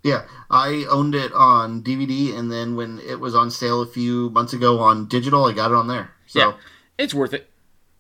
Yeah, 0.03 0.25
I 0.51 0.87
owned 0.89 1.15
it 1.15 1.33
on 1.33 1.83
DVD, 1.83 2.35
and 2.37 2.51
then 2.51 2.75
when 2.75 3.01
it 3.01 3.21
was 3.21 3.35
on 3.35 3.51
sale 3.51 3.83
a 3.83 3.87
few 3.87 4.31
months 4.31 4.53
ago 4.55 4.79
on 4.79 5.07
digital, 5.07 5.45
I 5.45 5.53
got 5.53 5.71
it 5.71 5.75
on 5.75 5.89
there. 5.89 6.13
So 6.27 6.39
Yeah, 6.39 6.53
it's 6.97 7.13
worth 7.13 7.35
it. 7.35 7.51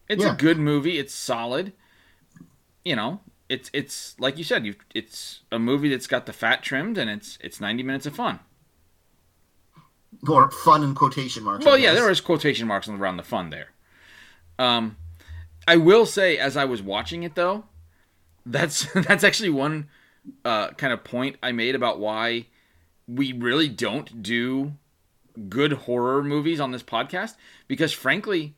It's 0.09 0.25
a 0.25 0.35
good 0.35 0.59
movie. 0.59 0.99
It's 0.99 1.15
solid. 1.15 1.73
You 2.85 2.97
know, 2.97 3.21
it's 3.49 3.71
it's 3.73 4.19
like 4.19 4.39
you 4.39 4.45
said. 4.45 4.65
You 4.65 4.75
it's 4.95 5.41
a 5.53 5.59
movie 5.59 5.89
that's 5.89 6.07
got 6.07 6.27
the 6.27 6.33
fat 6.33 6.63
trimmed, 6.63 6.97
and 6.97 7.11
it's 7.11 7.39
it's 7.43 7.61
90 7.61 7.83
minutes 7.83 8.07
of 8.07 8.17
fun. 8.17 8.41
or 10.27 10.51
fun 10.51 10.83
in 10.83 10.95
quotation 10.95 11.45
marks. 11.45 11.65
Well, 11.65 11.79
yeah, 11.79 11.93
there 11.93 12.11
is 12.11 12.21
quotation 12.21 12.67
marks 12.67 12.89
around 12.89 13.19
the 13.19 13.23
fun 13.23 13.51
there. 13.51 13.69
Um, 14.59 14.97
I 15.69 15.77
will 15.77 16.07
say, 16.07 16.39
as 16.39 16.57
I 16.57 16.65
was 16.65 16.83
watching 16.83 17.23
it 17.23 17.35
though, 17.35 17.65
that's 18.47 18.91
that's 18.95 19.23
actually 19.23 19.51
one 19.51 19.89
uh, 20.45 20.71
kind 20.73 20.93
of 20.93 21.05
point 21.05 21.37
I 21.43 21.53
made 21.53 21.75
about 21.75 21.99
why 21.99 22.47
we 23.07 23.33
really 23.33 23.69
don't 23.69 24.23
do 24.23 24.75
good 25.49 25.73
horror 25.73 26.23
movies 26.23 26.61
on 26.61 26.71
this 26.71 26.83
podcast 26.83 27.37
because, 27.69 27.93
frankly, 27.93 28.55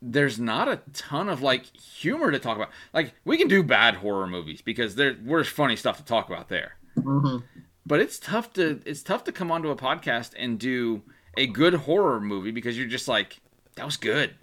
there's 0.00 0.38
not 0.38 0.66
a 0.68 0.80
ton 0.92 1.28
of 1.28 1.42
like 1.42 1.64
humor 1.76 2.30
to 2.32 2.38
talk 2.38 2.56
about. 2.56 2.70
Like 2.92 3.14
we 3.24 3.36
can 3.36 3.48
do 3.48 3.62
bad 3.62 3.96
horror 3.96 4.26
movies 4.26 4.60
because 4.60 4.96
there 4.96 5.14
there's 5.14 5.48
funny 5.48 5.76
stuff 5.76 5.96
to 5.98 6.04
talk 6.04 6.28
about 6.28 6.48
there. 6.48 6.76
Mhm. 6.96 7.42
but 7.86 8.00
it's 8.00 8.18
tough 8.18 8.52
to 8.54 8.80
it's 8.84 9.02
tough 9.02 9.24
to 9.24 9.32
come 9.32 9.50
onto 9.50 9.70
a 9.70 9.76
podcast 9.76 10.32
and 10.36 10.58
do 10.58 11.02
a 11.38 11.46
good 11.46 11.72
horror 11.72 12.20
movie 12.20 12.50
because 12.50 12.76
you're 12.76 12.86
just 12.86 13.08
like 13.08 13.40
that 13.76 13.86
was 13.86 13.96
good. 13.96 14.34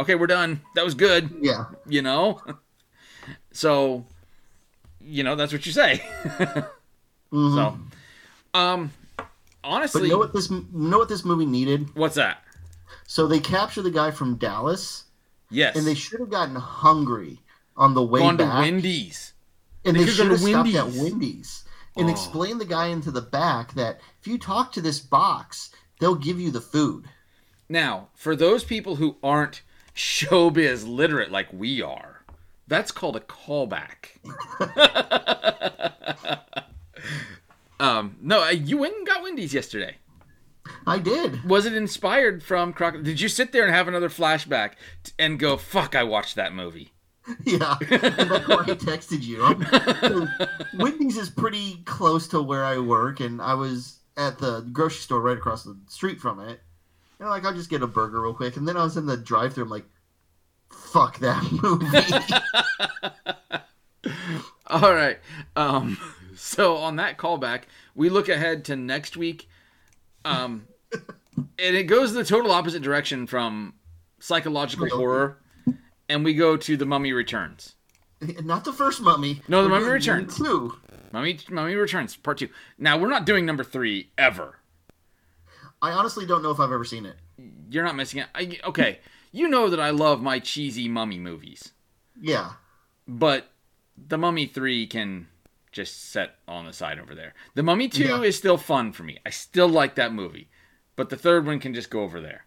Okay 0.00 0.14
we're 0.14 0.26
done. 0.26 0.60
That 0.74 0.84
was 0.84 0.94
good. 0.94 1.30
Yeah, 1.40 1.64
you 1.86 2.02
know? 2.02 2.40
So 3.52 4.06
you 5.06 5.22
know 5.22 5.36
that's 5.36 5.52
what 5.52 5.64
you 5.66 5.72
say 5.72 6.02
Mhm. 7.32 7.54
so 7.54 7.78
um 8.58 8.90
but 9.16 9.26
honestly 9.64 10.02
you 10.04 10.08
know 10.08 10.18
what 10.18 10.32
this 10.32 10.50
know 10.50 10.98
what 10.98 11.08
this 11.08 11.24
movie 11.24 11.46
needed? 11.46 11.94
what's 11.94 12.14
that 12.16 12.42
So 13.06 13.26
they 13.26 13.40
capture 13.40 13.82
the 13.82 13.90
guy 13.90 14.10
from 14.10 14.36
Dallas, 14.36 15.04
yes 15.50 15.76
and 15.76 15.86
they 15.86 15.94
should 15.94 16.20
have 16.20 16.30
gotten 16.30 16.56
hungry 16.56 17.40
on 17.76 17.94
the 17.94 18.02
way 18.02 18.20
gone 18.20 18.38
to 18.38 18.44
wendy's 18.44 19.32
and 19.84 19.96
they 19.96 20.04
they 20.04 20.10
should 20.10 20.26
have 20.30 20.40
to 20.40 20.46
stopped 20.46 20.68
at 20.74 20.84
Wendy's. 20.86 21.02
Wendy's 21.02 21.64
and 21.96 22.08
Oh. 22.08 22.10
explained 22.12 22.60
the 22.60 22.64
guy 22.66 22.86
into 22.88 23.10
the 23.10 23.22
back 23.22 23.74
that 23.74 24.00
if 24.20 24.26
you 24.26 24.38
talk 24.38 24.72
to 24.72 24.80
this 24.82 24.98
box, 25.00 25.70
they'll 26.00 26.14
give 26.14 26.38
you 26.40 26.50
the 26.50 26.60
food. 26.60 27.04
now 27.68 28.08
for 28.14 28.34
those 28.36 28.64
people 28.64 28.96
who 28.96 29.16
aren't 29.22 29.62
showbiz 29.94 30.86
literate 30.86 31.30
like 31.32 31.48
we 31.52 31.80
are 31.82 32.15
that's 32.68 32.90
called 32.92 33.16
a 33.16 33.20
callback 33.20 34.10
um 37.80 38.16
no 38.20 38.44
uh, 38.44 38.50
you 38.50 38.78
went 38.78 38.96
and 38.96 39.06
got 39.06 39.22
wendy's 39.22 39.54
yesterday 39.54 39.96
I 40.86 40.98
did. 40.98 41.44
was 41.44 41.64
it 41.64 41.74
inspired 41.74 42.42
from 42.42 42.72
Croc? 42.72 43.00
Did 43.02 43.20
you 43.20 43.28
sit 43.28 43.52
there 43.52 43.64
and 43.64 43.72
have 43.72 43.86
another 43.86 44.08
flashback 44.08 44.72
t- 45.04 45.12
and 45.16 45.38
go, 45.38 45.56
"Fuck, 45.56 45.94
I 45.94 46.02
watched 46.02 46.34
that 46.36 46.52
movie"? 46.52 46.92
Yeah, 47.44 47.76
and 47.80 48.30
that's 48.30 48.48
why 48.48 48.62
I 48.62 48.74
texted 48.74 49.22
you. 49.22 50.28
Wendy's 50.78 51.16
is 51.16 51.30
pretty 51.30 51.82
close 51.84 52.26
to 52.28 52.40
where 52.42 52.64
I 52.64 52.78
work, 52.78 53.20
and 53.20 53.40
I 53.42 53.54
was 53.54 53.98
at 54.16 54.38
the 54.38 54.60
grocery 54.72 55.00
store 55.00 55.20
right 55.20 55.36
across 55.38 55.62
the 55.64 55.76
street 55.88 56.20
from 56.20 56.40
it. 56.40 56.60
And 57.20 57.28
like, 57.28 57.44
I'll 57.44 57.54
just 57.54 57.70
get 57.70 57.82
a 57.82 57.86
burger 57.88 58.20
real 58.22 58.34
quick, 58.34 58.56
and 58.56 58.66
then 58.66 58.76
I 58.76 58.82
was 58.84 58.96
in 58.96 59.06
the 59.06 59.16
drive-thru. 59.16 59.62
I'm 59.64 59.70
like, 59.70 59.86
"Fuck 60.70 61.18
that 61.20 61.42
movie." 61.62 61.98
All 64.68 64.92
right. 64.92 65.18
Um, 65.54 65.98
so 66.34 66.76
on 66.76 66.96
that 66.96 67.18
callback, 67.18 67.62
we 67.94 68.08
look 68.08 68.28
ahead 68.28 68.64
to 68.66 68.76
next 68.76 69.16
week, 69.16 69.48
um, 70.24 70.66
and 71.36 71.76
it 71.76 71.84
goes 71.84 72.12
the 72.12 72.24
total 72.24 72.50
opposite 72.50 72.82
direction 72.82 73.26
from 73.26 73.74
psychological 74.18 74.88
horror, 74.88 75.38
and 76.08 76.24
we 76.24 76.34
go 76.34 76.56
to 76.56 76.76
the 76.76 76.86
Mummy 76.86 77.12
Returns. 77.12 77.74
Not 78.20 78.64
the 78.64 78.72
first 78.72 79.00
Mummy. 79.02 79.42
No, 79.46 79.62
The 79.62 79.68
We're 79.68 79.80
Mummy 79.80 79.92
Returns. 79.92 80.36
Two. 80.36 80.74
Mummy 81.12 81.38
Mummy 81.50 81.74
Returns 81.74 82.16
Part 82.16 82.38
Two. 82.38 82.48
Now 82.78 82.98
we're 82.98 83.10
not 83.10 83.26
doing 83.26 83.46
number 83.46 83.64
three 83.64 84.10
ever. 84.18 84.58
I 85.82 85.92
honestly 85.92 86.26
don't 86.26 86.42
know 86.42 86.50
if 86.50 86.58
I've 86.58 86.72
ever 86.72 86.84
seen 86.84 87.06
it. 87.06 87.16
You're 87.70 87.84
not 87.84 87.94
missing 87.96 88.20
it. 88.20 88.26
I, 88.34 88.58
okay, 88.66 88.98
you 89.32 89.48
know 89.48 89.68
that 89.70 89.80
I 89.80 89.90
love 89.90 90.22
my 90.22 90.38
cheesy 90.38 90.88
mummy 90.88 91.18
movies. 91.18 91.72
Yeah, 92.20 92.52
but 93.06 93.50
the 93.96 94.18
Mummy 94.18 94.46
3 94.46 94.86
can 94.86 95.28
just 95.72 96.10
set 96.10 96.36
on 96.48 96.66
the 96.66 96.72
side 96.72 96.98
over 96.98 97.14
there. 97.14 97.34
The 97.54 97.62
Mummy 97.62 97.88
2 97.88 98.04
Yeah. 98.04 98.20
is 98.22 98.36
still 98.36 98.56
fun 98.56 98.92
for 98.92 99.02
me. 99.02 99.18
I 99.26 99.30
still 99.30 99.68
like 99.68 99.94
that 99.96 100.12
movie. 100.12 100.48
But 100.96 101.10
the 101.10 101.16
third 101.16 101.44
one 101.46 101.60
can 101.60 101.74
just 101.74 101.90
go 101.90 102.00
over 102.02 102.20
there. 102.20 102.46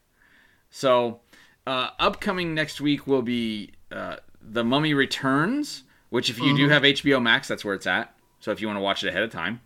So, 0.71 1.21
uh, 1.67 1.89
upcoming 1.99 2.55
next 2.55 2.82
week 2.82 3.05
will 3.05 3.21
be 3.21 3.73
uh, 3.91 4.17
The 4.41 4.63
Mummy 4.63 4.93
Returns, 4.95 5.84
which, 6.09 6.30
if 6.32 6.39
you 6.39 6.55
do 6.57 6.69
have 6.69 6.82
HBO 6.84 7.21
Max, 7.21 7.47
that's 7.47 7.63
where 7.63 7.75
it's 7.75 7.86
at. 7.88 8.15
So, 8.39 8.51
if 8.51 8.61
you 8.61 8.67
want 8.67 8.77
to 8.77 8.82
watch 8.82 9.03
it 9.03 9.09
ahead 9.09 9.21
of 9.23 9.32
time. 9.32 9.61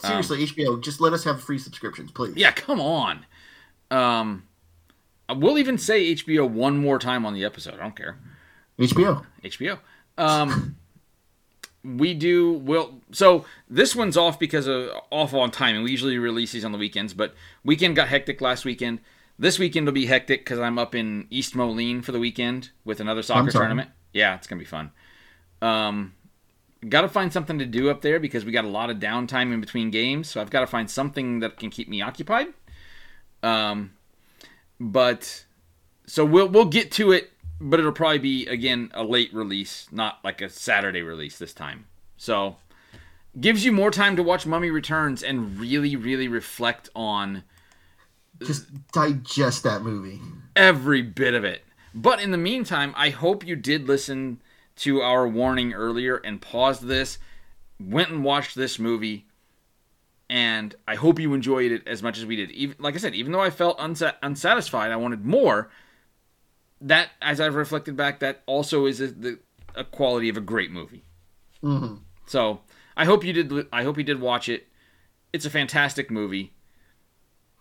seriously, 0.00 0.44
HBO, 0.46 0.82
just 0.82 1.00
let 1.00 1.12
us 1.12 1.22
have 1.24 1.40
free 1.42 1.58
subscriptions, 1.58 2.10
please. 2.10 2.34
Yeah, 2.36 2.50
come 2.50 2.80
on. 2.80 3.24
Um, 3.92 4.44
we'll 5.38 5.58
even 5.58 5.78
say 5.78 6.14
HBO 6.14 6.48
one 6.48 6.78
more 6.78 6.98
time 6.98 7.26
on 7.26 7.34
the 7.34 7.44
episode. 7.44 7.74
I 7.74 7.78
don't 7.78 7.96
care. 7.96 8.18
HBO. 8.78 9.24
HBO. 9.44 9.78
Um, 10.18 10.76
we 11.84 12.14
do 12.14 12.52
will 12.52 13.00
so 13.10 13.44
this 13.68 13.96
one's 13.96 14.16
off 14.16 14.38
because 14.38 14.66
of 14.66 14.90
off 15.10 15.34
on 15.34 15.50
timing. 15.50 15.82
We 15.82 15.90
usually 15.90 16.18
release 16.18 16.52
these 16.52 16.64
on 16.64 16.72
the 16.72 16.78
weekends, 16.78 17.14
but 17.14 17.34
weekend 17.64 17.96
got 17.96 18.08
hectic 18.08 18.40
last 18.40 18.64
weekend. 18.64 19.00
This 19.38 19.58
weekend 19.58 19.86
will 19.86 19.92
be 19.92 20.06
hectic 20.06 20.40
because 20.40 20.58
I'm 20.58 20.78
up 20.78 20.94
in 20.94 21.26
East 21.30 21.56
Moline 21.56 22.02
for 22.02 22.12
the 22.12 22.20
weekend 22.20 22.70
with 22.84 23.00
another 23.00 23.22
soccer 23.22 23.50
tournament. 23.50 23.90
Yeah, 24.12 24.36
it's 24.36 24.46
gonna 24.46 24.58
be 24.58 24.64
fun. 24.66 24.92
Um, 25.60 26.14
got 26.88 27.02
to 27.02 27.08
find 27.08 27.32
something 27.32 27.58
to 27.58 27.66
do 27.66 27.90
up 27.90 28.02
there 28.02 28.18
because 28.18 28.44
we 28.44 28.52
got 28.52 28.64
a 28.64 28.68
lot 28.68 28.90
of 28.90 28.98
downtime 28.98 29.52
in 29.52 29.60
between 29.60 29.90
games. 29.90 30.28
So 30.28 30.40
I've 30.40 30.50
got 30.50 30.60
to 30.60 30.66
find 30.66 30.90
something 30.90 31.40
that 31.40 31.56
can 31.56 31.70
keep 31.70 31.88
me 31.88 32.02
occupied. 32.02 32.48
Um, 33.42 33.92
but 34.82 35.44
so 36.06 36.24
we'll 36.24 36.48
we'll 36.48 36.64
get 36.64 36.90
to 36.92 37.12
it, 37.12 37.30
but 37.60 37.78
it'll 37.78 37.92
probably 37.92 38.18
be 38.18 38.46
again 38.48 38.90
a 38.94 39.04
late 39.04 39.32
release, 39.32 39.86
not 39.92 40.18
like 40.24 40.42
a 40.42 40.48
Saturday 40.48 41.02
release 41.02 41.38
this 41.38 41.54
time. 41.54 41.86
So 42.16 42.56
gives 43.40 43.64
you 43.64 43.72
more 43.72 43.90
time 43.90 44.16
to 44.16 44.22
watch 44.22 44.44
Mummy 44.44 44.70
Returns 44.70 45.22
and 45.22 45.58
really 45.58 45.94
really 45.96 46.26
reflect 46.28 46.90
on 46.96 47.44
Just 48.42 48.66
digest 48.92 49.62
that 49.62 49.82
movie. 49.82 50.20
every 50.56 51.02
bit 51.02 51.34
of 51.34 51.44
it. 51.44 51.62
But 51.94 52.20
in 52.20 52.32
the 52.32 52.38
meantime, 52.38 52.92
I 52.96 53.10
hope 53.10 53.46
you 53.46 53.54
did 53.54 53.86
listen 53.86 54.42
to 54.76 55.00
our 55.00 55.28
warning 55.28 55.74
earlier 55.74 56.16
and 56.16 56.40
paused 56.40 56.86
this, 56.86 57.18
went 57.78 58.08
and 58.10 58.24
watched 58.24 58.56
this 58.56 58.78
movie, 58.78 59.26
and 60.30 60.74
I 60.88 60.94
hope 60.94 61.18
you 61.18 61.34
enjoyed 61.34 61.72
it 61.72 61.86
as 61.86 62.02
much 62.02 62.18
as 62.18 62.26
we 62.26 62.36
did. 62.36 62.50
Even 62.52 62.76
like 62.78 62.94
I 62.94 62.98
said, 62.98 63.14
even 63.14 63.32
though 63.32 63.40
I 63.40 63.50
felt 63.50 63.78
unsa- 63.78 64.16
unsatisfied, 64.22 64.90
I 64.90 64.96
wanted 64.96 65.24
more. 65.24 65.70
That, 66.80 67.10
as 67.20 67.40
I've 67.40 67.54
reflected 67.54 67.96
back, 67.96 68.18
that 68.20 68.42
also 68.46 68.86
is 68.86 69.00
a, 69.00 69.06
the 69.08 69.38
a 69.74 69.84
quality 69.84 70.28
of 70.28 70.36
a 70.36 70.40
great 70.40 70.70
movie. 70.70 71.04
hmm 71.60 71.96
So 72.26 72.60
I 72.96 73.04
hope 73.04 73.24
you 73.24 73.32
did. 73.32 73.66
I 73.72 73.84
hope 73.84 73.96
you 73.98 74.04
did 74.04 74.20
watch 74.20 74.48
it. 74.48 74.68
It's 75.32 75.46
a 75.46 75.50
fantastic 75.50 76.10
movie. 76.10 76.52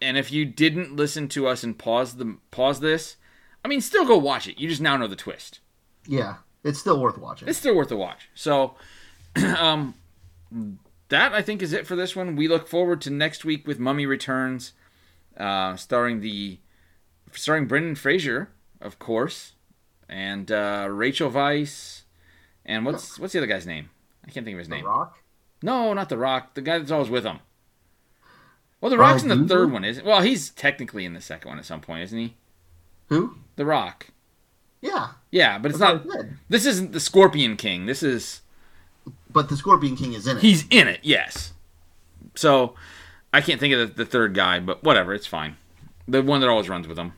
And 0.02 0.18
if 0.18 0.32
you 0.32 0.46
didn't 0.46 0.96
listen 0.96 1.28
to 1.30 1.48
us 1.48 1.64
and 1.64 1.78
pause 1.78 2.16
the 2.16 2.38
pause 2.50 2.80
this, 2.80 3.18
I 3.64 3.68
mean, 3.68 3.82
still 3.82 4.06
go 4.06 4.18
watch 4.18 4.48
it. 4.48 4.58
You 4.58 4.68
just 4.68 4.82
now 4.82 4.98
know 4.98 5.08
the 5.08 5.16
twist. 5.16 5.60
Yeah, 6.08 6.38
it's 6.64 6.80
still 6.80 7.00
worth 7.00 7.18
watching. 7.20 7.48
It's 7.48 7.60
still 7.60 7.76
worth 7.76 7.92
a 7.92 7.96
watch. 7.96 8.30
So, 8.34 8.76
um, 9.58 9.94
that 11.12 11.34
I 11.34 11.42
think 11.42 11.62
is 11.62 11.72
it 11.74 11.86
for 11.86 11.96
this 11.96 12.16
one. 12.16 12.36
We 12.36 12.48
look 12.48 12.68
forward 12.68 13.00
to 13.02 13.10
next 13.10 13.46
week 13.46 13.68
with 13.68 13.80
Mummy 13.80 14.06
Returns, 14.06 14.74
uh, 15.38 15.76
starring 15.76 16.22
the 16.22 16.58
starring 17.32 17.68
Brendan 17.68 17.96
Fraser, 17.96 18.50
of 18.82 18.98
course, 19.00 19.54
and 20.10 20.52
uh, 20.52 20.88
Rachel 20.90 21.30
Weisz, 21.30 22.02
and 22.66 22.86
what's 22.86 23.20
what's 23.20 23.34
the 23.34 23.40
other 23.40 23.48
guy's 23.48 23.68
name? 23.68 23.90
I 24.26 24.32
can't 24.32 24.46
think 24.46 24.56
of 24.56 24.60
his 24.60 24.70
name. 24.70 24.84
The 24.84 24.90
name. 24.90 24.98
Rock. 24.98 25.18
No, 25.64 25.94
not 25.94 26.10
The 26.10 26.18
Rock. 26.18 26.56
The 26.56 26.62
guy 26.62 26.80
that's 26.80 26.92
always 26.92 27.10
with 27.10 27.24
him. 27.24 27.40
Well, 28.80 28.90
The 28.90 28.98
Rock's 28.98 29.22
in 29.24 29.30
the 29.30 29.48
third 29.48 29.72
one, 29.72 29.86
isn't? 29.86 30.06
Well, 30.06 30.22
he's 30.22 30.50
technically 30.50 31.06
in 31.06 31.14
the 31.14 31.22
second 31.22 31.50
one 31.50 31.60
at 31.60 31.66
some 31.66 31.82
point, 31.82 32.02
isn't 32.04 32.18
he? 32.18 32.36
Who? 33.10 33.36
The 33.56 33.66
Rock. 33.66 34.08
Yeah, 34.82 35.10
Yeah, 35.30 35.60
but 35.60 35.70
it's 35.70 35.80
not. 35.80 36.04
This 36.50 36.66
isn't 36.66 36.92
the 36.92 37.00
Scorpion 37.00 37.56
King. 37.56 37.86
This 37.86 38.02
is 38.02 38.42
But 39.32 39.50
the 39.50 39.58
Scorpion 39.58 39.96
King 39.96 40.14
is 40.14 40.28
in 40.28 40.38
it. 40.38 40.42
he's 40.42 40.66
in 40.70 40.88
it. 40.88 41.00
Yes. 41.04 41.54
So 42.36 42.76
I 43.34 43.42
can't 43.42 43.60
think 43.60 43.74
of 43.74 43.80
the, 43.96 44.04
the 44.04 44.10
third 44.10 44.34
guy, 44.34 44.60
but 44.60 44.84
whatever, 44.84 45.14
it's 45.14 45.28
fine. 45.28 45.58
The 46.08 46.22
one 46.22 46.42
that 46.42 46.50
always 46.50 46.70
runs 46.70 46.88
with 46.88 46.98
him. 46.98 47.14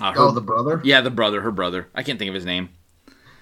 Uh, 0.00 0.12
her- 0.12 0.20
oh, 0.20 0.30
the 0.32 0.40
brother. 0.40 0.80
yeah, 0.84 1.00
the 1.00 1.10
brother, 1.10 1.40
her 1.42 1.50
brother. 1.50 1.88
I 1.94 2.02
can't 2.02 2.18
think 2.18 2.28
of 2.28 2.34
his 2.34 2.44
name. 2.44 2.70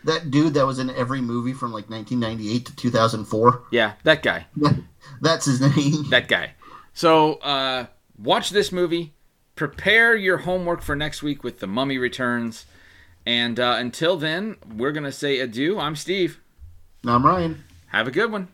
That 0.04 0.30
dude 0.30 0.54
that 0.54 0.64
was 0.66 0.78
in 0.78 0.88
every 0.90 1.20
movie 1.20 1.52
from 1.52 1.72
like 1.72 1.90
1998 1.90 2.66
to 2.66 2.76
2004. 2.76 3.62
Yeah, 3.72 3.92
that 4.04 4.22
guy. 4.22 4.46
That's 5.20 5.46
his 5.46 5.60
name. 5.60 6.08
that 6.10 6.28
guy. 6.28 6.52
So 6.94 7.34
uh, 7.34 7.86
watch 8.18 8.50
this 8.50 8.70
movie. 8.70 9.14
Prepare 9.56 10.14
your 10.14 10.38
homework 10.38 10.80
for 10.82 10.94
next 10.94 11.22
week 11.22 11.42
with 11.42 11.60
The 11.60 11.66
Mummy 11.66 11.98
Returns. 11.98 12.66
And 13.24 13.58
uh, 13.58 13.76
until 13.78 14.16
then, 14.16 14.56
we're 14.76 14.92
going 14.92 15.04
to 15.04 15.10
say 15.12 15.40
adieu. 15.40 15.78
I'm 15.80 15.96
Steve. 15.96 16.40
I'm 17.04 17.24
Ryan. 17.24 17.64
Have 17.88 18.08
a 18.08 18.10
good 18.10 18.30
one. 18.32 18.48